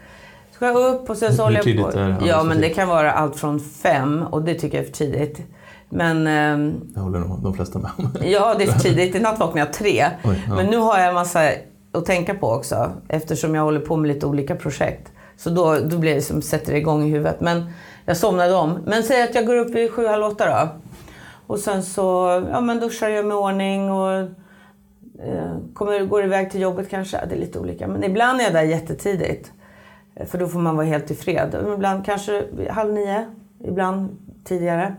Så 0.53 0.59
går 0.59 0.83
jag 0.83 0.95
upp 0.95 1.11
och 1.11 1.17
sen 1.17 1.37
så 1.37 1.43
håller 1.43 1.63
jag 1.67 1.93
på. 1.93 1.99
Är 1.99 2.17
ja, 2.27 2.43
men 2.45 2.61
det 2.61 2.69
kan 2.69 2.89
vara 2.89 3.13
allt 3.13 3.37
från 3.37 3.61
fem 3.61 4.23
och 4.23 4.43
det 4.43 4.55
tycker 4.55 4.79
jag 4.79 4.87
är 4.87 4.91
för 4.91 4.97
tidigt. 4.97 5.41
Men... 5.89 6.27
Eh, 6.27 6.73
det 6.83 7.01
håller 7.01 7.19
nog 7.19 7.43
de 7.43 7.55
flesta 7.55 7.79
med 7.79 7.91
om. 7.97 8.11
ja, 8.25 8.55
det 8.59 8.65
är 8.65 8.73
för 8.73 8.81
tidigt. 8.81 9.15
I 9.15 9.21
natt 9.21 9.41
vaknar 9.41 9.63
jag 9.63 9.73
tre. 9.73 10.07
Oj, 10.25 10.45
ja. 10.49 10.55
Men 10.55 10.67
nu 10.67 10.77
har 10.77 10.99
jag 10.99 11.09
en 11.09 11.15
massa 11.15 11.51
att 11.93 12.05
tänka 12.05 12.35
på 12.35 12.51
också. 12.51 12.91
Eftersom 13.09 13.55
jag 13.55 13.63
håller 13.63 13.81
på 13.81 13.97
med 13.97 14.09
lite 14.09 14.27
olika 14.27 14.57
projekt. 14.57 15.13
Så 15.37 15.51
då, 15.51 15.79
då 15.91 15.99
blir 15.99 16.15
det 16.15 16.23
som 16.23 16.43
sätter 16.43 16.73
det 16.73 16.79
igång 16.79 17.05
i 17.05 17.11
huvudet. 17.11 17.41
Men 17.41 17.71
jag 18.07 18.17
somnade 18.17 18.55
om. 18.55 18.79
Men 18.87 19.03
säg 19.03 19.23
att 19.23 19.35
jag 19.35 19.47
går 19.47 19.57
upp 19.57 19.71
vid 19.71 19.93
sju, 19.93 20.07
halv 20.07 20.25
åtta 20.25 20.47
då. 20.47 20.69
Och 21.47 21.59
sen 21.59 21.83
så 21.83 22.03
ja, 22.51 22.61
men 22.61 22.81
duschar 22.81 23.09
jag 23.09 23.27
med 23.27 23.37
ordning 23.37 23.91
och 23.91 24.13
eh, 25.23 25.57
kommer, 25.75 26.05
går 26.05 26.25
iväg 26.25 26.51
till 26.51 26.61
jobbet 26.61 26.91
kanske. 26.91 27.27
Det 27.29 27.35
är 27.35 27.39
lite 27.39 27.59
olika. 27.59 27.87
Men 27.87 28.05
ibland 28.05 28.41
är 28.41 28.45
jag 28.45 28.53
där 28.53 28.63
jättetidigt. 28.63 29.53
För 30.27 30.39
då 30.39 30.49
får 30.49 30.59
man 30.59 30.77
vara 30.77 30.87
helt 30.87 31.11
i 31.11 31.15
fred. 31.15 31.57
Ibland 31.75 32.07
kanske 32.07 32.45
halv 32.71 32.93
nio, 32.93 33.27
ibland 33.65 34.17
tidigare. 34.45 34.97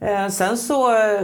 Eh, 0.00 0.28
sen 0.28 0.58
så 0.58 0.90
eh, 0.90 1.20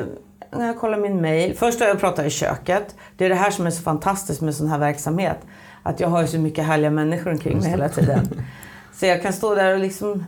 när 0.51 0.67
jag 0.67 0.79
kollar 0.79 0.99
min 0.99 1.23
mail. 1.23 1.57
Först 1.57 1.81
har 1.81 1.87
jag 1.87 2.01
pratat 2.01 2.27
i 2.27 2.31
köket. 2.31 2.97
Det 3.17 3.25
är 3.25 3.29
det 3.29 3.35
här 3.35 3.51
som 3.51 3.67
är 3.67 3.71
så 3.71 3.83
fantastiskt 3.83 4.41
med 4.41 4.55
sån 4.55 4.69
här 4.69 4.79
verksamhet. 4.79 5.39
Att 5.83 6.01
jag 6.01 6.09
har 6.09 6.27
så 6.27 6.39
mycket 6.39 6.65
härliga 6.65 6.91
människor 6.91 7.31
omkring 7.31 7.59
mig 7.59 7.71
hela 7.71 7.89
tiden. 7.89 8.45
Så 8.93 9.07
jag 9.07 9.23
kan 9.23 9.33
stå 9.33 9.55
där 9.55 9.73
och 9.73 9.79
liksom 9.79 10.27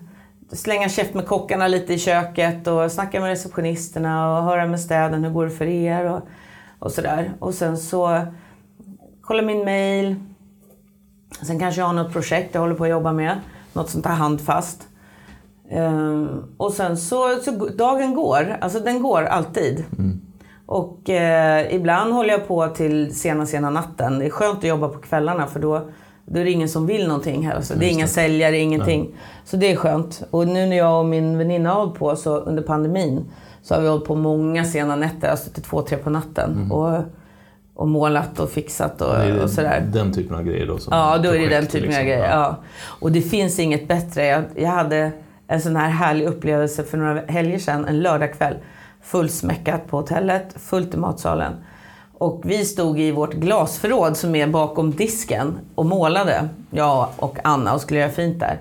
slänga 0.53 0.89
käft 0.89 1.15
med 1.15 1.27
kockarna 1.27 1.69
lite 1.69 1.95
i 1.95 1.99
köket 1.99 2.67
och 2.67 2.93
snacka 2.93 3.21
med 3.21 3.29
receptionisterna 3.29 4.39
och 4.39 4.45
höra 4.45 4.67
med 4.67 4.81
städen 4.81 5.25
hur 5.25 5.31
går 5.31 5.45
det 5.45 5.51
för 5.51 5.67
er 5.67 6.11
och, 6.11 6.21
och 6.79 6.93
sådär. 6.93 7.33
Och 7.39 7.55
sen 7.55 7.79
så 7.79 8.27
kolla 9.21 9.43
min 9.43 9.65
mail. 9.65 10.17
Sen 11.43 11.59
kanske 11.59 11.81
jag 11.81 11.87
har 11.87 11.95
något 11.95 12.13
projekt 12.13 12.55
jag 12.55 12.61
håller 12.61 12.75
på 12.75 12.85
att 12.85 12.91
jobba 12.91 13.13
med. 13.13 13.41
Något 13.73 13.91
sånt 13.91 14.07
här 14.07 14.15
handfast. 14.15 14.89
Um, 15.71 16.55
och 16.57 16.73
sen 16.73 16.97
så, 16.97 17.37
så 17.45 17.51
dagen 17.51 18.15
går. 18.15 18.57
Alltså 18.61 18.81
den 18.81 19.03
går 19.03 19.23
alltid. 19.23 19.85
Mm. 19.99 20.21
Och 20.67 21.11
eh, 21.11 21.75
ibland 21.75 22.13
håller 22.13 22.31
jag 22.31 22.49
på 22.49 22.69
till 22.69 23.19
sena, 23.19 23.47
sena 23.47 23.71
natten. 23.71 24.19
Det 24.19 24.27
är 24.27 24.31
skönt 24.31 24.59
att 24.59 24.65
jobba 24.65 24.89
på 24.89 24.99
kvällarna 24.99 25.47
för 25.47 25.61
då 25.61 25.89
då 26.27 26.41
är 26.41 26.45
det 26.45 26.51
ingen 26.51 26.69
som 26.69 26.87
vill 26.87 27.07
någonting 27.07 27.47
här. 27.47 27.61
Så 27.61 27.75
det 27.75 27.87
är 27.87 27.91
inga 27.91 28.07
säljare, 28.07 28.59
ingenting. 28.59 29.03
Nej. 29.03 29.21
Så 29.45 29.57
det 29.57 29.73
är 29.73 29.77
skönt. 29.77 30.23
Och 30.31 30.49
nu 30.49 30.67
när 30.67 30.77
jag 30.77 30.99
och 30.99 31.07
min 31.07 31.39
väninna 31.39 31.71
har 31.71 31.81
hållit 31.81 31.99
på 31.99 32.17
så 32.17 32.37
under 32.37 32.63
pandemin 32.63 33.25
så 33.63 33.75
har 33.75 33.83
vi 33.83 33.89
hållit 33.89 34.05
på 34.05 34.15
många 34.15 34.65
sena 34.65 34.97
nätter. 34.97 35.29
Har 35.29 35.37
suttit 35.37 35.65
två, 35.65 35.83
tre 35.83 35.99
på 35.99 36.11
natten. 36.11 36.53
Mm. 36.53 36.73
Och, 36.73 37.05
och 37.75 37.89
målat 37.89 38.41
och 38.41 38.51
fixat 38.51 39.01
och, 39.01 39.43
och, 39.43 39.51
sådär. 39.51 39.89
Den 39.93 40.13
typen 40.13 40.37
av 40.37 40.43
grejer 40.43 40.67
då? 40.67 40.79
ja, 40.91 41.19
då 41.19 41.29
är 41.29 41.39
det 41.39 41.49
den 41.49 41.67
typen 41.67 41.81
liksom. 41.81 42.01
av 42.01 42.07
grejer. 42.07 42.31
Ja. 42.31 42.57
Och 43.01 43.13
det 43.13 43.23
finns 43.23 43.59
inget 43.59 43.89
bättre. 43.89 44.27
Jag, 44.27 44.45
jag 44.55 44.69
hade 44.69 45.13
en 45.47 45.61
sån 45.61 45.77
här 45.77 45.89
härlig 45.89 46.27
upplevelse 46.27 46.83
för 46.83 46.99
några 46.99 47.21
helger 47.21 47.59
sedan, 47.59 47.85
en 47.85 48.01
lördagkväll. 48.01 48.55
Fullsmäckat 49.03 49.87
på 49.87 49.97
hotellet, 49.97 50.55
fullt 50.57 50.95
i 50.95 50.97
matsalen. 50.97 51.53
Och 52.19 52.43
vi 52.45 52.65
stod 52.65 53.01
i 53.01 53.11
vårt 53.11 53.35
glasförråd 53.35 54.17
som 54.17 54.35
är 54.35 54.47
bakom 54.47 54.91
disken 54.91 55.59
och 55.75 55.87
målade, 55.87 56.49
jag 56.71 57.09
och 57.17 57.39
Anna, 57.45 57.75
och 57.75 57.81
skulle 57.81 58.01
göra 58.01 58.11
fint 58.11 58.41
där. 58.41 58.59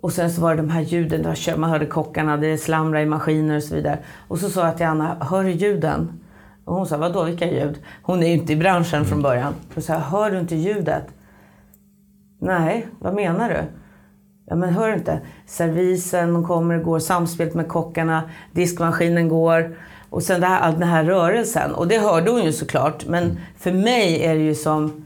Och 0.00 0.12
sen 0.12 0.30
så 0.30 0.40
var 0.40 0.54
det 0.54 0.62
de 0.62 0.70
här 0.70 0.80
ljuden, 0.80 1.22
där 1.22 1.56
man 1.56 1.70
hörde 1.70 1.86
kockarna, 1.86 2.36
det 2.36 2.58
slamrade 2.58 3.04
i 3.04 3.06
maskiner 3.06 3.56
och 3.56 3.62
så 3.62 3.74
vidare. 3.74 3.98
Och 4.28 4.38
så 4.38 4.50
sa 4.50 4.66
jag 4.66 4.76
till 4.76 4.86
Anna, 4.86 5.16
hör 5.20 5.44
du 5.44 5.50
ljuden? 5.50 6.20
Och 6.64 6.74
hon 6.74 6.86
sa, 6.86 6.96
vadå 6.96 7.24
vilka 7.24 7.50
ljud? 7.50 7.78
Hon 8.02 8.22
är 8.22 8.26
ju 8.26 8.32
inte 8.32 8.52
i 8.52 8.56
branschen 8.56 9.04
från 9.04 9.22
början. 9.22 9.54
Och 9.76 9.82
så 9.82 9.92
hör 9.92 10.30
du 10.30 10.38
inte 10.38 10.56
ljudet? 10.56 11.04
Nej, 12.38 12.86
vad 12.98 13.14
menar 13.14 13.48
du? 13.48 13.60
Ja 14.46 14.56
men 14.56 14.68
hör 14.68 14.88
du 14.88 14.94
inte? 14.94 15.20
Servisen 15.46 16.44
kommer 16.44 16.78
och 16.78 16.84
går, 16.84 16.98
samspelet 16.98 17.54
med 17.54 17.68
kockarna, 17.68 18.22
diskmaskinen 18.52 19.28
går. 19.28 19.76
Och 20.12 20.22
sen 20.22 20.40
det 20.40 20.46
här, 20.46 20.72
den 20.72 20.88
här 20.88 21.04
rörelsen. 21.04 21.74
Och 21.74 21.88
det 21.88 21.98
hörde 21.98 22.30
hon 22.30 22.44
ju 22.44 22.52
såklart. 22.52 23.06
Men 23.06 23.24
mm. 23.24 23.36
för 23.58 23.72
mig 23.72 24.24
är 24.24 24.34
det 24.34 24.40
ju 24.40 24.54
som, 24.54 25.04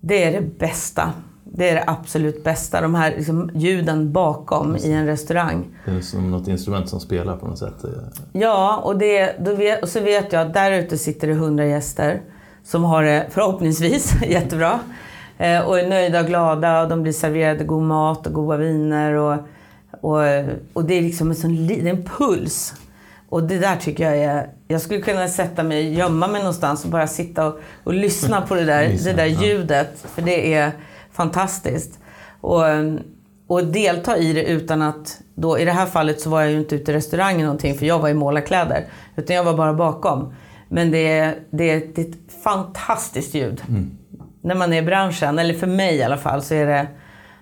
det 0.00 0.24
är 0.24 0.32
det 0.32 0.58
bästa. 0.58 1.12
Det 1.44 1.70
är 1.70 1.74
det 1.74 1.84
absolut 1.86 2.44
bästa. 2.44 2.80
De 2.80 2.94
här 2.94 3.14
liksom, 3.16 3.50
ljuden 3.54 4.12
bakom 4.12 4.76
i 4.76 4.92
en 4.92 5.06
restaurang. 5.06 5.66
Det 5.84 5.90
är 5.90 6.00
som 6.00 6.30
något 6.30 6.48
instrument 6.48 6.88
som 6.88 7.00
spelar 7.00 7.36
på 7.36 7.46
något 7.46 7.58
sätt. 7.58 7.84
Ja, 8.32 8.80
och, 8.84 8.98
det, 8.98 9.36
då 9.44 9.54
vet, 9.54 9.82
och 9.82 9.88
så 9.88 10.00
vet 10.00 10.32
jag 10.32 10.46
att 10.46 10.54
där 10.54 10.72
ute 10.72 10.98
sitter 10.98 11.28
det 11.28 11.34
hundra 11.34 11.66
gäster 11.66 12.20
som 12.64 12.84
har 12.84 13.02
det 13.02 13.26
förhoppningsvis 13.30 14.14
jättebra. 14.28 14.80
Eh, 15.38 15.60
och 15.60 15.78
är 15.78 15.88
nöjda 15.88 16.20
och 16.20 16.26
glada 16.26 16.82
och 16.82 16.88
de 16.88 17.02
blir 17.02 17.12
serverade 17.12 17.64
god 17.64 17.82
mat 17.82 18.26
och 18.26 18.32
goda 18.32 18.56
viner. 18.56 19.14
Och, 19.14 19.36
och, 20.00 20.20
och 20.72 20.84
det 20.84 20.94
är 20.94 21.02
liksom 21.02 21.30
en 21.30 21.36
sån 21.36 21.66
det 21.66 21.80
är 21.80 21.86
en 21.86 22.04
puls 22.04 22.74
och 23.34 23.42
det 23.42 23.58
där 23.58 23.76
tycker 23.76 24.04
jag 24.04 24.16
är... 24.16 24.48
Jag 24.68 24.80
skulle 24.80 25.00
kunna 25.00 25.28
sätta 25.28 25.62
mig, 25.62 25.94
gömma 25.94 26.26
mig 26.26 26.40
någonstans 26.40 26.84
och 26.84 26.90
bara 26.90 27.06
sitta 27.06 27.46
och, 27.46 27.60
och 27.84 27.94
lyssna 27.94 28.40
på 28.40 28.54
det 28.54 28.64
där, 28.64 29.04
det 29.04 29.12
där 29.12 29.26
ljudet. 29.26 30.06
För 30.14 30.22
det 30.22 30.54
är 30.54 30.72
fantastiskt. 31.12 31.98
Och, 32.40 32.62
och 33.46 33.66
delta 33.66 34.16
i 34.16 34.32
det 34.32 34.44
utan 34.44 34.82
att... 34.82 35.20
Då, 35.34 35.58
I 35.58 35.64
det 35.64 35.72
här 35.72 35.86
fallet 35.86 36.20
så 36.20 36.30
var 36.30 36.40
jag 36.40 36.50
ju 36.50 36.58
inte 36.58 36.74
ute 36.74 36.92
i 36.92 36.94
restaurangen 36.94 37.40
någonting 37.40 37.74
för 37.74 37.86
jag 37.86 37.98
var 37.98 38.08
i 38.08 38.14
målarkläder. 38.14 38.86
Utan 39.16 39.36
jag 39.36 39.44
var 39.44 39.54
bara 39.54 39.74
bakom. 39.74 40.34
Men 40.68 40.90
det 40.90 41.08
är, 41.18 41.38
det 41.50 41.70
är, 41.70 41.82
det 41.94 42.02
är 42.02 42.08
ett 42.08 42.42
fantastiskt 42.44 43.34
ljud. 43.34 43.62
Mm. 43.68 43.90
När 44.42 44.54
man 44.54 44.72
är 44.72 44.82
i 44.82 44.82
branschen, 44.82 45.38
eller 45.38 45.54
för 45.54 45.66
mig 45.66 45.96
i 45.96 46.02
alla 46.02 46.18
fall, 46.18 46.42
så 46.42 46.54
är 46.54 46.66
det, 46.66 46.86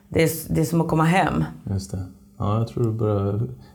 det, 0.09 0.23
är, 0.23 0.31
det 0.49 0.61
är 0.61 0.65
som 0.65 0.81
att 0.81 0.89
komma 0.89 1.05
hem. 1.05 1.45
Just 1.71 1.91
det. 1.91 2.07
Ja, 2.43 2.59
jag 2.59 2.69
tror 2.69 2.85
du 2.85 2.91
börjar 2.91 3.33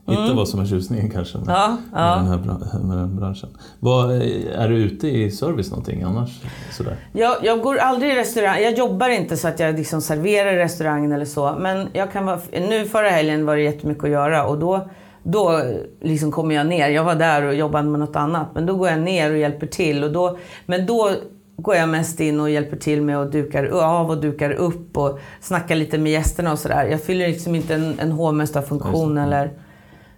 hitta 0.07 0.24
mm. 0.24 0.36
vad 0.36 0.47
som 0.47 0.59
är 0.59 0.65
tjusningen 0.65 1.09
kanske 1.09 1.38
med, 1.38 1.47
ja, 1.47 1.78
ja. 1.93 2.22
med, 2.22 2.39
den, 2.39 2.49
här, 2.72 2.80
med 2.80 2.97
den 2.97 3.15
branschen. 3.15 3.49
Vad, 3.80 4.11
är 4.11 4.70
du 4.70 4.76
ute 4.76 5.07
i 5.07 5.32
service 5.32 5.70
någonting 5.70 6.03
annars? 6.03 6.41
Sådär? 6.72 6.97
Jag, 7.11 7.36
jag 7.43 7.61
går 7.61 7.78
aldrig 7.78 8.11
i 8.11 8.15
restaurang. 8.15 8.61
Jag 8.61 8.78
jobbar 8.78 9.09
inte 9.09 9.38
så 9.38 9.47
att 9.47 9.59
jag 9.59 9.76
liksom 9.76 10.01
serverar 10.01 10.53
i 10.53 10.57
restaurangen 10.57 11.11
eller 11.11 11.26
så. 11.26 11.55
Men 11.59 11.88
jag 11.93 12.11
kan 12.11 12.26
vara, 12.26 12.39
nu 12.51 12.86
förra 12.86 13.09
helgen 13.09 13.45
var 13.45 13.55
det 13.55 13.61
jättemycket 13.61 14.03
att 14.03 14.09
göra 14.09 14.45
och 14.45 14.57
då, 14.57 14.89
då 15.24 15.61
liksom 16.01 16.32
kommer 16.32 16.55
jag 16.55 16.68
ner. 16.68 16.89
Jag 16.89 17.03
var 17.03 17.15
där 17.15 17.43
och 17.43 17.55
jobbade 17.55 17.89
med 17.89 17.99
något 17.99 18.15
annat. 18.15 18.47
Men 18.53 18.65
då 18.65 18.76
går 18.76 18.89
jag 18.89 18.99
ner 18.99 19.32
och 19.32 19.38
hjälper 19.38 19.68
till. 19.68 20.03
Och 20.03 20.11
då, 20.11 20.38
men 20.65 20.86
då 20.86 21.11
går 21.58 21.76
jag 21.76 21.89
mest 21.89 22.20
in 22.20 22.39
och 22.39 22.49
hjälper 22.49 22.78
till 22.78 23.01
med 23.01 23.18
att 23.18 23.32
dukar 23.32 23.66
av 23.66 24.10
och 24.10 24.22
dukar 24.22 24.51
upp 24.51 24.97
och 24.97 25.20
snackar 25.41 25.76
lite 25.76 25.97
med 25.97 26.12
gästerna 26.12 26.51
och 26.51 26.60
sådär. 26.60 26.86
Jag 26.86 27.01
fyller 27.01 27.28
liksom 27.28 27.55
inte 27.55 27.76
en, 27.76 27.99
en 27.99 28.12
hovmästarfunktion 28.12 29.18
eller, 29.18 29.51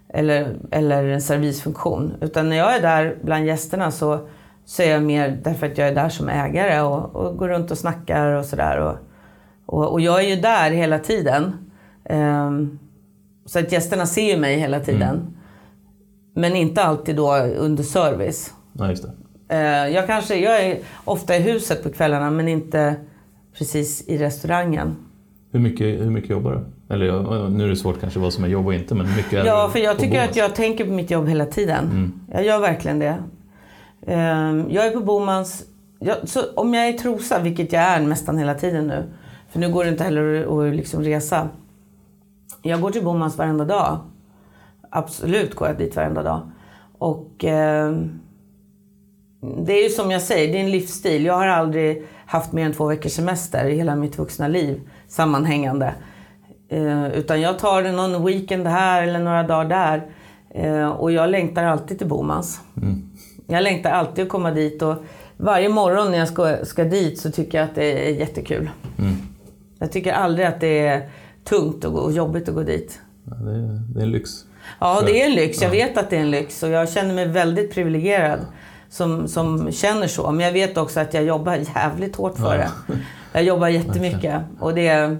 eller, 0.08 0.56
eller 0.70 1.04
en 1.04 1.22
servisfunktion. 1.22 2.14
Utan 2.20 2.48
när 2.48 2.56
jag 2.56 2.76
är 2.76 2.82
där 2.82 3.16
bland 3.22 3.46
gästerna 3.46 3.90
så, 3.90 4.28
så 4.64 4.82
är 4.82 4.90
jag 4.90 5.02
mer 5.02 5.38
därför 5.42 5.66
att 5.66 5.78
jag 5.78 5.88
är 5.88 5.94
där 5.94 6.08
som 6.08 6.28
ägare 6.28 6.80
och, 6.80 7.16
och 7.16 7.36
går 7.36 7.48
runt 7.48 7.70
och 7.70 7.78
snackar 7.78 8.26
och 8.26 8.44
sådär. 8.44 8.80
Och, 8.80 8.96
och, 9.66 9.92
och, 9.92 10.00
jag 10.00 10.24
är 10.24 10.28
ju 10.28 10.36
där 10.36 10.70
hela 10.70 10.98
tiden. 10.98 11.52
Um, 12.10 12.78
så 13.46 13.58
att 13.58 13.72
gästerna 13.72 14.06
ser 14.06 14.34
ju 14.34 14.40
mig 14.40 14.58
hela 14.58 14.80
tiden. 14.80 15.02
Mm. 15.02 15.34
Men 16.34 16.56
inte 16.56 16.82
alltid 16.82 17.16
då 17.16 17.36
under 17.36 17.82
service. 17.82 18.54
Ja, 18.72 18.90
just 18.90 19.02
det. 19.02 19.12
Eh, 19.50 19.88
jag, 19.88 20.06
kanske, 20.06 20.36
jag 20.36 20.64
är 20.64 20.78
ofta 21.04 21.36
i 21.36 21.40
huset 21.40 21.82
på 21.82 21.90
kvällarna 21.90 22.30
men 22.30 22.48
inte 22.48 22.94
precis 23.58 24.08
i 24.08 24.18
restaurangen. 24.18 24.96
Hur 25.52 25.60
mycket, 25.60 25.86
hur 26.00 26.10
mycket 26.10 26.30
jobbar 26.30 26.52
du? 26.52 26.94
Eller 26.94 27.48
nu 27.48 27.64
är 27.64 27.68
det 27.68 27.76
svårt 27.76 28.00
kanske 28.00 28.18
vad 28.20 28.32
som 28.32 28.44
är 28.44 28.48
jobb 28.48 28.66
och 28.66 28.74
inte, 28.74 28.94
men 28.94 29.06
mycket 29.16 29.32
är 29.32 29.44
Ja, 29.44 29.68
för 29.72 29.78
jag 29.78 29.98
tycker 29.98 30.12
Bomans. 30.14 30.30
att 30.30 30.36
jag 30.36 30.54
tänker 30.54 30.84
på 30.84 30.90
mitt 30.92 31.10
jobb 31.10 31.28
hela 31.28 31.46
tiden. 31.46 31.84
Mm. 31.84 32.12
Jag 32.32 32.44
gör 32.44 32.58
verkligen 32.58 32.98
det. 32.98 33.16
Ehm, 34.06 34.66
Jag 34.70 34.86
är 34.86 34.90
på 34.90 35.00
Bomans... 35.00 35.64
Jag, 35.98 36.16
om 36.56 36.74
jag 36.74 36.88
är 36.88 36.94
i 36.94 36.98
Trosa, 36.98 37.38
vilket 37.42 37.72
jag 37.72 37.82
är 37.82 38.00
nästan 38.00 38.38
hela 38.38 38.54
tiden 38.54 38.86
nu, 38.86 39.04
för 39.48 39.58
nu 39.58 39.72
går 39.72 39.84
det 39.84 39.90
inte 39.90 40.04
heller 40.04 40.68
att 40.68 40.74
liksom 40.76 41.02
resa. 41.02 41.48
Jag 42.62 42.80
går 42.80 42.90
till 42.90 43.04
Bomans 43.04 43.38
varenda 43.38 43.64
dag. 43.64 43.98
Absolut 44.90 45.54
går 45.54 45.68
jag 45.68 45.78
dit 45.78 45.96
varenda 45.96 46.22
dag. 46.22 46.40
Och 46.98 47.44
ehm, 47.44 48.20
det 49.40 49.72
är 49.72 49.82
ju 49.82 49.88
som 49.88 50.10
jag 50.10 50.22
säger, 50.22 50.52
det 50.52 50.58
är 50.58 50.64
en 50.64 50.70
livsstil. 50.70 51.24
Jag 51.24 51.34
har 51.34 51.46
aldrig 51.46 52.06
haft 52.26 52.52
mer 52.52 52.66
än 52.66 52.72
två 52.72 52.86
veckors 52.86 53.12
semester 53.12 53.66
i 53.66 53.76
hela 53.76 53.96
mitt 53.96 54.18
vuxna 54.18 54.48
liv 54.48 54.80
sammanhängande. 55.08 55.94
Eh, 56.68 57.08
utan 57.08 57.40
jag 57.40 57.58
tar 57.58 57.82
någon 57.82 58.24
weekend 58.26 58.66
här 58.66 59.02
eller 59.02 59.18
några 59.18 59.42
dagar 59.42 59.64
där. 59.68 60.06
Eh, 60.54 60.88
och 60.88 61.12
jag 61.12 61.30
längtar 61.30 61.64
alltid 61.64 61.98
till 61.98 62.06
Bomans. 62.08 62.60
Jag 63.46 63.62
längtar 63.62 63.90
alltid 63.90 64.22
att 64.22 64.28
komma 64.30 64.50
dit 64.50 64.82
och 64.82 64.94
varje 65.36 65.68
morgon 65.68 66.10
när 66.10 66.18
jag 66.18 66.28
ska, 66.28 66.56
ska 66.64 66.84
dit 66.84 67.18
så 67.20 67.30
tycker 67.30 67.58
jag 67.58 67.64
att 67.64 67.74
det 67.74 68.08
är 68.08 68.12
jättekul. 68.14 68.70
Jag 69.78 69.92
tycker 69.92 70.12
aldrig 70.12 70.46
att 70.46 70.60
det 70.60 70.78
är 70.86 71.08
tungt 71.44 71.84
och, 71.84 72.04
och 72.04 72.12
jobbigt 72.12 72.48
att 72.48 72.54
gå 72.54 72.62
dit. 72.62 73.00
Ja, 73.24 73.34
det, 73.34 73.50
är, 73.50 73.80
det 73.94 74.00
är 74.00 74.04
en 74.04 74.10
lyx. 74.10 74.30
Ja, 74.80 75.02
det 75.06 75.22
är 75.22 75.26
en 75.26 75.34
lyx. 75.34 75.62
Jag 75.62 75.68
Ja. 75.74 75.86
vet 75.86 75.98
att 75.98 76.10
det 76.10 76.16
är 76.16 76.20
en 76.20 76.30
lyx 76.30 76.62
och 76.62 76.68
jag 76.68 76.88
känner 76.90 77.14
mig 77.14 77.26
väldigt 77.28 77.74
privilegierad 77.74 78.40
som, 78.90 79.28
som 79.28 79.72
känner 79.72 80.06
så. 80.06 80.32
Men 80.32 80.46
jag 80.46 80.52
vet 80.52 80.78
också 80.78 81.00
att 81.00 81.14
jag 81.14 81.24
jobbar 81.24 81.54
jävligt 81.74 82.16
hårt 82.16 82.36
för 82.36 82.58
det. 82.58 82.70
Jag 83.32 83.42
jobbar 83.42 83.68
jättemycket 83.78 84.42
och 84.60 84.74
det, 84.74 85.16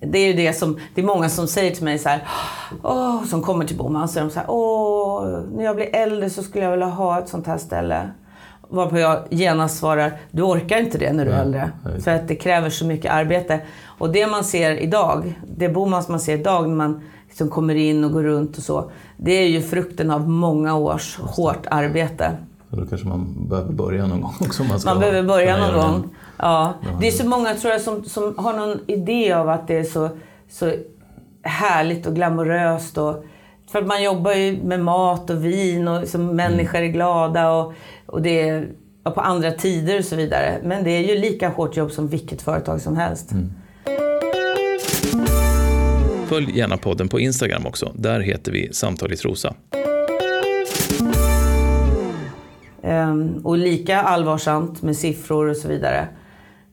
det 0.00 0.18
är 0.18 0.26
ju 0.26 0.32
det 0.32 0.52
som, 0.52 0.78
det 0.94 1.00
är 1.00 1.06
många 1.06 1.28
som 1.28 1.48
säger 1.48 1.74
till 1.74 1.84
mig 1.84 1.98
så 1.98 2.08
här, 2.08 2.28
åh, 2.82 3.24
som 3.24 3.42
kommer 3.42 3.64
till 3.64 3.76
Boman 3.76 4.08
så 4.08 4.18
är 4.18 4.24
de 4.24 4.30
så 4.30 4.40
här, 4.40 4.50
åh, 4.50 5.40
när 5.56 5.64
jag 5.64 5.76
blir 5.76 5.96
äldre 5.96 6.30
så 6.30 6.42
skulle 6.42 6.64
jag 6.64 6.70
vilja 6.70 6.86
ha 6.86 7.18
ett 7.18 7.28
sånt 7.28 7.46
här 7.46 7.58
ställe. 7.58 8.10
Varpå 8.68 8.98
jag 8.98 9.22
genast 9.30 9.78
svarar, 9.78 10.12
du 10.30 10.42
orkar 10.42 10.78
inte 10.78 10.98
det 10.98 11.12
när 11.12 11.24
du 11.24 11.30
är 11.30 11.42
äldre. 11.42 11.70
För 12.04 12.10
att 12.10 12.28
det 12.28 12.36
kräver 12.36 12.70
så 12.70 12.86
mycket 12.86 13.12
arbete. 13.12 13.60
Och 13.98 14.12
det 14.12 14.26
man 14.26 14.44
ser 14.44 14.70
idag, 14.82 15.40
det 15.56 15.68
Bomans 15.68 16.08
man 16.08 16.20
ser 16.20 16.38
idag 16.38 16.68
när 16.68 16.76
man 16.76 17.02
liksom 17.28 17.48
kommer 17.48 17.74
in 17.74 18.04
och 18.04 18.12
går 18.12 18.22
runt 18.22 18.58
och 18.58 18.62
så. 18.62 18.90
Det 19.16 19.32
är 19.32 19.48
ju 19.48 19.62
frukten 19.62 20.10
av 20.10 20.28
många 20.28 20.76
års 20.76 21.16
hårt 21.18 21.66
arbete. 21.70 22.36
Så 22.76 22.82
då 22.82 22.88
kanske 22.88 23.08
man 23.08 23.48
behöver 23.48 23.72
börja 23.72 24.06
någon 24.06 24.20
gång 24.20 24.34
också. 24.40 24.64
Man, 24.64 24.80
ska 24.80 24.90
Man 24.90 25.00
behöver 25.00 25.22
börja 25.22 25.56
någon 25.56 25.74
gång. 25.74 26.14
Ja. 26.36 26.74
Det 27.00 27.06
är 27.06 27.10
så 27.10 27.28
många 27.28 27.54
tror 27.54 27.72
jag 27.72 27.80
som, 27.80 28.04
som 28.04 28.34
har 28.38 28.52
någon 28.52 28.80
idé 28.86 29.32
av 29.32 29.48
att 29.48 29.68
det 29.68 29.74
är 29.74 29.84
så, 29.84 30.08
så 30.50 30.72
härligt 31.42 32.06
och 32.06 32.14
glamoröst. 32.14 32.98
Och, 32.98 33.24
för 33.70 33.78
att 33.78 33.86
man 33.86 34.02
jobbar 34.02 34.32
ju 34.32 34.62
med 34.62 34.80
mat 34.80 35.30
och 35.30 35.44
vin 35.44 35.88
och 35.88 36.00
liksom 36.00 36.26
människor 36.26 36.78
är 36.78 36.86
glada 36.86 37.50
och, 37.50 37.72
och 38.06 38.22
det 38.22 38.48
är 38.48 38.68
och 39.02 39.14
på 39.14 39.20
andra 39.20 39.52
tider 39.52 39.98
och 39.98 40.04
så 40.04 40.16
vidare. 40.16 40.60
Men 40.64 40.84
det 40.84 40.90
är 40.90 41.14
ju 41.14 41.20
lika 41.20 41.48
hårt 41.48 41.76
jobb 41.76 41.90
som 41.90 42.08
vilket 42.08 42.42
företag 42.42 42.80
som 42.80 42.96
helst. 42.96 43.30
Följ 46.26 46.58
gärna 46.58 46.76
podden 46.76 47.08
på 47.08 47.20
Instagram 47.20 47.66
också. 47.66 47.92
Där 47.94 48.20
heter 48.20 48.52
vi 48.52 48.72
Samtal 48.72 49.12
i 49.12 49.16
Trosa. 49.16 49.54
Och 53.44 53.58
lika 53.58 54.00
allvarsamt 54.00 54.82
med 54.82 54.96
siffror 54.96 55.48
och 55.48 55.56
så 55.56 55.68
vidare. 55.68 56.08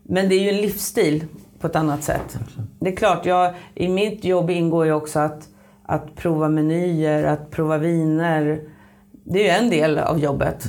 Men 0.04 0.30
det 0.30 0.36
är 0.36 0.40
ju 0.40 0.50
en 0.50 0.62
livsstil 0.62 1.26
på 1.60 1.68
ett 1.68 1.76
annat 1.76 2.04
sätt. 2.04 2.38
Det 2.80 2.92
är 2.92 2.96
klart, 2.96 3.26
jag, 3.26 3.54
i 3.76 3.88
mitt 3.90 4.24
jobb 4.24 4.50
ingår 4.50 4.86
ju 4.86 4.94
också 4.94 5.20
att, 5.20 5.48
att 5.86 6.16
prova 6.16 6.50
menyer, 6.50 7.24
att 7.24 7.52
prova 7.52 7.78
viner. 7.78 8.60
Det 9.26 9.40
är 9.40 9.44
ju 9.44 9.66
en 9.66 9.70
del 9.70 10.00
av 10.00 10.20
jobbet. 10.20 10.68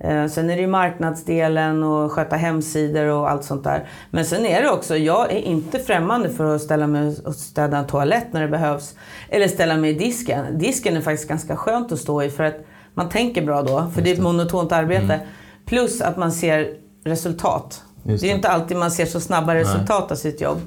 Eh, 0.00 0.26
Sen 0.26 0.50
är 0.50 0.56
det 0.56 0.60
ju 0.60 0.66
marknadsdelen 0.66 1.82
och 1.82 2.12
sköta 2.12 2.36
hemsidor 2.36 3.06
och 3.06 3.30
allt 3.30 3.44
sånt 3.44 3.64
där. 3.64 3.88
Men 4.10 4.24
sen 4.24 4.46
är 4.46 4.62
det 4.62 4.70
också, 4.70 4.96
jag 4.96 5.32
är 5.32 5.40
inte 5.40 5.78
främmande 5.78 6.30
för 6.30 6.54
att 6.54 6.62
ställa 6.62 6.86
mig 6.86 7.16
och 7.24 7.34
städa 7.34 7.76
en 7.76 7.86
toalett 7.86 8.26
när 8.32 8.40
det 8.40 8.48
behövs. 8.48 8.94
Eller 9.28 9.48
ställa 9.48 9.76
mig 9.76 9.90
i 9.90 9.98
disken. 9.98 10.58
Disken 10.58 10.96
är 10.96 11.00
faktiskt 11.00 11.28
ganska 11.28 11.56
skönt 11.56 11.92
att 11.92 11.98
stå 11.98 12.22
i 12.22 12.30
för 12.30 12.44
att 12.44 12.64
man 12.98 13.08
tänker 13.08 13.42
bra 13.46 13.62
då. 13.62 13.86
För 13.94 14.02
det 14.02 14.10
är 14.10 14.14
ett 14.14 14.20
monotont 14.20 14.72
arbete. 14.72 15.20
Plus 15.66 16.00
att 16.00 16.16
man 16.16 16.32
ser 16.32 16.68
resultat. 17.04 17.82
Just 18.02 18.20
det 18.22 18.26
är 18.26 18.30
det. 18.30 18.36
inte 18.36 18.48
alltid 18.48 18.76
man 18.76 18.90
ser 18.90 19.06
så 19.06 19.20
snabba 19.20 19.54
resultat 19.54 20.12
av 20.12 20.16
sitt 20.16 20.40
jobb. 20.40 20.58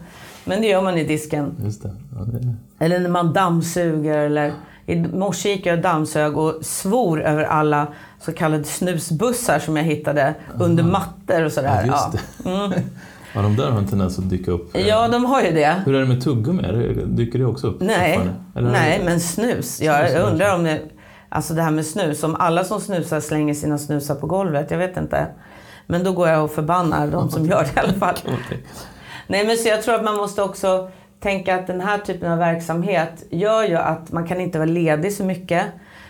Men 0.46 0.62
det 0.62 0.68
gör 0.68 0.82
man 0.82 0.98
i 0.98 1.04
disken. 1.04 1.56
Just 1.64 1.84
det. 1.84 1.92
Ja, 2.16 2.22
det 2.26 2.86
Eller 2.86 3.00
när 3.00 3.10
man 3.10 3.34
dammsuger. 3.34 4.18
Eller... 4.18 4.54
I 4.86 4.96
morse 4.96 5.50
gick 5.50 5.66
jag 5.66 5.76
och 5.76 5.82
dammsög 5.84 6.38
och 6.38 6.66
svor 6.66 7.22
över 7.22 7.44
alla 7.44 7.88
så 8.22 8.32
kallade 8.32 8.64
snusbussar 8.64 9.60
som 9.60 9.78
jag 9.78 9.84
hittade 9.84 10.34
under 10.60 10.84
mattor 10.84 11.46
och 11.46 11.52
sådär. 11.52 11.84
ja, 11.88 12.12
det. 12.14 12.50
ja, 13.34 13.42
de 13.42 13.56
där 13.56 13.72
har 13.72 13.80
en 13.80 13.88
tendens 13.88 14.20
att 14.20 14.30
dyka 14.30 14.52
upp. 14.52 14.78
ja, 14.88 15.08
de 15.08 15.26
har 15.26 15.42
ju 15.42 15.52
det. 15.52 15.76
Hur 15.86 15.96
är 15.96 16.00
det 16.00 16.06
med 16.06 16.24
tuggummi? 16.24 16.62
Det- 16.62 17.06
Dyker 17.06 17.40
det 17.40 17.46
också 17.46 17.68
upp? 17.68 17.78
Nej, 17.82 18.20
nej 18.54 19.00
det- 19.00 19.06
men 19.06 19.20
snus. 19.20 19.82
Jag 19.82 20.10
Snus, 20.10 20.24
undrar 20.24 20.56
om 20.56 20.64
det... 20.64 20.80
Alltså 21.34 21.54
det 21.54 21.62
här 21.62 21.72
med 21.72 21.86
snus. 21.86 22.24
Om 22.24 22.36
alla 22.40 22.64
som 22.64 22.82
snusar 22.82 23.20
slänger 23.20 23.54
sina 23.54 23.78
snusar 23.78 24.16
på 24.16 24.28
golvet. 24.28 24.72
Jag 24.72 24.78
vet 24.78 24.98
inte. 24.98 25.28
Men 25.88 26.04
då 26.04 26.12
går 26.12 26.28
jag 26.28 26.44
och 26.44 26.52
förbannar 26.52 27.08
de 27.08 27.32
som 27.32 27.46
gör 27.46 27.64
det 27.64 27.82
i 27.82 27.84
alla 27.84 27.94
fall. 27.94 28.16
Nej, 29.28 29.48
men 29.48 29.58
så 29.58 29.68
jag 29.68 29.84
tror 29.84 29.96
att 29.96 30.04
man 30.04 30.18
måste 30.18 30.44
också 30.44 30.90
tänka 31.20 31.56
att 31.56 31.68
den 31.68 31.82
här 31.82 31.98
typen 31.98 32.32
av 32.32 32.38
verksamhet 32.38 33.24
gör 33.30 33.64
ju 33.64 33.76
att 33.76 34.12
man 34.12 34.28
kan 34.28 34.42
inte 34.42 34.58
vara 34.58 34.70
ledig 34.70 35.14
så 35.14 35.24
mycket. 35.24 35.66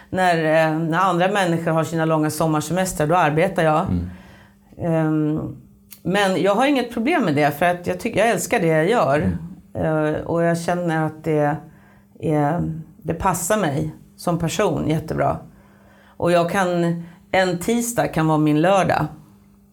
När, 0.09 0.35
eh, 0.37 0.79
när 0.79 0.99
andra 0.99 1.27
människor 1.27 1.71
har 1.71 1.83
sina 1.83 2.05
långa 2.05 2.29
sommarsemestrar, 2.29 3.07
då 3.07 3.15
arbetar 3.15 3.63
jag. 3.63 3.85
Ehm, 4.77 5.57
men 6.03 6.41
jag 6.41 6.55
har 6.55 6.65
inget 6.65 6.93
problem 6.93 7.25
med 7.25 7.35
det, 7.35 7.51
för 7.51 7.65
att 7.65 7.87
jag, 7.87 7.99
tycker, 7.99 8.19
jag 8.19 8.29
älskar 8.29 8.59
det 8.59 8.67
jag 8.67 8.89
gör. 8.89 9.37
Eh, 9.73 10.21
och 10.25 10.43
jag 10.43 10.59
känner 10.59 11.05
att 11.05 11.23
det, 11.23 11.57
är, 12.19 12.61
det 12.97 13.13
passar 13.13 13.57
mig 13.57 13.95
som 14.21 14.39
person 14.39 14.87
jättebra. 14.89 15.37
Och 16.17 16.31
jag 16.31 16.51
kan, 16.51 17.03
en 17.31 17.59
tisdag 17.59 18.07
kan 18.07 18.27
vara 18.27 18.37
min 18.37 18.61
lördag. 18.61 19.05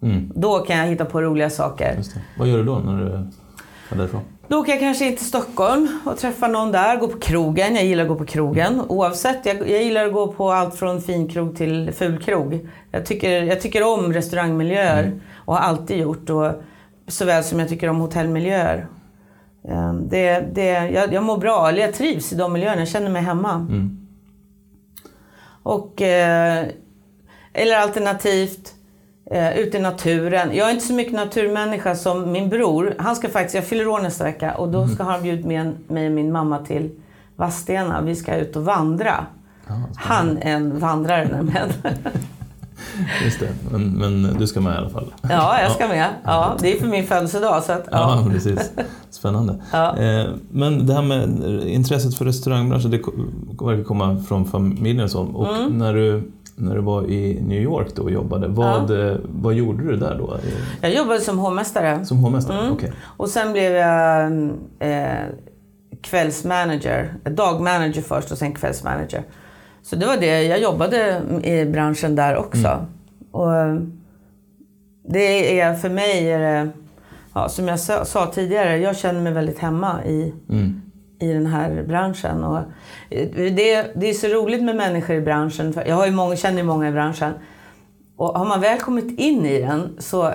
Mm, 0.03 0.33
Då 0.35 0.59
kan 0.59 0.77
jag 0.79 0.87
hitta 0.87 1.05
på 1.05 1.23
roliga 1.23 1.51
saker. 1.51 1.99
Vad 2.39 2.49
gör 2.49 2.59
du 2.59 2.65
då 2.65 2.79
när 2.79 2.99
du 3.05 3.07
är 3.13 3.97
därifrån? 3.97 4.21
Då 4.49 4.59
åker 4.61 4.73
jag 4.73 4.81
kanske 4.81 5.07
in 5.07 5.17
till 5.17 5.27
Stockholm 5.27 5.89
och 6.05 6.17
träffar 6.19 6.49
någon 6.49 6.73
där, 6.73 6.97
gå 6.97 7.09
på 7.09 7.19
krogen. 7.19 7.75
Jag 7.75 7.85
gillar 7.85 8.03
att 8.03 8.09
gå 8.09 8.15
på 8.15 8.25
krogen. 8.25 8.81
Oavsett, 8.89 9.47
jag, 9.47 9.57
jag 9.71 9.83
gillar 9.83 10.07
att 10.07 10.13
gå 10.13 10.33
på 10.33 10.51
allt 10.53 10.75
från 10.75 11.01
finkrog 11.03 11.57
till 11.57 11.93
fulkrog. 11.93 12.69
Jag 12.91 13.07
tycker, 13.07 13.43
jag 13.43 13.61
tycker 13.61 13.83
om 13.83 14.13
restaurangmiljöer 14.13 15.21
och 15.35 15.55
har 15.55 15.61
alltid 15.61 15.99
gjort. 15.99 16.31
Och, 16.31 16.53
såväl 17.09 17.45
som 17.45 17.61
jag 17.61 17.69
tycker 17.69 17.89
om 17.91 17.97
hotellmiljöer. 18.01 18.87
Eh, 19.69 19.93
Det, 19.95 20.45
det, 20.55 20.71
jag, 20.89 21.13
jag 21.13 21.23
mår 21.23 21.39
bra, 21.39 21.69
eller 21.69 21.83
jag 21.83 21.95
trivs 21.95 22.33
i 22.33 22.37
de 22.37 22.53
miljöerna. 22.53 22.79
Jag 22.81 22.89
känner 22.89 23.11
mig 23.11 23.23
hemma. 23.23 23.55
Mm. 23.55 23.98
Och, 25.63 26.03
eh, 26.03 26.67
eller 27.53 27.77
alternativt 27.77 28.75
eh, 29.31 29.59
ute 29.59 29.77
i 29.77 29.81
naturen. 29.81 30.57
Jag 30.57 30.69
är 30.69 30.73
inte 30.73 30.87
så 30.87 30.93
mycket 30.93 31.15
naturmänniska 31.15 31.95
som 31.95 32.33
min 32.33 32.49
bror. 32.49 32.95
Han 32.99 33.17
ska 33.17 33.29
faktiskt, 33.29 33.55
jag 33.55 33.65
fyller 33.65 33.89
år 33.89 34.01
nästa 34.01 34.25
vecka 34.25 34.55
och 34.55 34.69
då 34.69 34.89
ska 34.89 35.03
han 35.03 35.23
bjuda 35.23 35.49
med 35.49 35.75
mig 35.89 36.07
och 36.07 36.13
min 36.13 36.33
mamma 36.33 36.59
till 36.59 36.91
Vadstena. 37.37 38.01
Vi 38.01 38.17
ska 38.17 38.35
ut 38.35 38.57
och 38.57 38.65
vandra. 38.65 39.27
Ja, 39.67 39.75
Han 39.97 40.39
är 40.39 40.55
en 40.55 40.79
vandrare 40.79 41.29
nämligen. 41.29 41.69
just 43.25 43.41
det. 43.41 43.49
Men, 43.71 43.83
men 43.93 44.37
du 44.39 44.47
ska 44.47 44.61
med 44.61 44.75
i 44.75 44.77
alla 44.77 44.89
fall? 44.91 45.15
Ja, 45.23 45.61
jag 45.63 45.73
ska 45.73 45.89
med. 45.89 46.09
Ja, 46.25 46.57
det 46.61 46.77
är 46.77 46.81
för 46.81 46.87
min 46.87 47.07
födelsedag. 47.07 47.63
Så 47.63 47.73
att, 47.73 47.89
Ja, 47.91 48.23
ja. 48.25 48.31
precis. 48.33 48.73
Spännande. 49.11 49.55
Ja. 49.73 49.97
Eh, 49.99 50.27
Men 50.51 50.87
det 50.87 50.95
här 50.95 51.03
med 51.03 51.29
intresset 51.67 52.15
för 52.15 52.25
restaurangbranschen, 52.25 52.91
det 52.91 52.97
verkar 53.65 53.85
komma 53.85 54.23
från 54.29 54.45
familjen 54.45 55.05
och 55.05 55.11
så. 55.11 55.23
Och 55.23 55.57
Mm. 55.57 55.79
när, 55.79 55.95
du, 55.95 56.33
när 56.57 56.75
du 56.75 56.81
var 56.81 57.11
i 57.11 57.41
New 57.43 57.63
York 57.63 57.89
då 57.97 58.03
och 58.03 58.11
jobbade, 58.11 58.49
vad, 58.49 59.09
eh, 59.11 59.17
vad 59.29 59.55
gjorde 59.55 59.85
du 59.85 59.97
där 59.97 60.15
då? 60.19 60.39
Jag 60.81 60.95
jobbade 60.95 61.21
som 61.21 61.39
hovmästare. 61.39 62.05
Som 62.07 62.19
hovmästare? 62.19 62.59
Mm. 62.61 62.73
Okej. 62.73 62.93
Och 63.05 63.29
sen 63.29 63.53
blev 63.53 63.73
jag 63.73 64.33
eh, 64.79 65.25
kvällsmanager. 66.03 67.15
Dagmanager 67.25 68.03
först 68.03 68.33
och 68.33 68.39
sen 68.39 68.53
kvällsmanager. 68.55 69.23
Så 69.91 69.97
det 69.97 70.07
var 70.07 70.17
det. 70.17 70.43
Jag 70.43 70.61
jobbade 70.61 71.23
i 71.43 71.65
branschen 71.65 72.15
där 72.17 72.37
också. 72.37 72.87
Och 73.31 73.57
eh, 73.57 73.77
det 75.09 75.61
är 75.61 75.75
för 75.75 75.89
mig, 75.89 76.33
är 76.33 76.39
det, 76.39 76.69
ja, 77.35 77.49
som 77.49 77.69
jag 77.69 77.81
sa, 77.81 78.27
tidigare, 78.35 78.77
jag 78.79 78.97
känner 78.97 79.21
mig 79.21 79.33
väldigt 79.33 79.59
hemma 79.59 80.05
i, 80.05 80.33
Mm. 80.49 80.83
i 81.21 81.33
den 81.33 81.47
här 81.47 81.85
branschen. 81.89 82.45
Och 82.45 82.59
eh, 83.11 83.29
det, 83.35 83.87
det 83.97 84.11
är 84.11 84.13
så 84.15 84.27
roligt 84.27 84.63
med 84.63 84.77
människor 84.77 85.17
i 85.17 85.21
branschen. 85.21 85.73
För 85.73 85.85
jag 85.87 85.95
har 85.95 86.07
ju 86.07 86.13
många, 86.13 86.37
känner 86.37 86.59
ju 86.59 86.65
många 86.65 86.89
i 86.89 86.93
branschen. 86.93 87.33
Och 88.17 88.39
har 88.39 88.47
man 88.47 88.61
väl 88.61 88.79
kommit 88.79 89.21
in 89.21 89.47
i 89.47 89.61
den 89.61 89.97
så 89.99 90.33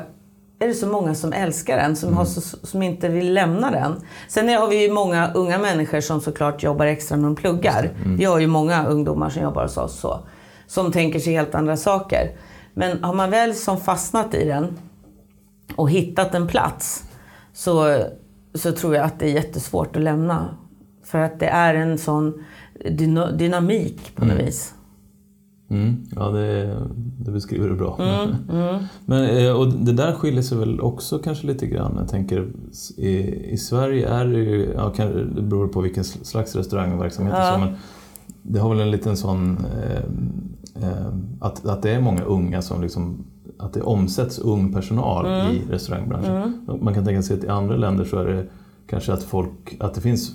är 0.64 0.68
det 0.68 0.74
så 0.74 0.88
många 0.88 1.16
som 1.16 1.34
älskar 1.34 1.78
den, 1.78 1.96
som, 1.96 2.14
har 2.14 2.26
så, 2.26 2.42
som 2.42 2.84
inte 2.84 3.10
vill 3.10 3.34
lämna 3.34 3.72
den. 3.72 4.02
Sen 4.28 4.50
har 4.50 4.68
vi 4.68 4.82
ju 4.82 4.92
många 4.92 5.32
unga 5.34 5.58
människor 5.58 6.02
som 6.02 6.22
såklart 6.22 6.64
jobbar 6.64 6.86
extra 6.86 7.18
när 7.18 7.24
de 7.24 7.36
pluggar. 7.36 7.92
Mm. 8.06 8.18
Vi 8.18 8.26
har 8.26 8.40
ju 8.40 8.48
många 8.48 8.86
ungdomar 8.86 9.30
som 9.30 9.44
jobbar 9.44 9.64
hos 9.64 9.78
oss 9.78 10.00
så, 10.00 10.20
som 10.68 10.92
tänker 10.92 11.20
sig 11.20 11.34
helt 11.34 11.56
andra 11.56 11.78
saker. 11.78 12.32
Men 12.74 13.04
har 13.04 13.14
man 13.14 13.30
väl 13.30 13.56
som 13.56 13.78
fastnat 13.78 14.34
i 14.34 14.46
den 14.46 14.80
och 15.76 15.90
hittat 15.90 16.36
en 16.36 16.48
plats 16.48 17.04
så, 17.54 18.04
så 18.54 18.72
tror 18.72 18.96
jag 18.96 19.06
att 19.06 19.20
det 19.20 19.26
är 19.26 19.34
jättesvårt 19.34 19.96
att 19.96 20.02
lämna. 20.02 20.58
För 21.04 21.20
att 21.20 21.40
det 21.40 21.48
är 21.48 21.74
en 21.74 21.98
sån 21.98 22.44
dynamik 23.34 24.16
på 24.16 24.26
något 24.26 24.34
mm. 24.34 24.46
vis. 24.46 24.74
Mm, 25.74 25.96
ja, 26.16 26.30
det, 26.30 26.78
det, 27.18 27.32
beskriver 27.32 27.70
du 27.70 27.76
bra. 27.76 28.00
Mm, 28.00 28.36
mm. 28.50 28.84
Men, 29.06 29.38
eh, 29.38 29.52
och 29.52 29.74
det 29.74 29.94
där 29.94 30.14
skiljer 30.14 30.42
sig 30.42 30.58
väl 30.58 30.82
också 30.82 31.20
kanske 31.20 31.48
lite 31.48 31.68
grann. 31.68 31.96
Jag 32.00 32.10
tänker, 32.10 32.52
i, 32.98 33.18
i 33.52 33.58
Sverige 33.58 34.10
är 34.10 34.26
det 34.26 34.40
ju, 34.40 34.74
ja, 34.76 34.94
det 35.36 35.42
beror 35.42 35.68
på 35.68 35.82
vilken 35.82 36.04
slags 36.04 36.56
restaurangverksamhet 36.56 37.36
ja. 37.38 37.58
men 37.58 37.76
det 38.42 38.60
har 38.60 38.70
väl 38.70 38.80
en 38.80 38.92
liten 38.92 39.18
sån, 39.18 39.58
eh, 39.58 40.04
eh, 40.84 41.08
att, 41.40 41.66
att 41.66 41.82
det 41.82 41.92
är 41.92 42.02
många 42.02 42.24
unga 42.24 42.62
som 42.62 42.82
liksom, 42.82 43.26
att 43.58 43.74
det 43.74 43.82
omsätts 43.82 44.40
ung 44.40 44.74
personal 44.74 45.26
mm. 45.26 45.56
i 45.56 45.62
restaurangbranschen. 45.70 46.36
Mm. 46.36 46.54
Man 46.82 46.94
kan 46.94 47.06
tänka 47.06 47.22
sig 47.22 47.38
att 47.38 47.44
i 47.44 47.48
andra 47.48 47.76
länder 47.76 48.06
så 48.06 48.18
är 48.18 48.26
det 48.26 48.46
kanske 48.88 49.14
att, 49.14 49.24
folk, 49.24 49.78
att 49.80 49.94
det 49.94 50.02
finns 50.02 50.32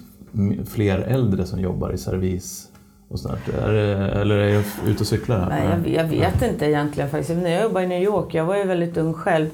fler 0.64 0.98
äldre 0.98 1.46
som 1.46 1.60
jobbar 1.60 1.92
i 1.92 1.98
servis 1.98 2.68
och 3.10 3.20
sånt. 3.20 3.48
Är 3.48 3.72
det, 3.72 4.20
eller 4.20 4.36
är 4.36 4.48
jag 4.48 4.64
ute 4.86 5.00
och 5.00 5.06
cyklar 5.06 5.38
här? 5.38 5.48
Nej, 5.48 5.94
jag, 5.94 5.94
jag 5.94 6.04
vet 6.04 6.42
inte 6.42 6.66
egentligen 6.66 7.10
faktiskt. 7.10 7.42
När 7.42 7.50
jag 7.50 7.62
jobbade 7.62 7.84
i 7.84 7.88
New 7.88 8.02
York, 8.02 8.34
jag 8.34 8.44
var 8.44 8.56
ju 8.56 8.64
väldigt 8.64 8.96
ung 8.96 9.14
själv. 9.14 9.48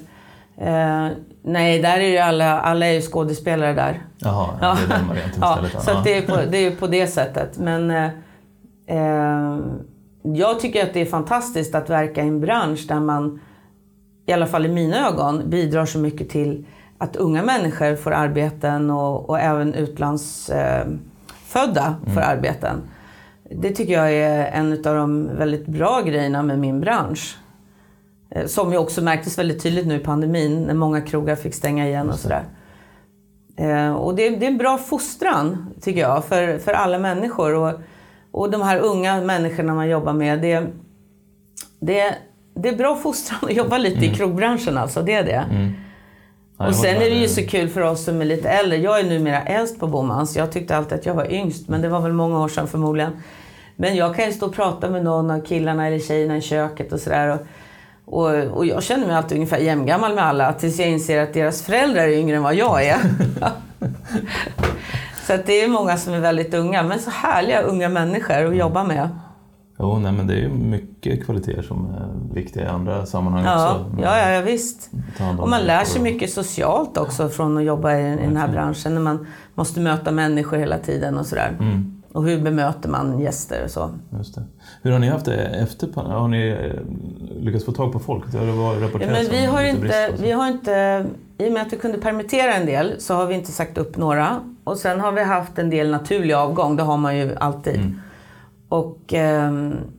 Eh, 0.57 1.09
nej, 1.43 1.83
där 1.83 1.99
är 1.99 2.09
ju 2.09 2.19
alla, 2.19 2.61
alla 2.61 2.87
är 2.87 2.93
ju 2.93 3.01
skådespelare 3.01 3.73
där. 3.73 4.03
Jaha, 4.19 4.49
ja, 4.61 4.77
det 4.79 4.85
är 4.95 4.99
den 4.99 5.09
varianten 5.09 5.43
istället. 5.43 5.73
ja, 5.75 5.81
så 5.81 6.01
det 6.05 6.19
är, 6.19 6.23
på, 6.23 6.37
det 6.51 6.59
är 6.59 6.71
på 6.71 6.87
det 6.87 7.07
sättet. 7.07 7.59
Men 7.59 7.91
eh, 7.91 8.11
eh, 8.87 9.59
jag 10.23 10.61
tycker 10.61 10.83
att 10.83 10.95
det 10.95 11.01
är 11.01 11.07
fantastiskt 11.07 11.75
att 11.75 11.91
verka 11.91 12.23
i 12.23 12.29
en 12.29 12.41
bransch 12.41 12.85
där 12.89 13.01
man, 13.01 13.41
i 14.27 14.33
alla 14.33 14.47
fall 14.47 14.67
i 14.67 14.69
mina 14.69 15.09
ögon, 15.09 15.51
bidrar 15.51 15.87
så 15.87 15.99
mycket 15.99 16.29
till 16.29 16.67
att 16.99 17.17
unga 17.17 17.43
människor 17.43 17.97
får 17.97 18.11
arbeten 18.11 18.91
och, 18.91 19.31
och 19.31 19.41
även 19.41 19.75
utlandsfödda 19.75 21.95
får 22.05 22.21
mm. 22.21 22.29
arbeten. 22.29 22.83
Det 23.51 23.71
tycker 23.71 23.93
jag 23.93 24.13
är 24.13 24.47
en 24.47 24.73
av 24.73 24.95
de 24.95 25.37
väldigt 25.37 25.67
bra 25.67 26.01
grejerna 26.01 26.43
med 26.43 26.59
min 26.59 26.81
bransch. 26.81 27.37
Eh, 28.31 28.47
som 28.47 28.73
ju 28.73 28.79
också 28.79 29.03
märktes 29.03 29.39
väldigt 29.39 29.63
tydligt 29.63 29.87
nu 29.87 29.95
i 29.95 29.99
pandemin 29.99 30.63
när 30.63 30.75
många 30.75 31.01
krogar 31.01 31.37
fick 31.37 31.55
stänga 31.55 31.87
igen 31.89 32.11
och 32.11 32.19
sådär. 32.19 32.45
Eh, 33.57 33.95
och 33.95 34.15
det, 34.15 34.31
det 34.31 34.47
är 34.47 34.51
en 34.51 34.59
bra 34.59 34.79
fostran, 34.79 35.75
tycker 35.81 36.01
jag, 36.01 36.25
för, 36.25 36.59
för 36.59 36.73
alla 36.73 36.99
människor. 36.99 37.55
Och, 37.55 37.73
och 38.31 38.51
de 38.51 38.63
här 38.63 38.79
unga 38.79 39.21
människorna 39.21 39.75
man 39.75 39.89
jobbar 39.89 40.13
med, 40.13 40.41
det, 40.43 40.67
det, 41.81 42.15
det 42.55 42.69
är 42.69 42.77
bra 42.77 42.97
fostran 42.97 43.39
att 43.43 43.57
jobba 43.57 43.79
lite 43.79 43.97
mm. 43.97 44.11
i 44.11 44.15
krogbranschen 44.15 44.79
alltså, 44.79 45.03
det 45.03 45.15
är 45.15 45.25
det. 45.25 45.45
Mm. 45.51 45.73
Och 46.57 46.75
sen 46.75 46.97
är 46.97 47.11
det 47.11 47.17
ju 47.17 47.29
så 47.29 47.47
kul 47.47 47.69
för 47.69 47.81
oss 47.81 48.05
som 48.05 48.21
är 48.21 48.25
lite 48.25 48.49
äldre. 48.49 48.77
Jag 48.77 49.01
är 49.01 49.05
numera 49.05 49.43
äldst 49.43 49.81
på 49.81 49.87
Bomans. 49.87 50.37
Jag 50.37 50.53
tyckte 50.53 50.77
alltid 50.77 50.99
att 50.99 51.07
jag 51.07 51.15
var 51.15 51.33
yngst, 51.33 51.69
men 51.69 51.83
det 51.83 51.89
var 51.89 52.01
väl 52.01 52.13
många 52.13 52.41
år 52.41 52.49
sedan 52.49 52.69
förmodligen. 52.69 53.13
Men 53.77 53.97
jag 53.97 54.17
kan 54.17 54.25
ju 54.25 54.33
stå 54.33 54.47
och 54.47 54.55
prata 54.55 54.91
med 54.91 55.05
någon 55.05 55.31
av 55.31 55.41
killarna 55.41 55.87
eller 55.87 55.99
tjejerna 55.99 56.37
i 56.37 56.41
köket 56.41 56.93
och 56.93 57.01
sådär. 57.01 57.39
Och, 58.05 58.31
och, 58.31 58.67
jag 58.67 58.83
känner 58.83 59.07
mig 59.07 59.17
alltid 59.17 59.37
ungefär 59.37 59.59
jämngammal 59.59 60.15
med 60.15 60.25
alla 60.25 60.53
tills 60.53 60.79
jag 60.79 60.89
inser 60.89 61.23
att 61.23 61.35
deras 61.35 61.63
föräldrar 61.63 62.03
är 62.03 62.19
yngre 62.19 62.37
än 62.37 62.43
vad 62.43 62.55
jag 62.55 62.87
är. 62.87 62.97
så 65.27 65.37
det 65.47 65.53
är 65.53 65.69
många 65.69 65.97
som 65.97 66.15
är 66.15 66.21
väldigt 66.21 66.55
unga, 66.55 66.83
men 66.83 66.99
så 66.99 67.11
härliga 67.11 67.63
unga 67.63 67.89
människor 67.89 68.47
att 68.47 68.57
jobba 68.57 68.85
med. 68.85 69.09
Jo, 69.79 69.99
nej, 69.99 70.13
men 70.13 70.27
det 70.27 70.35
är 70.35 70.39
ju 70.39 70.49
mycket 70.49 71.25
kvaliteter 71.25 71.63
som 71.63 71.87
är 71.87 72.35
viktiga 72.35 72.65
i 72.65 72.67
andra 72.67 73.07
sammanhang 73.07 73.45
ja, 73.45 73.75
också. 73.75 74.03
Ja, 74.03 74.19
ja, 74.19 74.31
ja, 74.31 74.41
visst. 74.41 74.91
Och 75.39 75.49
man 75.49 75.63
lär 75.63 75.85
sig 75.85 76.03
mycket 76.03 76.31
socialt 76.33 76.97
också 76.97 77.29
från 77.29 77.59
att 77.59 77.65
jobba 77.65 77.97
i, 77.97 78.13
i 78.13 78.17
den 78.17 78.37
här 78.37 78.49
branschen. 78.49 78.95
När 78.95 79.01
man 79.01 79.27
måste 79.55 79.81
möta 79.81 80.11
människor 80.11 80.57
hela 80.57 80.79
tiden 80.79 81.19
och 81.19 81.27
sådär. 81.27 81.57
Mm. 81.61 82.03
Och 82.13 82.25
hur 82.25 82.41
bemöter 82.41 82.89
man 82.89 83.21
gäster 83.21 83.65
och 83.65 83.71
så. 83.71 83.91
Just 84.19 84.35
det. 84.35 84.43
Hur 84.83 84.91
har 84.93 84.99
ni 84.99 85.09
haft 85.09 85.25
det 85.25 85.37
efter 85.37 85.87
pandemin? 85.87 86.21
Har 86.21 86.29
ni 86.29 86.49
eh, 86.49 87.45
lyckats 87.45 87.65
få 87.65 87.73
tag 87.73 87.93
på 87.93 87.99
folk? 87.99 88.33
Det 88.33 88.39
var 88.39 88.75
ja, 88.75 88.89
men 88.93 89.27
vi, 89.31 89.45
har 89.45 89.63
inte, 89.63 90.13
vi 90.19 90.33
har 90.33 90.49
inte, 90.49 91.07
I 91.39 91.49
och 91.49 91.53
med 91.53 91.63
att 91.63 91.73
vi 91.73 91.77
kunde 91.77 91.99
permittera 91.99 92.55
en 92.55 92.67
del 92.67 93.01
så 93.01 93.15
har 93.15 93.27
vi 93.27 93.35
inte 93.35 93.53
sagt 93.53 93.79
upp 93.79 93.97
några. 93.97 94.41
Och 94.65 94.79
sen 94.79 95.01
har 95.01 95.13
vi 95.13 95.23
haft 95.23 95.59
en 95.59 95.71
del 95.71 95.91
naturlig 95.91 96.35
avgång, 96.35 96.77
det 96.77 96.83
har 96.83 96.97
man 96.97 97.17
ju 97.17 97.37
alltid. 97.37 97.77
Mm. 97.77 98.01
Och 98.69 99.15
eh, 99.15 99.53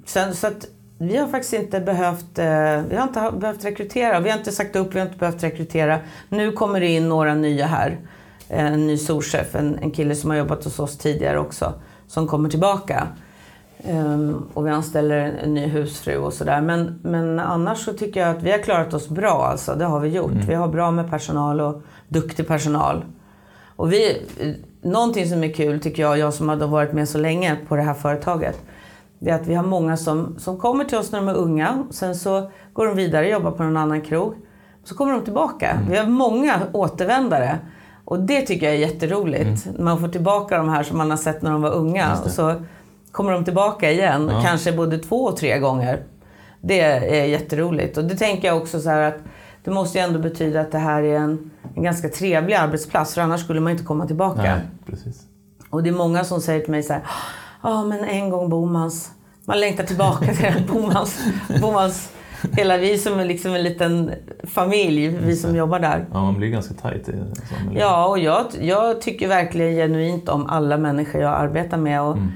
sen, 0.06 0.36
så 0.36 0.48
att 0.48 0.66
vi 0.98 1.18
har 1.18 1.28
faktiskt 1.28 1.54
inte 1.54 1.80
behövt, 1.80 2.40
eh, 2.40 2.82
vi 2.90 2.96
har 2.96 3.04
inte 3.04 3.32
behövt 3.40 3.66
rekrytera. 3.66 4.20
Vi 4.20 4.30
har 4.30 4.38
inte 4.38 4.52
sagt 4.52 4.76
upp, 4.76 4.96
vi 4.96 5.00
har 5.00 5.06
inte 5.06 5.20
behövt 5.20 5.44
rekrytera. 5.44 6.00
Nu 6.30 6.52
kommer 6.52 6.80
det 6.80 6.88
in 6.88 7.10
några 7.10 7.36
nya 7.36 7.66
här. 7.66 7.98
En 8.48 8.88
ny 8.88 8.98
souschef, 8.98 9.56
en, 9.56 9.80
en 9.82 9.92
kille 9.92 10.16
som 10.16 10.30
har 10.30 10.38
jobbat 10.38 10.64
hos 10.64 10.80
oss 10.80 10.98
tidigare 10.98 11.40
också, 11.40 11.74
som 12.08 12.28
kommer 12.28 12.50
tillbaka. 12.50 13.08
Um, 13.90 14.50
och 14.54 14.68
vi 14.68 14.70
anställer 14.70 15.18
en, 15.18 15.36
en 15.36 15.54
ny 15.54 15.68
husfru 15.68 16.18
och 16.18 16.34
sådär. 16.34 16.62
Men, 16.62 17.00
men 17.04 17.40
annars 17.40 17.86
så 17.86 17.94
tycker 17.94 18.20
jag 18.20 18.30
att 18.30 18.44
vi 18.44 18.52
har 18.52 18.60
klarat 18.60 18.94
oss 18.94 19.10
bra. 19.10 19.48
Alltså. 19.48 19.76
Det 19.76 19.86
har 19.86 20.00
vi 20.00 20.10
gjort. 20.10 20.32
Mm. 20.32 20.48
Vi 20.48 20.54
har 20.54 20.68
bra 20.68 20.92
med 20.92 21.10
personal 21.10 21.62
och 21.62 21.82
duktig 22.08 22.48
personal. 22.48 23.06
Och 23.76 23.94
vi, 23.94 24.22
någonting 24.82 25.30
som 25.30 25.44
är 25.44 25.54
kul 25.54 25.80
tycker 25.80 26.04
jag, 26.04 26.18
jag 26.18 26.34
som 26.34 26.50
har 26.50 26.56
varit 26.56 26.94
med 26.94 27.10
så 27.10 27.18
länge 27.18 27.58
på 27.68 27.76
det 27.76 27.82
här 27.82 27.94
företaget, 27.94 28.62
det 29.20 29.30
är 29.30 29.36
att 29.36 29.48
vi 29.48 29.54
har 29.56 29.64
många 29.64 29.98
som, 29.98 30.36
som 30.40 30.58
kommer 30.58 30.84
till 30.84 30.98
oss 30.98 31.12
när 31.12 31.20
de 31.20 31.28
är 31.28 31.36
unga. 31.36 31.84
Sen 31.92 32.16
så 32.16 32.52
går 32.74 32.86
de 32.86 32.96
vidare 32.96 33.26
och 33.26 33.32
jobbar 33.32 33.52
på 33.52 33.64
någon 33.64 33.78
annan 33.78 34.02
krog. 34.02 34.34
Så 34.84 34.96
kommer 34.96 35.14
de 35.14 35.22
tillbaka. 35.22 35.70
Mm. 35.72 35.90
Vi 35.90 35.98
har 35.98 36.06
många 36.06 36.62
återvändare. 36.74 37.60
Och 38.06 38.20
det 38.20 38.42
tycker 38.42 38.66
jag 38.66 38.76
är 38.76 38.80
jätteroligt. 38.80 39.66
Mm. 39.66 39.86
Man 39.86 40.00
får 40.00 40.08
tillbaka 40.08 40.58
de 40.58 40.70
här 40.70 40.84
som 40.84 40.98
man 40.98 41.10
har 41.10 41.18
sett 41.18 41.42
när 41.42 41.52
de 41.52 41.62
var 41.62 41.72
unga. 41.72 42.18
Och 42.26 42.32
så 42.32 42.54
kommer 43.12 43.32
de 43.32 43.46
tillbaka 43.46 43.92
igen, 43.92 44.30
ja. 44.32 44.42
kanske 44.42 44.72
både 44.72 44.98
två 44.98 45.24
och 45.24 45.38
tre 45.38 45.60
gånger. 45.60 46.04
Det 46.62 46.80
är 46.82 47.26
jätteroligt. 47.26 47.98
Och 47.98 48.04
det 48.04 48.16
tänker 48.16 48.48
jag 48.48 48.58
också 48.58 48.82
så 48.82 48.90
här 48.90 49.02
att 49.02 49.18
det 49.64 49.72
måste 49.72 49.98
ju 49.98 50.04
ändå 50.04 50.20
betyda 50.20 50.62
att 50.62 50.72
det 50.72 50.78
här 50.78 51.04
är 51.04 51.16
en, 51.16 51.52
en 51.76 51.84
ganska 51.84 52.10
trevlig 52.10 52.56
arbetsplats. 52.56 53.14
För 53.14 53.22
annars 53.22 53.42
skulle 53.42 53.60
man 53.60 53.72
inte 53.72 53.84
komma 53.84 54.08
tillbaka. 54.08 54.42
Nej, 54.42 54.62
precis. 54.86 55.22
Och 55.70 55.84
det 55.84 55.90
är 55.90 55.94
många 55.94 56.24
som 56.24 56.42
säger 56.42 56.60
till 56.62 56.72
mig 56.72 56.84
så 56.84 56.94
här. 56.94 57.04
Ja, 57.62 57.84
men 57.84 58.04
en 58.04 58.30
gång 58.30 58.50
Bomans. 58.50 59.12
Man 59.46 59.60
längtar 59.60 59.84
tillbaka 59.84 60.34
till 60.34 60.64
Bomans. 60.68 61.20
Bomans. 61.62 62.12
Hela 62.52 62.78
vi 62.78 62.98
som 62.98 63.20
är 63.20 63.26
liksom 63.26 63.56
en 63.56 63.64
liten 63.64 64.12
familj, 64.44 65.08
vi 65.08 65.36
som 65.36 65.56
jobbar 65.56 65.80
där. 65.80 66.06
Ja, 66.12 66.22
man 66.22 66.38
blir 66.38 66.48
ganska 66.48 66.74
tajt 66.74 67.10
i 67.10 67.14
Ja, 67.74 68.08
och 68.08 68.20
jag, 68.20 68.46
jag 68.60 69.02
tycker 69.02 69.28
verkligen 69.28 69.76
genuint 69.76 70.30
om 70.30 70.48
alla 70.48 70.78
människor 70.78 71.22
jag 71.22 71.34
arbetar 71.34 71.78
med. 71.78 72.02
Och, 72.02 72.18
mm. 72.18 72.32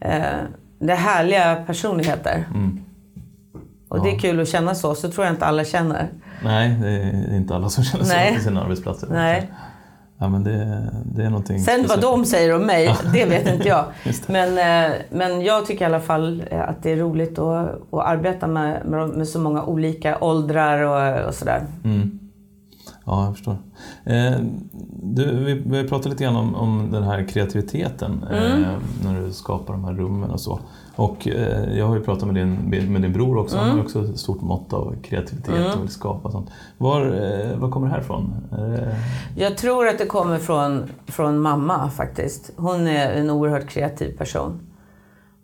eh, 0.00 0.38
det 0.78 0.92
är 0.92 0.96
härliga 0.96 1.56
personligheter. 1.66 2.44
Mm. 2.54 2.80
Och 3.88 3.98
ja. 3.98 4.02
det 4.02 4.10
är 4.10 4.18
kul 4.18 4.40
att 4.40 4.48
känna 4.48 4.74
så, 4.74 4.94
så 4.94 5.10
tror 5.10 5.26
jag 5.26 5.34
inte 5.34 5.46
alla 5.46 5.64
känner. 5.64 6.08
Nej, 6.44 6.76
det 6.80 6.88
är 6.88 7.36
inte 7.36 7.54
alla 7.54 7.68
som 7.68 7.84
känner 7.84 8.04
så 8.04 8.34
på 8.34 8.40
sina 8.40 8.62
arbetsplatser. 8.62 9.08
Nej. 9.10 9.52
Ja, 10.20 10.28
men 10.28 10.44
det, 10.44 10.82
det 11.04 11.22
är 11.22 11.30
någonting 11.30 11.60
Sen 11.60 11.86
vad 11.88 12.00
de 12.00 12.24
säger 12.24 12.54
om 12.54 12.66
mig, 12.66 12.96
det 13.12 13.24
vet 13.24 13.48
inte 13.54 13.68
jag. 13.68 13.84
Men, 14.26 14.58
eh, 14.58 14.96
men 15.10 15.42
jag 15.42 15.66
tycker 15.66 15.84
i 15.84 15.86
alla 15.86 16.00
fall 16.00 16.44
att 16.50 16.82
det 16.82 16.90
är 16.92 16.96
roligt 16.96 17.38
att, 17.38 17.92
att 17.92 18.06
arbeta 18.06 18.46
med, 18.46 18.86
med 18.86 19.28
så 19.28 19.38
många 19.38 19.64
olika 19.64 20.18
åldrar 20.20 20.80
och, 20.82 21.28
och 21.28 21.34
sådär. 21.34 21.66
Mm. 21.84 22.17
Ja, 23.08 23.24
jag 23.24 23.34
förstår. 23.34 23.56
Eh, 24.04 24.40
du, 25.02 25.44
vi, 25.44 25.62
vi 25.66 25.88
pratade 25.88 26.10
lite 26.10 26.24
grann 26.24 26.36
om, 26.36 26.54
om 26.54 26.88
den 26.92 27.02
här 27.02 27.28
kreativiteten 27.28 28.26
mm. 28.30 28.64
eh, 28.64 28.70
när 29.04 29.20
du 29.20 29.32
skapar 29.32 29.72
de 29.74 29.84
här 29.84 29.92
rummen 29.92 30.30
och 30.30 30.40
så. 30.40 30.60
Och 30.96 31.28
eh, 31.28 31.78
jag 31.78 31.86
har 31.86 31.96
ju 31.96 32.02
pratat 32.02 32.26
med 32.26 32.34
din, 32.34 32.54
med 32.92 33.02
din 33.02 33.12
bror 33.12 33.38
också, 33.38 33.56
mm. 33.56 33.68
han 33.68 33.78
har 33.78 33.84
också 33.84 34.04
ett 34.04 34.18
stort 34.18 34.40
mått 34.40 34.72
av 34.72 34.94
kreativitet 35.02 35.54
mm. 35.54 35.72
och 35.72 35.82
vill 35.82 35.88
skapa 35.88 36.30
sånt. 36.30 36.50
Var, 36.78 37.00
eh, 37.00 37.58
var 37.58 37.70
kommer 37.70 37.86
det 37.86 37.92
här 37.92 38.00
ifrån? 38.00 38.34
Jag 39.36 39.56
tror 39.56 39.88
att 39.88 39.98
det 39.98 40.06
kommer 40.06 40.38
från, 40.38 40.90
från 41.06 41.38
mamma 41.38 41.90
faktiskt. 41.90 42.52
Hon 42.56 42.86
är 42.86 43.12
en 43.12 43.30
oerhört 43.30 43.68
kreativ 43.68 44.16
person. 44.18 44.60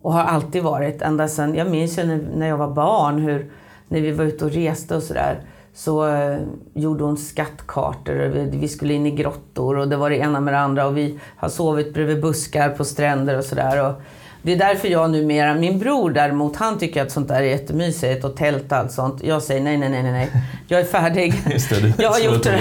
Och 0.02 0.12
har 0.12 0.24
alltid 0.24 0.62
varit, 0.62 1.02
ända 1.02 1.28
sedan, 1.28 1.54
jag 1.54 1.70
minns 1.70 1.98
ju 1.98 2.06
när, 2.06 2.20
när 2.36 2.46
jag 2.46 2.56
var 2.56 2.70
barn 2.70 3.18
hur, 3.18 3.50
när 3.88 4.00
vi 4.00 4.12
var 4.12 4.24
ute 4.24 4.44
och 4.44 4.50
reste 4.50 4.96
och 4.96 5.02
sådär 5.02 5.40
så 5.74 6.08
eh, 6.08 6.38
gjorde 6.74 7.04
hon 7.04 7.16
skattkartor. 7.16 8.14
Vi, 8.50 8.68
skulle 8.68 8.94
in 8.94 9.06
i 9.06 9.10
grottor 9.10 9.78
och 9.78 9.88
det 9.88 9.96
var 9.96 10.10
det 10.10 10.16
ena 10.16 10.40
med 10.40 10.54
det 10.54 10.58
andra. 10.58 10.86
Och 10.86 10.96
vi 10.96 11.18
har 11.36 11.48
sovit 11.48 11.94
bredvid 11.94 12.20
buskar 12.20 12.68
på 12.70 12.84
stränder 12.84 13.38
och 13.38 13.44
sådär. 13.44 13.94
Det 14.42 14.52
är 14.52 14.56
därför 14.56 14.88
jag 14.88 15.10
numera, 15.10 15.54
min 15.54 15.78
bror 15.78 16.10
däremot, 16.10 16.56
han 16.56 16.78
tycker 16.78 17.02
att 17.02 17.10
sånt 17.10 17.28
där 17.28 17.36
är 17.36 17.42
jättemysigt 17.42 18.24
och 18.24 18.36
tält 18.36 18.72
och 18.72 18.78
allt 18.78 18.92
sånt. 18.92 19.24
Jag 19.24 19.42
säger 19.42 19.60
nej, 19.60 19.76
nej, 19.76 19.88
nej, 19.88 20.02
nej. 20.02 20.30
Jag 20.68 20.80
är 20.80 20.84
färdig. 20.84 21.34
Just 21.52 21.70
det, 21.70 21.80
du 21.80 21.92
jag 21.98 22.10
har 22.10 22.20
gjort 22.20 22.42
det. 22.42 22.60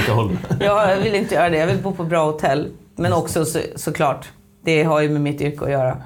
jag 0.65 0.97
vill 0.97 1.15
inte 1.15 1.35
göra 1.35 1.49
det. 1.49 1.57
Jag 1.57 1.67
vill 1.67 1.77
bo 1.83 1.91
på 1.91 2.03
bra 2.03 2.25
hotell. 2.25 2.71
Men 2.95 3.13
också 3.13 3.45
så, 3.45 3.59
såklart, 3.75 4.29
det 4.63 4.83
har 4.83 5.01
ju 5.01 5.09
med 5.09 5.21
mitt 5.21 5.41
yrke 5.41 5.65
att 5.65 5.71
göra. 5.71 5.97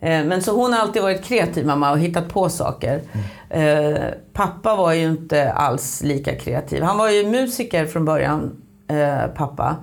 Eh, 0.00 0.24
men 0.24 0.42
så 0.42 0.52
hon 0.52 0.72
har 0.72 0.80
alltid 0.80 1.02
varit 1.02 1.24
kreativ 1.24 1.66
mamma 1.66 1.92
och 1.92 1.98
hittat 1.98 2.28
på 2.28 2.48
saker. 2.48 3.02
Eh, 3.50 3.96
pappa 4.32 4.76
var 4.76 4.92
ju 4.92 5.04
inte 5.04 5.52
alls 5.52 6.02
lika 6.02 6.34
kreativ. 6.34 6.82
Han 6.82 6.98
var 6.98 7.10
ju 7.10 7.26
musiker 7.26 7.86
från 7.86 8.04
början, 8.04 8.62
eh, 8.88 9.26
pappa. 9.34 9.76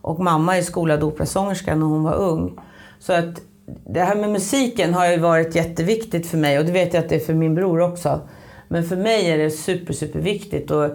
Och 0.00 0.20
mamma 0.20 0.56
är 0.56 0.62
skolad 0.62 1.02
operasångerska 1.02 1.74
när 1.74 1.86
hon 1.86 2.02
var 2.02 2.14
ung. 2.14 2.58
Så 2.98 3.12
att 3.12 3.40
det 3.86 4.00
här 4.00 4.16
med 4.16 4.30
musiken 4.30 4.94
har 4.94 5.06
ju 5.06 5.18
varit 5.18 5.54
jätteviktigt 5.54 6.26
för 6.26 6.38
mig 6.38 6.58
och 6.58 6.64
det 6.64 6.72
vet 6.72 6.94
jag 6.94 7.02
att 7.02 7.08
det 7.08 7.14
är 7.14 7.20
för 7.20 7.34
min 7.34 7.54
bror 7.54 7.80
också. 7.80 8.20
Men 8.68 8.84
för 8.84 8.96
mig 8.96 9.30
är 9.30 9.38
det 9.38 9.50
super, 9.50 9.92
super 9.92 10.18
viktigt 10.18 10.70
och 10.70 10.90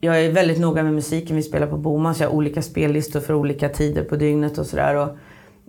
jag 0.00 0.24
är 0.24 0.32
väldigt 0.32 0.58
noga 0.58 0.82
med 0.82 0.94
musiken. 0.94 1.36
Vi 1.36 1.42
spelar 1.42 1.66
på 1.66 1.76
Boman 1.76 2.14
så 2.14 2.22
jag 2.22 2.28
har 2.28 2.36
olika 2.36 2.62
spellistor 2.62 3.20
för 3.20 3.34
olika 3.34 3.68
tider 3.68 4.04
på 4.04 4.16
dygnet 4.16 4.58
och 4.58 4.66
sådär. 4.66 5.16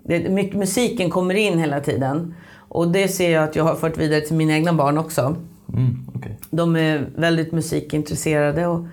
Det, 0.04 0.30
mycket, 0.30 0.58
musiken 0.58 1.10
kommer 1.10 1.36
in 1.36 1.60
hela 1.60 1.80
tiden. 1.80 2.36
Och 2.58 2.92
det 2.92 3.08
ser 3.08 3.32
jag 3.32 3.44
att 3.44 3.56
jag 3.56 3.64
har 3.64 3.76
fört 3.76 3.98
vidare 3.98 4.22
till 4.22 4.36
mina 4.36 4.54
egna 4.54 4.74
barn 4.74 4.98
också. 4.98 5.36
Mm, 5.74 6.08
okej. 6.16 6.38
De 6.50 6.76
är 6.76 7.10
väldigt 7.16 7.52
musikintresserade 7.52 8.68
och, 8.68 8.86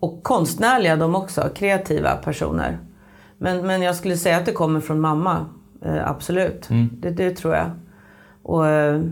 och 0.00 0.22
konstnärliga 0.22 0.96
de 0.96 1.14
också. 1.14 1.50
Kreativa 1.54 2.16
personer. 2.16 2.78
Men, 3.38 3.66
men 3.66 3.82
jag 3.82 3.96
skulle 3.96 4.16
säga 4.16 4.36
att 4.36 4.46
det 4.46 4.52
kommer 4.52 4.80
från 4.80 5.00
mamma. 5.00 5.46
Eh, 5.84 6.10
absolut. 6.10 6.70
Mm. 6.70 6.88
Det, 7.00 7.10
det 7.10 7.30
tror 7.30 7.54
jag. 7.54 7.70
Och, 8.42 8.66
eh, 8.66 9.02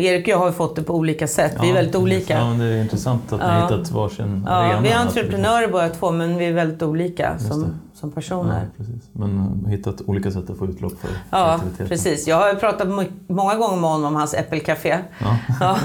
och 0.00 0.04
Erik 0.06 0.24
och 0.24 0.28
jag 0.28 0.38
har 0.38 0.52
fått 0.52 0.76
det 0.76 0.82
på 0.82 0.94
olika 0.94 1.26
sätt. 1.28 1.56
vi 1.60 1.64
är 1.64 1.68
Ja, 1.68 1.74
väldigt 1.74 1.96
olika. 1.96 2.38
Ja, 2.38 2.48
men 2.48 2.58
det 2.58 2.64
är 2.64 2.82
intressant 2.82 3.32
att 3.32 3.40
ni 3.40 3.46
Ja. 3.46 3.62
hittat 3.68 3.90
varsin 3.90 4.44
Ja, 4.46 4.52
arena. 4.52 4.80
vi 4.80 4.88
är 4.88 4.98
entreprenörer 4.98 5.68
båda 5.72 5.88
två 5.88 6.10
men 6.10 6.36
vi 6.38 6.46
är 6.46 6.52
väldigt 6.52 6.82
olika 6.82 7.38
som, 7.38 7.66
som 7.94 8.08
Ja, 8.08 8.14
personer. 8.14 8.66
precis. 8.76 9.02
Men 9.12 9.64
hittat 9.68 10.00
olika 10.06 10.30
sätt 10.30 10.50
att 10.50 10.58
få 10.58 10.66
utlopp 10.66 10.92
för 11.00 11.10
Ja, 11.30 11.60
precis. 11.78 12.28
Jag 12.28 12.36
har 12.36 12.54
pratat 12.54 12.88
många 13.28 13.54
gånger 13.56 13.76
med 13.80 13.90
honom 13.90 14.04
om 14.04 14.14
hans 14.16 14.34
äppelcafé. 14.34 14.98
Ja. 15.20 15.36
Ja. 15.60 15.76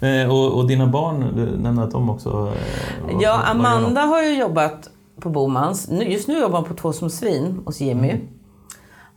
Eh, 0.08 0.30
och, 0.30 0.52
och 0.58 0.66
dina 0.68 0.86
barn, 0.86 1.24
du 1.36 1.56
nämnde 1.62 1.82
att 1.82 1.90
de 1.90 2.10
också... 2.10 2.28
eh, 2.28 2.34
vad- 3.12 3.22
Ja? 3.22 3.40
Amanda 3.50 4.00
har 4.00 4.22
ju 4.22 4.38
jobbat 4.38 4.90
på 5.20 5.28
Bomans. 5.30 5.88
Just 6.06 6.28
nu 6.28 6.38
jobbar 6.40 6.58
hon 6.58 6.68
på 6.68 6.74
Två 6.74 6.92
som 6.92 7.10
svin 7.10 7.60
hos 7.64 7.80
Jimmy. 7.80 8.10
Mm. 8.10 8.28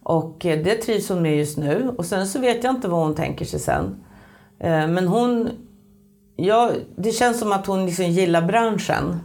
Och 0.03 0.45
eh, 0.45 0.63
det 0.63 0.75
trivs 0.75 1.09
hon 1.09 1.21
med 1.21 1.37
just 1.37 1.57
nu. 1.57 1.93
Och 1.97 2.05
sen 2.05 2.27
så 2.27 2.39
vet 2.39 2.63
jag 2.63 2.75
inte 2.75 2.87
vad 2.87 2.99
hon 2.99 3.15
tänker 3.15 3.45
sig 3.45 3.59
sen. 3.59 3.95
Eh, 4.59 4.87
Men 4.87 5.07
hon... 5.07 5.49
Ja, 6.35 6.71
det 6.95 7.11
känns 7.11 7.39
som 7.39 7.51
att 7.51 7.67
hon 7.67 7.85
liksom 7.85 8.05
gillar 8.05 8.41
branschen. 8.41 9.19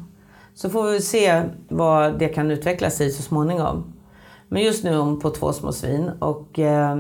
Så 0.55 0.71
får 0.71 0.91
vi 0.91 1.01
se 1.01 1.43
vad 1.69 2.19
det 2.19 2.29
kan 2.29 2.51
utvecklas 2.51 3.01
i 3.01 3.11
så 3.11 3.23
småningom. 3.23 3.93
Men 4.49 4.63
just 4.63 4.85
nu 4.85 4.91
är 4.91 4.99
hon 4.99 5.21
på 5.21 5.31
Två 5.31 5.53
små 5.53 5.73
svin 5.73 6.11
och 6.19 6.59
eh, 6.59 6.97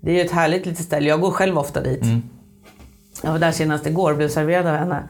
det 0.00 0.10
är 0.10 0.14
ju 0.14 0.20
ett 0.20 0.30
härligt 0.30 0.66
litet 0.66 0.84
ställe. 0.84 1.08
Jag 1.08 1.20
går 1.20 1.30
själv 1.30 1.58
ofta 1.58 1.80
dit. 1.80 2.02
Mm. 2.02 2.22
Jag 3.22 3.32
var 3.32 3.38
där 3.38 3.52
senast 3.52 3.86
igår 3.86 4.10
och 4.10 4.16
blev 4.16 4.28
serverad 4.28 4.66
av 4.66 4.76
henne. 4.76 5.02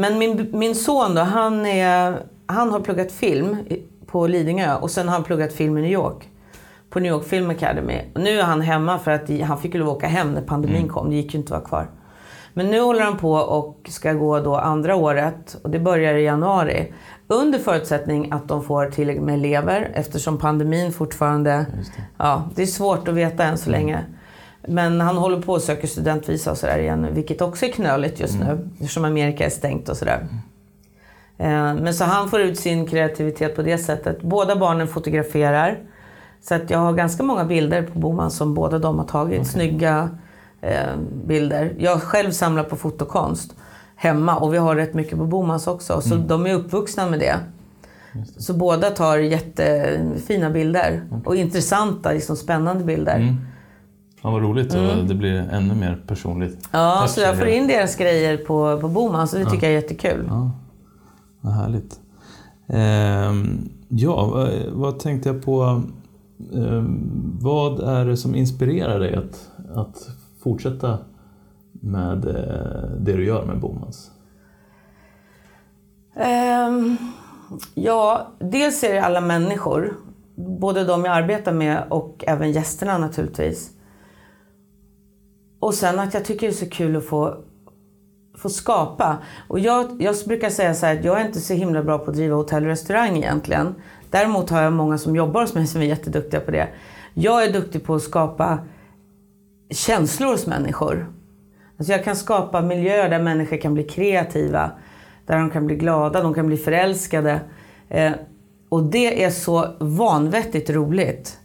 Men 0.00 0.18
min, 0.18 0.50
min 0.52 0.74
son 0.74 1.14
då, 1.14 1.20
han, 1.20 1.66
är, 1.66 2.22
han 2.46 2.70
har 2.70 2.80
pluggat 2.80 3.12
film 3.12 3.56
på 4.06 4.26
Lidingö 4.26 4.76
och 4.76 4.90
sen 4.90 5.08
har 5.08 5.14
han 5.14 5.24
pluggat 5.24 5.52
film 5.52 5.78
i 5.78 5.80
New 5.80 5.90
York. 5.90 6.28
På 6.90 7.00
New 7.00 7.12
York 7.12 7.24
Film 7.24 7.50
Academy. 7.50 8.00
Och 8.14 8.20
nu 8.20 8.38
är 8.38 8.44
han 8.44 8.60
hemma 8.60 8.98
för 8.98 9.10
att 9.10 9.40
han 9.40 9.58
fick 9.58 9.74
ju 9.74 9.86
åka 9.86 10.06
hem 10.06 10.32
när 10.32 10.42
pandemin 10.42 10.88
kom. 10.88 11.10
Det 11.10 11.16
gick 11.16 11.34
ju 11.34 11.40
inte 11.40 11.56
att 11.56 11.60
vara 11.60 11.68
kvar. 11.68 11.90
Men 12.54 12.66
nu 12.66 12.80
håller 12.80 13.00
han 13.00 13.16
på 13.16 13.32
och 13.32 13.86
ska 13.88 14.12
gå 14.12 14.40
då 14.40 14.56
andra 14.56 14.96
året 14.96 15.56
och 15.62 15.70
det 15.70 15.78
börjar 15.78 16.14
i 16.14 16.24
januari. 16.24 16.92
Under 17.26 17.58
förutsättning 17.58 18.32
att 18.32 18.48
de 18.48 18.64
får 18.64 18.90
tillräckligt 18.90 19.24
med 19.24 19.34
elever 19.34 19.90
eftersom 19.94 20.38
pandemin 20.38 20.92
fortfarande... 20.92 21.50
Det. 21.50 21.66
Ja, 22.16 22.48
det 22.54 22.62
är 22.62 22.66
svårt 22.66 23.08
att 23.08 23.14
veta 23.14 23.44
än 23.44 23.58
så 23.58 23.70
länge. 23.70 24.04
Men 24.68 25.00
han 25.00 25.16
håller 25.16 25.40
på 25.40 25.54
att 25.54 25.62
söka 25.62 25.86
studentvisa 25.86 26.50
och 26.50 26.58
sådär 26.58 26.78
igen 26.78 27.06
vilket 27.12 27.40
också 27.42 27.66
är 27.66 27.72
knöligt 27.72 28.20
just 28.20 28.38
nu 28.38 28.68
eftersom 28.74 29.04
Amerika 29.04 29.46
är 29.46 29.50
stängt 29.50 29.88
och 29.88 29.96
sådär. 29.96 30.26
Eh, 31.38 31.74
Men 31.74 31.94
så 31.94 32.04
han 32.04 32.28
får 32.28 32.40
ut 32.40 32.58
sin 32.58 32.86
kreativitet 32.86 33.56
på 33.56 33.62
det 33.62 33.78
sättet. 33.78 34.22
Båda 34.22 34.56
barnen 34.56 34.88
fotograferar. 34.88 35.78
Så 36.40 36.54
att 36.54 36.70
jag 36.70 36.78
har 36.78 36.92
ganska 36.92 37.22
många 37.22 37.44
bilder 37.44 37.82
på 37.82 37.98
Boman 37.98 38.30
som 38.30 38.54
båda 38.54 38.78
de 38.78 38.98
har 38.98 39.06
tagit. 39.06 39.46
Snygga 39.46 40.10
eh, 40.60 40.96
bilder. 41.26 41.74
Jag 41.78 42.02
själv 42.02 42.30
samlar 42.30 42.62
på 42.62 42.76
fotokonst 42.76 43.54
hemma 43.96 44.36
och 44.36 44.54
vi 44.54 44.58
har 44.58 44.76
rätt 44.76 44.94
mycket 44.94 45.18
på 45.18 45.24
Bomans 45.24 45.66
också. 45.66 46.00
Så 46.00 46.14
de 46.14 46.46
är 46.46 46.54
uppvuxna 46.54 47.10
med 47.10 47.18
det. 47.18 47.36
Så 48.36 48.54
båda 48.54 48.90
tar 48.90 49.18
jättefina 49.18 50.50
bilder. 50.50 51.02
Och 51.24 51.36
intressanta, 51.36 52.12
liksom 52.12 52.36
spännande 52.36 52.84
bilder. 52.84 53.16
Mm. 53.16 53.36
Ja, 54.22 54.30
vad 54.30 54.42
roligt. 54.42 54.74
Och 54.74 55.04
det 55.08 55.14
blir 55.14 55.48
ännu 55.52 55.74
mer 55.74 56.04
personligt. 56.06 56.68
Ja, 56.70 56.98
Tack 57.00 57.10
så 57.10 57.20
jag 57.20 57.38
får 57.38 57.46
in 57.46 57.66
deras 57.66 57.96
grejer 57.96 58.36
på, 58.36 58.80
på 58.80 58.88
Boman, 58.88 59.28
så 59.28 59.36
det 59.36 59.44
tycker 59.44 59.66
jag 59.66 59.76
är 59.76 59.82
jättekul. 59.82 60.24
Ja, 60.28 60.50
vad 61.40 61.52
härligt. 61.52 62.00
Ehm, 62.68 63.68
ja, 63.88 64.26
vad, 64.26 64.50
vad 64.72 64.98
tänkte 64.98 65.28
jag 65.28 65.44
på? 65.44 65.82
Ehm, 66.54 67.38
vad 67.40 67.80
är 67.80 68.04
det 68.04 68.16
som 68.16 68.34
inspirerar 68.34 69.00
dig 69.00 69.14
att, 69.14 69.52
att 69.74 70.08
fortsätta 70.42 70.98
med 71.72 72.24
eh, 72.24 72.90
det 72.98 73.12
du 73.12 73.24
gör 73.24 73.44
med 73.44 73.60
Bomans? 73.60 74.10
Ehm, 76.16 76.96
ja, 77.74 78.26
dels 78.38 78.84
är 78.84 78.94
det 78.94 79.00
alla 79.00 79.20
människor. 79.20 79.94
Både 80.34 80.84
de 80.84 81.04
jag 81.04 81.14
arbetar 81.14 81.52
med 81.52 81.84
och 81.88 82.24
även 82.26 82.52
gästerna 82.52 82.98
naturligtvis. 82.98 83.70
Och 85.58 85.74
sen 85.74 85.98
att 85.98 86.14
jag 86.14 86.24
tycker 86.24 86.46
det 86.46 86.52
är 86.52 86.66
så 86.66 86.70
kul 86.70 86.96
att 86.96 87.04
få, 87.04 87.34
få 88.38 88.48
skapa. 88.48 89.16
Och 89.48 89.58
jag, 89.58 90.02
jag 90.02 90.16
brukar 90.26 90.50
säga 90.50 90.74
så 90.74 90.86
här 90.86 90.98
att 90.98 91.04
jag 91.04 91.20
är 91.20 91.26
inte 91.26 91.40
så 91.40 91.54
himla 91.54 91.82
bra 91.82 91.98
på 91.98 92.10
att 92.10 92.16
driva 92.16 92.36
hotell 92.36 92.62
och 92.62 92.68
restaurang 92.68 93.16
egentligen. 93.16 93.74
Däremot 94.10 94.50
har 94.50 94.62
jag 94.62 94.72
många 94.72 94.98
som 94.98 95.16
jobbar 95.16 95.40
hos 95.40 95.54
mig 95.54 95.66
som 95.66 95.80
är 95.82 95.86
jätteduktiga 95.86 96.40
på 96.40 96.50
det. 96.50 96.68
Jag 97.14 97.44
är 97.44 97.52
duktig 97.52 97.84
på 97.84 97.94
att 97.94 98.02
skapa 98.02 98.58
känslor 99.70 100.30
hos 100.30 100.46
människor. 100.46 101.12
Alltså 101.78 101.92
jag 101.92 102.04
kan 102.04 102.16
skapa 102.16 102.60
miljöer 102.60 103.10
där 103.10 103.22
människor 103.22 103.56
kan 103.56 103.74
bli 103.74 103.82
kreativa. 103.82 104.70
Där 105.26 105.38
de 105.38 105.50
kan 105.50 105.66
bli 105.66 105.76
glada, 105.76 106.22
de 106.22 106.34
kan 106.34 106.46
bli 106.46 106.56
förälskade. 106.56 107.40
Eh, 107.88 108.12
och 108.68 108.82
det 108.82 109.24
är 109.24 109.30
så 109.30 109.66
vanvettigt 109.78 110.70
roligt. 110.70 111.38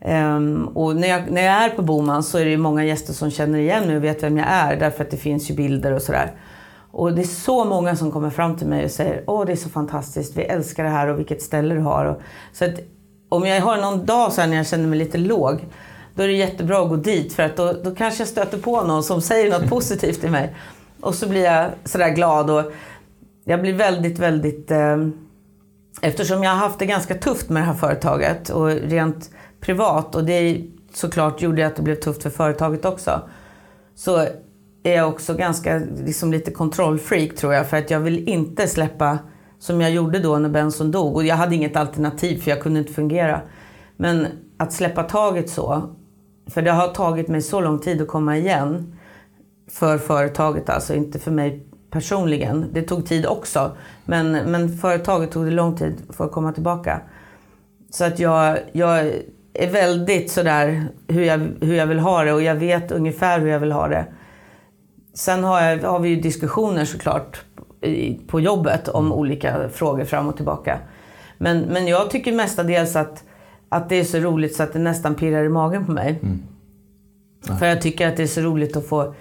Ehm, 0.00 0.68
och 0.68 0.96
när 0.96 1.08
jag, 1.08 1.30
när 1.30 1.42
jag 1.42 1.54
är 1.54 1.68
på 1.68 1.82
Boman 1.82 2.22
så 2.22 2.38
är 2.38 2.44
det 2.44 2.50
ju 2.50 2.56
många 2.56 2.84
gäster 2.84 3.12
som 3.12 3.30
känner 3.30 3.58
igen 3.58 3.86
mig 3.86 3.96
och 3.96 4.04
vet 4.04 4.22
vem 4.22 4.38
jag 4.38 4.46
är. 4.48 4.76
Därför 4.76 5.04
att 5.04 5.10
det 5.10 5.16
finns 5.16 5.50
ju 5.50 5.54
bilder 5.54 5.92
och 5.92 6.02
sådär. 6.02 6.32
Och 6.90 7.12
det 7.12 7.22
är 7.22 7.26
så 7.26 7.64
många 7.64 7.96
som 7.96 8.12
kommer 8.12 8.30
fram 8.30 8.56
till 8.56 8.66
mig 8.66 8.84
och 8.84 8.90
säger 8.90 9.24
Åh, 9.26 9.46
det 9.46 9.52
är 9.52 9.56
så 9.56 9.68
fantastiskt, 9.68 10.36
vi 10.36 10.42
älskar 10.42 10.84
det 10.84 10.90
här 10.90 11.08
och 11.08 11.18
vilket 11.18 11.42
ställe 11.42 11.74
du 11.74 11.80
har. 11.80 12.04
Och, 12.04 12.20
så 12.52 12.64
att 12.64 12.80
om 13.28 13.46
jag 13.46 13.60
har 13.60 13.76
någon 13.76 14.06
dag 14.06 14.32
så 14.32 14.46
när 14.46 14.56
jag 14.56 14.66
känner 14.66 14.86
mig 14.86 14.98
lite 14.98 15.18
låg, 15.18 15.66
då 16.14 16.22
är 16.22 16.28
det 16.28 16.34
jättebra 16.34 16.82
att 16.82 16.88
gå 16.88 16.96
dit 16.96 17.32
för 17.32 17.42
att 17.42 17.56
då, 17.56 17.72
då 17.72 17.94
kanske 17.94 18.20
jag 18.20 18.28
stöter 18.28 18.58
på 18.58 18.82
någon 18.82 19.02
som 19.02 19.22
säger 19.22 19.50
något 19.50 19.70
positivt 19.70 20.20
till 20.20 20.30
mig. 20.30 20.56
Och 21.00 21.14
så 21.14 21.28
blir 21.28 21.44
jag 21.44 21.70
sådär 21.84 22.08
glad 22.08 22.50
och 22.50 22.72
jag 23.44 23.60
blir 23.60 23.74
väldigt, 23.74 24.18
väldigt... 24.18 24.70
Eh, 24.70 24.96
eftersom 26.02 26.42
jag 26.42 26.50
har 26.50 26.56
haft 26.56 26.78
det 26.78 26.86
ganska 26.86 27.14
tufft 27.14 27.48
med 27.48 27.62
det 27.62 27.66
här 27.66 27.74
företaget 27.74 28.50
och 28.50 28.66
rent 28.68 29.30
privat 29.60 30.14
och 30.14 30.24
det 30.24 30.64
såklart 30.92 31.42
gjorde 31.42 31.66
att 31.66 31.76
det 31.76 31.82
blev 31.82 31.94
tufft 31.94 32.22
för 32.22 32.30
företaget 32.30 32.84
också. 32.84 33.20
Så 33.94 34.26
är 34.82 34.96
jag 34.96 35.08
också 35.08 35.34
ganska, 35.34 35.82
liksom 36.04 36.32
lite 36.32 36.50
kontrollfreak 36.50 37.36
tror 37.36 37.54
jag. 37.54 37.68
För 37.68 37.76
att 37.76 37.90
jag 37.90 38.00
vill 38.00 38.28
inte 38.28 38.68
släppa, 38.68 39.18
som 39.58 39.80
jag 39.80 39.90
gjorde 39.90 40.18
då 40.18 40.38
när 40.38 40.48
Benson 40.48 40.90
dog. 40.90 41.16
Och 41.16 41.24
jag 41.24 41.36
hade 41.36 41.54
inget 41.54 41.76
alternativ 41.76 42.38
för 42.40 42.50
jag 42.50 42.60
kunde 42.60 42.80
inte 42.80 42.92
fungera. 42.92 43.40
Men 43.96 44.26
att 44.56 44.72
släppa 44.72 45.02
taget 45.02 45.50
så, 45.50 45.94
för 46.50 46.62
det 46.62 46.70
har 46.70 46.88
tagit 46.88 47.28
mig 47.28 47.42
så 47.42 47.60
lång 47.60 47.78
tid 47.78 48.02
att 48.02 48.08
komma 48.08 48.36
igen. 48.36 48.98
För 49.70 49.98
företaget 49.98 50.68
alltså, 50.68 50.94
inte 50.94 51.18
för 51.18 51.30
mig 51.30 51.66
personligen. 51.90 52.66
Det 52.72 52.82
tog 52.82 53.06
tid 53.06 53.26
också. 53.26 53.76
Men, 54.04 54.32
men 54.32 54.78
företaget 54.78 55.30
tog 55.30 55.44
det 55.44 55.50
lång 55.50 55.76
tid 55.76 55.94
för 56.10 56.24
att 56.24 56.32
komma 56.32 56.52
tillbaka. 56.52 57.00
Så 57.90 58.04
att 58.04 58.18
jag, 58.18 58.58
jag 58.72 59.12
är 59.54 59.70
väldigt 59.70 60.30
sådär 60.30 60.84
hur 61.08 61.22
jag, 61.22 61.38
hur 61.60 61.74
jag 61.74 61.86
vill 61.86 61.98
ha 61.98 62.24
det 62.24 62.32
och 62.32 62.42
jag 62.42 62.54
vet 62.54 62.92
ungefär 62.92 63.40
hur 63.40 63.48
jag 63.48 63.60
vill 63.60 63.72
ha 63.72 63.88
det. 63.88 64.06
Sen 65.18 65.44
har, 65.44 65.62
jag, 65.62 65.78
har 65.78 65.98
vi 65.98 66.08
ju 66.08 66.20
diskussioner 66.20 66.84
såklart 66.84 67.40
i, 67.80 68.14
på 68.26 68.40
jobbet 68.40 68.88
om 68.88 69.12
olika 69.12 69.68
frågor 69.68 70.04
fram 70.04 70.28
och 70.28 70.36
tillbaka. 70.36 70.78
Men, 71.38 71.60
men 71.60 71.86
jag 71.86 72.10
tycker 72.10 72.32
mestadels 72.32 72.96
att, 72.96 73.24
att 73.68 73.88
det 73.88 73.96
är 73.96 74.04
så 74.04 74.18
roligt 74.18 74.56
så 74.56 74.62
att 74.62 74.72
det 74.72 74.78
nästan 74.78 75.14
pirrar 75.14 75.44
i 75.44 75.48
magen 75.48 75.86
på 75.86 75.92
mig. 75.92 76.20
För 77.58 77.66
jag 77.66 77.82
tycker 77.82 78.08
att 78.08 78.16
det 78.16 78.22
är 78.22 78.26
så 78.26 78.40
roligt 78.40 78.76
att 78.76 78.86
få... 78.86 79.14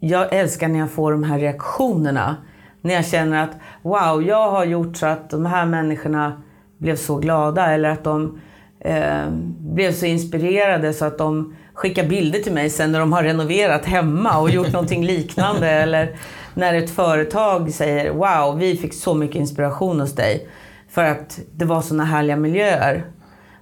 Jag 0.00 0.34
älskar 0.34 0.68
när 0.68 0.78
jag 0.78 0.90
får 0.90 1.12
de 1.12 1.24
här 1.24 1.38
reaktionerna. 1.38 2.36
När 2.80 2.94
jag 2.94 3.06
känner 3.06 3.44
att 3.44 3.56
wow, 3.82 4.22
jag 4.22 4.50
har 4.50 4.64
gjort 4.64 4.96
så 4.96 5.06
att 5.06 5.30
de 5.30 5.46
här 5.46 5.66
människorna 5.66 6.42
blev 6.78 6.96
så 6.96 7.16
glada. 7.16 7.66
Eller 7.72 7.88
att 7.88 8.04
de 8.04 8.40
eh, 8.80 9.28
blev 9.58 9.92
så 9.92 10.06
inspirerade 10.06 10.92
så 10.92 11.04
att 11.04 11.18
de 11.18 11.54
skickar 11.74 12.04
bilder 12.04 12.38
till 12.38 12.52
mig 12.52 12.70
sen 12.70 12.92
när 12.92 13.00
de 13.00 13.12
har 13.12 13.22
renoverat 13.22 13.84
hemma 13.84 14.38
och 14.38 14.50
gjort 14.50 14.68
någonting 14.72 15.04
liknande. 15.04 15.68
Eller 15.68 16.16
när 16.54 16.74
ett 16.74 16.90
företag 16.90 17.72
säger 17.72 18.10
wow, 18.10 18.58
vi 18.58 18.76
fick 18.76 18.94
så 18.94 19.14
mycket 19.14 19.36
inspiration 19.36 20.00
hos 20.00 20.14
dig. 20.14 20.48
För 20.90 21.04
att 21.04 21.40
det 21.54 21.64
var 21.64 21.82
såna 21.82 22.04
härliga 22.04 22.36
miljöer. 22.36 23.04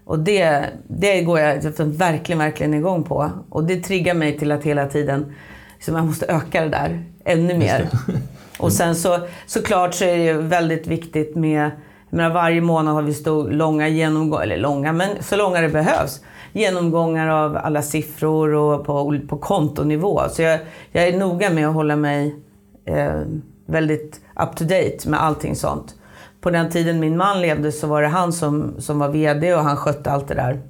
Och 0.04 0.18
det, 0.18 0.64
det 0.88 1.22
går 1.22 1.40
jag 1.40 1.62
verkligen, 1.78 2.38
verkligen 2.38 2.74
igång 2.74 3.02
på. 3.04 3.30
Och 3.48 3.64
det 3.64 3.80
triggar 3.80 4.14
mig 4.14 4.38
till 4.38 4.52
att 4.52 4.64
hela 4.64 4.86
tiden, 4.86 5.34
så 5.80 5.92
man 5.92 6.06
måste 6.06 6.26
öka 6.26 6.62
det 6.62 6.68
där 6.68 7.04
ännu 7.24 7.58
mer. 7.58 7.88
Och 8.58 8.72
sen 8.72 8.96
så 8.96 9.18
såklart 9.46 9.94
så 9.94 10.04
är 10.04 10.18
det 10.18 10.32
väldigt 10.32 10.86
viktigt 10.86 11.36
med, 11.36 11.70
jag 12.10 12.30
varje 12.30 12.60
månad 12.60 12.94
har 12.94 13.02
vi 13.02 13.14
stor, 13.14 13.50
långa 13.50 13.88
genomgångar, 13.88 14.42
eller 14.42 14.56
långa, 14.56 14.92
men 14.92 15.22
så 15.22 15.36
långa 15.36 15.60
det 15.60 15.68
behövs. 15.68 16.20
Genomgångar 16.52 17.28
av 17.28 17.56
alla 17.56 17.82
siffror 17.82 18.54
och 18.54 18.84
på, 18.84 19.18
på 19.28 19.38
kontonivå. 19.38 20.20
Så 20.28 20.42
jag, 20.42 20.60
jag 20.92 21.08
är 21.08 21.18
noga 21.18 21.50
med 21.50 21.68
att 21.68 21.74
hålla 21.74 21.96
mig 21.96 22.36
eh, 22.84 23.20
väldigt 23.66 24.20
up 24.42 24.56
to 24.56 24.64
date 24.64 25.08
med 25.08 25.22
allting 25.22 25.56
sånt 25.56 25.94
på 26.40 26.50
den 26.50 26.70
tiden 26.70 27.00
min 27.00 27.16
man 27.16 27.40
levde 27.40 27.72
så 27.72 27.86
var 27.86 28.02
det 28.02 28.08
han 28.08 28.32
som, 28.32 28.74
som 28.78 28.98
var 28.98 29.08
VD 29.08 29.54
och 29.54 29.62
han 29.62 29.76
skötte 29.76 30.10
allt 30.10 30.28
det 30.28 30.34
där. 30.34 30.60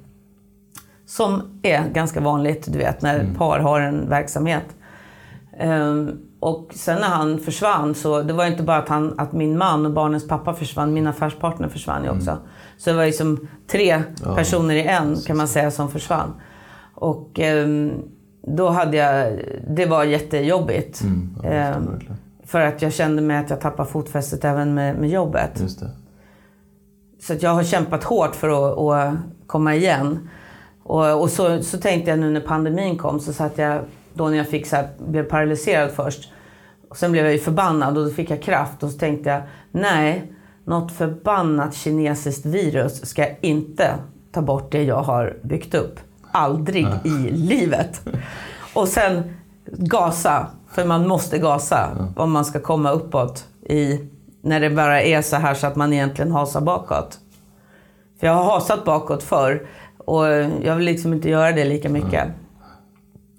Som 1.05 1.59
är 1.61 1.89
ganska 1.89 2.19
vanligt, 2.19 2.73
du 2.73 2.77
vet, 2.77 3.01
när 3.01 3.19
mm. 3.19 3.35
par 3.35 3.59
har 3.59 3.81
en 3.81 4.09
verksamhet. 4.09 4.63
Um, 5.61 6.19
och 6.41 6.71
sen 6.75 6.99
när 6.99 7.07
han 7.07 7.39
försvann 7.39 7.95
så, 7.95 8.21
det 8.21 8.33
var 8.33 8.45
inte 8.45 8.63
bara 8.63 8.77
att, 8.77 8.89
han, 8.89 9.13
att 9.17 9.33
min 9.33 9.57
man 9.57 9.85
och 9.85 9.91
barnens 9.91 10.27
pappa 10.27 10.53
försvann, 10.53 10.93
min 10.93 11.07
affärspartner 11.07 11.67
försvann 11.67 12.03
ju 12.03 12.07
mm. 12.07 12.17
också. 12.17 12.31
Mm. 12.31 12.43
Så 12.77 12.89
det 12.89 12.95
var 12.95 13.05
liksom 13.05 13.47
tre 13.67 14.03
ja. 14.23 14.35
personer 14.35 14.75
i 14.75 14.83
en 14.83 15.15
kan 15.15 15.37
man 15.37 15.47
säga 15.47 15.71
som 15.71 15.91
försvann. 15.91 16.33
Och 16.95 17.39
um, 17.39 17.93
då 18.41 18.69
hade 18.69 18.97
jag, 18.97 19.39
det 19.69 19.85
var 19.85 20.03
jättejobbigt. 20.03 21.01
Mm, 21.01 21.37
ja, 21.43 21.75
um, 21.75 21.99
för 22.45 22.61
att 22.61 22.81
jag 22.81 22.93
kände 22.93 23.21
mig 23.21 23.37
att 23.37 23.49
jag 23.49 23.61
tappade 23.61 23.89
fotfästet 23.89 24.45
även 24.45 24.73
med, 24.73 24.95
med 24.95 25.09
jobbet. 25.09 25.63
Så 27.21 27.33
jag 27.39 27.53
har 27.53 27.63
kämpat 27.63 28.03
hårt 28.03 28.35
för 28.35 28.49
att, 28.49 28.77
att 28.77 29.15
komma 29.47 29.75
igen. 29.75 30.29
Och, 30.83 31.21
och 31.21 31.29
så, 31.29 31.63
så 31.63 31.77
tänkte 31.77 32.09
jag 32.09 32.19
nu 32.19 32.29
när 32.29 32.41
pandemin 32.41 32.97
kom 32.97 33.19
så 33.19 33.33
satt 33.33 33.57
jag, 33.57 33.81
då 34.13 34.29
när 34.29 34.37
jag 34.37 34.49
fick 34.49 34.67
så 34.67 34.75
här, 34.75 34.89
blev 34.97 35.23
paralyserad 35.23 35.91
först. 35.91 36.31
Och 36.89 36.97
sen 36.97 37.11
blev 37.11 37.25
jag 37.25 37.33
ju 37.33 37.39
förbannad 37.39 37.97
och 37.97 38.05
då 38.05 38.09
fick 38.11 38.29
jag 38.29 38.41
kraft 38.41 38.83
och 38.83 38.91
så 38.91 38.97
tänkte 38.97 39.29
jag, 39.29 39.41
nej, 39.71 40.33
något 40.65 40.91
förbannat 40.91 41.73
kinesiskt 41.73 42.45
virus 42.45 43.05
ska 43.05 43.25
inte 43.41 43.95
ta 44.31 44.41
bort 44.41 44.71
det 44.71 44.83
jag 44.83 45.01
har 45.03 45.37
byggt 45.43 45.75
upp. 45.75 45.99
Aldrig 46.31 46.87
i 47.03 47.31
livet. 47.31 48.01
Och 48.73 48.87
sen 48.87 49.35
gasa. 49.65 50.47
För 50.71 50.85
man 50.85 51.07
måste 51.07 51.37
gasa 51.37 52.11
om 52.15 52.31
man 52.31 52.45
ska 52.45 52.59
komma 52.59 52.91
uppåt 52.91 53.47
i, 53.69 54.09
när 54.41 54.59
det 54.59 54.69
bara 54.69 55.01
är 55.01 55.21
så 55.21 55.35
här 55.35 55.53
så 55.53 55.67
att 55.67 55.75
man 55.75 55.93
egentligen 55.93 56.31
hasar 56.31 56.61
bakåt. 56.61 57.19
För 58.19 58.27
jag 58.27 58.33
har 58.33 58.43
hasat 58.43 58.85
bakåt 58.85 59.23
förr 59.23 59.67
och 59.97 60.25
jag 60.63 60.75
vill 60.75 60.85
liksom 60.85 61.13
inte 61.13 61.29
göra 61.29 61.51
det 61.51 61.65
lika 61.65 61.89
mycket. 61.89 62.27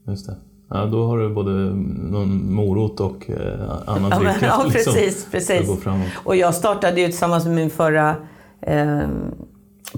Just 0.07 0.27
det. 0.27 0.37
Ja, 0.75 0.87
då 0.87 1.07
har 1.07 1.18
du 1.18 1.29
både 1.29 1.51
någon 1.51 2.55
morot 2.55 3.01
och 3.01 3.31
eh, 3.31 3.70
annan 3.87 4.11
ja, 4.11 4.18
drivkraft. 4.18 4.43
Ja, 4.43 4.64
liksom, 4.64 4.95
precis. 4.95 5.27
precis. 5.31 5.70
Och 6.14 6.37
jag 6.37 6.55
startade 6.55 7.01
ju 7.01 7.07
tillsammans 7.07 7.45
med 7.45 7.55
min 7.55 7.70
förra 7.70 8.16
eh, 8.61 9.01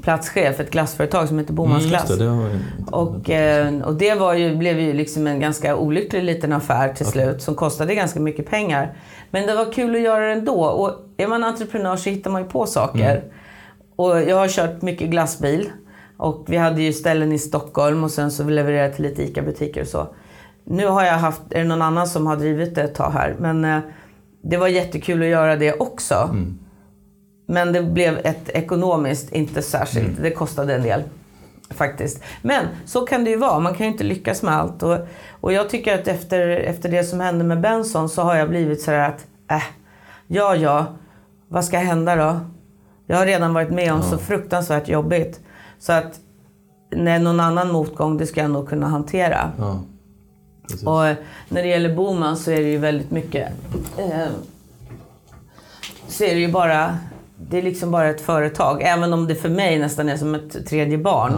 platschef, 0.03 0.61
ett 0.61 0.70
glassföretag 0.70 1.29
som 1.29 1.39
heter 1.39 1.53
Bomans 1.53 1.87
glass. 1.87 2.11
Mm, 2.11 2.39
det, 2.39 2.49
det 2.49 2.91
och, 2.93 3.31
eh, 3.31 3.83
och 3.83 3.95
det 3.95 4.14
var 4.14 4.35
ju, 4.35 4.57
blev 4.57 4.81
ju 4.81 4.93
liksom 4.93 5.27
en 5.27 5.41
ganska 5.41 5.77
olycklig 5.77 6.22
liten 6.22 6.53
affär 6.53 6.95
till 6.95 7.07
okay. 7.07 7.25
slut 7.25 7.43
som 7.43 7.55
kostade 7.55 7.95
ganska 7.95 8.20
mycket 8.20 8.47
pengar. 8.47 8.97
Men 9.31 9.47
det 9.47 9.55
var 9.55 9.72
kul 9.72 9.95
att 9.95 10.01
göra 10.01 10.27
det 10.27 10.33
ändå. 10.33 10.64
Och 10.64 10.93
är 11.16 11.27
man 11.27 11.45
entreprenör 11.45 11.97
så 11.97 12.11
hittar 12.11 12.31
man 12.31 12.43
ju 12.43 12.49
på 12.49 12.66
saker. 12.66 13.16
Mm. 13.16 13.29
Och 13.97 14.20
jag 14.20 14.37
har 14.37 14.49
kört 14.49 14.83
mycket 14.83 15.11
glassbil. 15.11 15.70
Och 16.16 16.45
vi 16.47 16.57
hade 16.57 16.83
ju 16.83 16.93
ställen 16.93 17.33
i 17.33 17.39
Stockholm 17.39 18.05
och 18.05 18.11
sen 18.11 18.31
så 18.31 18.45
levererade 18.45 18.87
jag 18.87 18.95
till 18.95 19.05
lite 19.05 19.22
ICA-butiker 19.22 19.81
och 19.81 19.87
så. 19.87 20.07
Nu 20.65 20.87
har 20.87 21.05
jag 21.05 21.15
haft, 21.15 21.43
är 21.51 21.59
det 21.59 21.65
någon 21.65 21.83
annan 21.83 22.07
som 22.07 22.27
har 22.27 22.37
drivit 22.37 22.75
det 22.75 22.83
ett 22.83 22.95
tag 22.95 23.11
här. 23.11 23.37
Men 23.39 23.65
eh, 23.65 23.79
det 24.43 24.57
var 24.57 24.69
jättekul 24.69 25.23
att 25.23 25.29
göra 25.29 25.57
det 25.57 25.73
också. 25.73 26.15
Mm. 26.15 26.59
Men 27.47 27.73
det 27.73 27.83
blev 27.83 28.19
ett 28.19 28.49
ekonomiskt 28.49 29.33
inte 29.33 29.62
särskilt. 29.62 30.09
Mm. 30.09 30.23
Det 30.23 30.31
kostade 30.31 30.75
en 30.75 30.83
del. 30.83 31.03
Faktiskt. 31.71 32.23
Men 32.43 32.67
så 32.85 33.01
kan 33.01 33.25
det 33.25 33.31
ju 33.31 33.37
vara. 33.37 33.61
Man 33.61 33.75
kan 33.75 33.87
ju 33.87 33.93
inte 33.93 34.05
lyckas 34.05 34.43
med 34.43 34.55
allt. 34.55 34.83
Och, 34.83 34.99
och 35.41 35.53
jag 35.53 35.71
tycker 35.71 35.95
att 35.95 36.09
efter, 36.09 36.49
efter 36.49 36.89
det 36.89 37.05
som 37.05 37.21
hände 37.21 37.45
med 37.45 37.61
Benson 37.61 38.09
så 38.09 38.23
har 38.23 38.37
jag 38.37 38.49
blivit 38.49 38.83
sådär 38.83 39.09
att, 39.09 39.27
äh, 39.51 39.62
ja 40.27 40.57
ja, 40.57 40.87
vad 41.49 41.65
ska 41.65 41.79
hända 41.79 42.17
då? 42.17 42.41
Jag 43.07 43.17
har 43.17 43.27
redan 43.27 43.55
varit 43.55 43.71
med 43.71 43.93
om 43.93 44.01
ja. 44.01 44.11
så 44.11 44.19
fruktansvärt 44.19 44.89
jobbigt. 44.89 45.41
Så 45.79 45.93
att 45.93 46.21
när 46.91 47.19
någon 47.19 47.41
annan 47.41 47.73
motgång, 47.73 48.17
det 48.17 48.27
ska 48.27 48.41
jag 48.41 48.51
nog 48.51 48.69
kunna 48.69 48.87
hantera. 48.87 49.53
Ja. 49.59 49.81
Och 50.73 51.03
när 51.49 51.62
det 51.62 51.69
gäller 51.69 51.95
Boman 51.95 52.37
så 52.37 52.51
är 52.51 52.61
det 52.61 52.71
ju 52.71 52.79
väldigt 52.79 53.11
mycket 53.11 53.49
eh, 53.99 54.27
så 56.09 56.25
är 56.25 56.35
det 56.35 56.41
ju 56.41 56.53
bara 56.53 56.99
det 57.37 57.59
är 57.59 57.62
liksom 57.62 57.91
bara 57.91 58.09
ett 58.09 58.21
företag. 58.21 58.83
Även 58.83 59.12
om 59.12 59.27
det 59.27 59.35
för 59.35 59.49
mig 59.49 59.79
nästan 59.79 60.09
är 60.09 60.17
som 60.17 60.35
ett 60.35 60.67
tredje 60.67 60.99
barn. 60.99 61.33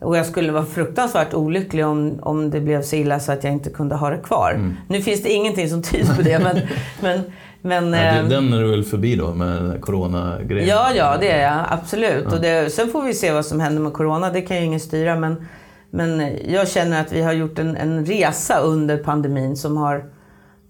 Ja, 0.00 0.06
och 0.06 0.16
jag 0.16 0.26
skulle 0.26 0.52
vara 0.52 0.64
fruktansvärt 0.64 1.34
olycklig 1.34 1.86
om, 1.86 2.18
om 2.22 2.50
det 2.50 2.60
blev 2.60 2.82
så 2.82 2.96
illa 2.96 3.20
så 3.20 3.32
att 3.32 3.44
jag 3.44 3.52
inte 3.52 3.70
kunde 3.70 3.94
ha 3.94 4.10
det 4.10 4.18
kvar. 4.18 4.50
Mm. 4.50 4.76
Nu 4.88 5.02
finns 5.02 5.22
det 5.22 5.28
ingenting 5.32 5.68
som 5.68 5.82
tyder 5.82 6.16
på 6.16 6.22
det. 6.22 6.38
men, 6.38 6.60
men, 7.00 7.20
men, 7.62 7.92
ja, 7.92 7.98
ehm, 7.98 8.28
den 8.28 8.52
är 8.52 8.62
du 8.62 8.70
väl 8.70 8.84
förbi 8.84 9.16
då 9.16 9.34
med 9.34 9.80
coronagrejen? 9.80 10.68
Ja, 10.68 10.92
ja 10.96 11.16
det 11.20 11.30
är 11.30 11.42
jag. 11.42 11.64
Absolut. 11.68 12.24
Ja. 12.28 12.36
Och 12.36 12.42
det, 12.42 12.72
sen 12.72 12.88
får 12.88 13.02
vi 13.02 13.14
se 13.14 13.32
vad 13.32 13.46
som 13.46 13.60
händer 13.60 13.82
med 13.82 13.92
corona. 13.92 14.30
Det 14.30 14.42
kan 14.42 14.56
ju 14.56 14.64
ingen 14.64 14.80
styra. 14.80 15.16
Men, 15.16 15.48
men 15.94 16.38
jag 16.52 16.68
känner 16.68 17.00
att 17.00 17.12
vi 17.12 17.22
har 17.22 17.32
gjort 17.32 17.58
en, 17.58 17.76
en 17.76 18.06
resa 18.06 18.60
under 18.60 18.96
pandemin 18.96 19.56
som 19.56 19.76
har... 19.76 20.04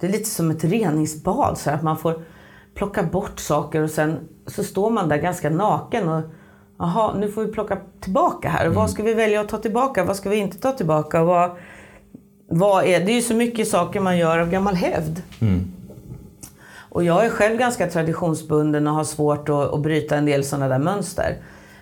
Det 0.00 0.06
är 0.06 0.10
lite 0.10 0.30
som 0.30 0.50
ett 0.50 0.64
reningsbad. 0.64 1.58
Så 1.58 1.70
att 1.70 1.82
man 1.82 1.98
får 1.98 2.22
plocka 2.74 3.02
bort 3.02 3.40
saker 3.40 3.82
och 3.82 3.90
sen 3.90 4.18
så 4.46 4.64
står 4.64 4.90
man 4.90 5.08
där 5.08 5.16
ganska 5.16 5.50
naken 5.50 6.08
och 6.08 6.22
jaha, 6.78 7.14
nu 7.16 7.30
får 7.30 7.44
vi 7.44 7.52
plocka 7.52 7.78
tillbaka 8.00 8.48
här. 8.48 8.64
Mm. 8.64 8.74
Vad 8.74 8.90
ska 8.90 9.02
vi 9.02 9.14
välja 9.14 9.40
att 9.40 9.48
ta 9.48 9.58
tillbaka? 9.58 10.04
Vad 10.04 10.16
ska 10.16 10.30
vi 10.30 10.36
inte 10.36 10.58
ta 10.58 10.72
tillbaka? 10.72 11.24
Vad, 11.24 11.50
vad 12.48 12.84
är, 12.84 13.00
det 13.00 13.12
är 13.12 13.16
ju 13.16 13.22
så 13.22 13.34
mycket 13.34 13.68
saker 13.68 14.00
man 14.00 14.18
gör 14.18 14.38
av 14.38 14.50
gammal 14.50 14.74
hävd. 14.74 15.22
Mm. 15.40 15.72
Och 16.90 17.04
jag 17.04 17.24
är 17.24 17.30
själv 17.30 17.58
ganska 17.58 17.90
traditionsbunden 17.90 18.86
och 18.86 18.94
har 18.94 19.04
svårt 19.04 19.48
att, 19.48 19.74
att 19.74 19.80
bryta 19.80 20.16
en 20.16 20.26
del 20.26 20.44
sådana 20.44 20.68
där 20.68 20.78
mönster. 20.78 21.36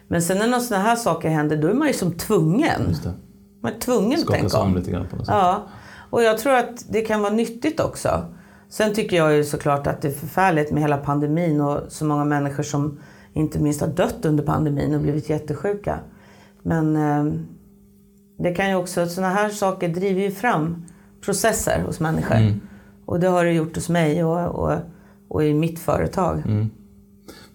Men 0.08 0.22
sen 0.22 0.50
när 0.50 0.60
sådana 0.60 0.84
här 0.84 0.96
saker 0.96 1.28
händer, 1.28 1.56
då 1.56 1.68
är 1.68 1.74
man 1.74 1.88
ju 1.88 1.94
som 1.94 2.12
tvungen. 2.12 2.94
Man 3.62 3.72
är 3.72 3.78
tvungen 3.78 4.20
att 4.20 4.26
tänka 4.26 4.58
om. 4.58 4.74
lite 4.74 4.90
grann 4.90 5.06
på 5.10 5.16
något 5.16 5.26
sätt. 5.26 5.34
Ja. 5.34 5.62
Och 6.10 6.22
jag 6.22 6.38
tror 6.38 6.54
att 6.54 6.84
det 6.88 7.00
kan 7.00 7.22
vara 7.22 7.32
nyttigt 7.32 7.80
också. 7.80 8.24
Sen 8.68 8.94
tycker 8.94 9.16
jag 9.16 9.36
ju 9.36 9.44
såklart 9.44 9.86
att 9.86 10.02
det 10.02 10.08
är 10.08 10.12
förfärligt 10.12 10.72
med 10.72 10.82
hela 10.82 10.96
pandemin 10.96 11.60
och 11.60 11.80
så 11.88 12.04
många 12.04 12.24
människor 12.24 12.62
som 12.62 12.98
inte 13.32 13.58
minst 13.58 13.80
har 13.80 13.88
dött 13.88 14.24
under 14.24 14.44
pandemin 14.44 14.94
och 14.94 15.00
blivit 15.00 15.30
jättesjuka. 15.30 15.98
Men 16.62 16.96
eh, 16.96 17.34
det 18.38 18.54
kan 18.54 18.68
ju 18.68 18.74
också, 18.74 19.06
sådana 19.06 19.34
här 19.34 19.48
saker 19.48 19.88
driver 19.88 20.20
ju 20.20 20.30
fram 20.30 20.84
processer 21.24 21.82
hos 21.86 22.00
människor. 22.00 22.36
Mm. 22.36 22.60
Och 23.04 23.20
det 23.20 23.28
har 23.28 23.44
det 23.44 23.52
gjort 23.52 23.74
hos 23.74 23.88
mig 23.88 24.24
och, 24.24 24.46
och, 24.46 24.78
och 25.28 25.44
i 25.44 25.54
mitt 25.54 25.78
företag. 25.78 26.42
Mm. 26.46 26.70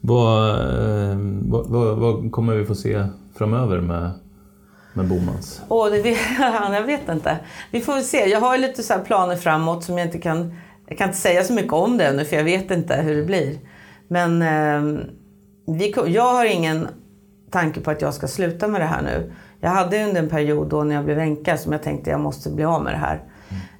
Vad, 0.01 0.49
eh, 0.51 1.18
vad, 1.41 1.68
vad, 1.70 1.97
vad, 1.97 2.32
kommer 2.32 2.55
vi 2.55 2.66
få 2.66 2.76
se 2.76 3.08
framöver 3.36 3.82
med, 3.82 4.12
med 4.98 5.08
Bomans? 5.08 5.62
Oh, 5.70 5.89
det, 5.89 6.18
jag 6.74 6.84
vet 6.84 7.10
inte. 7.10 7.38
Vi 7.72 7.82
får 7.82 7.93
väl 7.93 8.04
se. 8.04 8.30
Jag 8.30 8.39
har 8.39 8.58
lite 8.58 8.84
så 8.84 8.93
planer 9.06 9.36
framåt 9.36 9.84
som 9.84 9.98
jag 9.98 10.08
inte 10.08 10.20
kan 10.20 10.54
jag 10.88 10.98
kan 10.98 11.08
inte 11.08 11.20
säga 11.20 11.43
så 11.43 11.54
mycket 11.54 11.74
om 11.74 11.98
det 11.98 12.06
ännu 12.06 12.26
för 12.26 12.36
jag 12.36 12.43
vet 12.43 12.72
inte 12.72 12.95
hur 12.95 13.16
det 13.16 13.24
blir. 13.24 13.58
Men 14.08 14.41
eh, 14.41 15.02
vi, 15.68 15.93
jag 16.08 16.34
har 16.34 16.45
ingen 16.45 16.88
tanke 17.52 17.80
på 17.80 17.91
att 17.91 18.02
jag 18.02 18.14
ska 18.14 18.28
sluta 18.28 18.68
med 18.68 18.82
det 18.82 18.86
här 18.86 19.02
nu. 19.02 19.34
Jag 19.60 19.70
hade 19.70 20.06
under 20.06 20.22
en 20.22 20.30
period 20.30 20.70
då 20.70 20.84
när 20.84 20.95
jag 20.95 21.06
blev 21.06 21.20
änka 21.20 21.58
som 21.58 21.72
jag 21.72 21.84
tänkte 21.84 22.10
jag 22.10 22.20
måste 22.20 22.50
bli 22.50 22.66
av 22.66 22.84
med 22.84 22.93
det 22.93 22.98
här. 22.98 23.24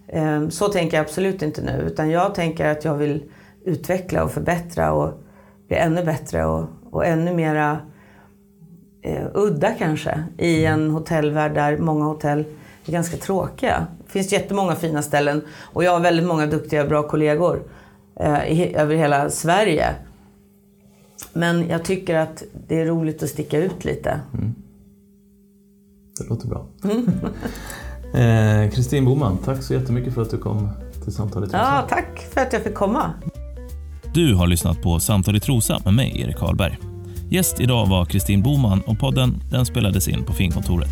Mm. 0.10 0.44
Eh, 0.44 0.50
så 0.50 0.68
tänker 0.68 0.98
jag 0.98 1.04
absolut 1.04 1.42
inte 1.42 1.62
nu. 1.62 1.84
Utan 1.88 2.10
jag 2.10 2.36
tänker 2.36 2.66
att 2.66 2.86
jag 2.86 2.96
vill 2.96 3.24
utveckla 3.66 4.24
och 4.24 4.32
förbättra 4.32 4.92
och 4.92 5.14
bli 5.68 5.78
ännu 5.78 6.04
bättre 6.04 6.46
och, 6.46 6.68
och 6.92 7.06
ännu 7.06 7.34
mera 7.34 7.78
eh, 9.08 9.28
udda 9.34 9.72
kanske 9.72 10.24
i 10.38 10.66
en 10.66 10.90
hotellvärld 10.90 11.54
där 11.54 11.78
många 11.78 12.06
hotell 12.06 12.46
är 12.86 12.92
ganska 12.92 13.18
tråkiga. 13.18 13.88
Det 14.06 14.12
finns 14.12 14.32
jättemånga 14.34 14.76
fina 14.76 15.02
ställen 15.02 15.42
och 15.60 15.84
jag 15.84 15.92
har 15.92 16.00
väldigt 16.00 16.26
många 16.26 16.46
duktiga, 16.46 16.86
bra 16.86 17.04
kollegor 17.04 17.64
eh, 18.20 18.82
över 18.82 18.96
hela 18.96 19.30
Sverige. 19.30 19.96
Men 21.34 21.70
jag 21.70 21.86
tycker 21.86 22.16
att 22.16 22.44
det 22.68 22.82
är 22.82 22.86
roligt 22.86 23.24
att 23.24 23.30
sticka 23.30 23.58
ut 23.58 23.86
lite. 23.86 24.20
Mm. 24.34 24.56
Det 26.20 26.30
låter 26.30 26.48
bra. 26.48 26.66
Kristin 28.72 29.00
mm. 29.00 29.08
eh, 29.08 29.14
Boman, 29.14 29.38
tack 29.38 29.64
så 29.64 29.74
jättemycket 29.74 30.14
för 30.14 30.22
att 30.22 30.32
du 30.32 30.38
kom 30.38 30.70
till 31.04 31.14
Samtal 31.14 31.44
i 31.44 31.48
Trosa. 31.48 31.58
Ja, 31.58 31.86
tack 31.90 32.28
för 32.34 32.42
att 32.42 32.54
jag 32.54 32.64
fick 32.64 32.76
komma. 32.76 33.14
Du 34.14 34.36
har 34.36 34.48
lyssnat 34.48 34.82
på 34.82 35.00
Samtal 35.00 35.36
i 35.36 35.40
Trosa 35.40 35.82
med 35.86 35.94
mig, 35.94 36.22
Erik 36.22 36.38
Karlberg. 36.38 36.97
Gäst 37.30 37.60
idag 37.60 37.88
var 37.88 38.06
Kristin 38.06 38.42
Boman 38.42 38.82
och 38.82 39.00
podden 39.00 39.44
den 39.50 39.66
spelades 39.66 40.08
in 40.08 40.26
på 40.26 40.34
Finkontoret. 40.34 40.90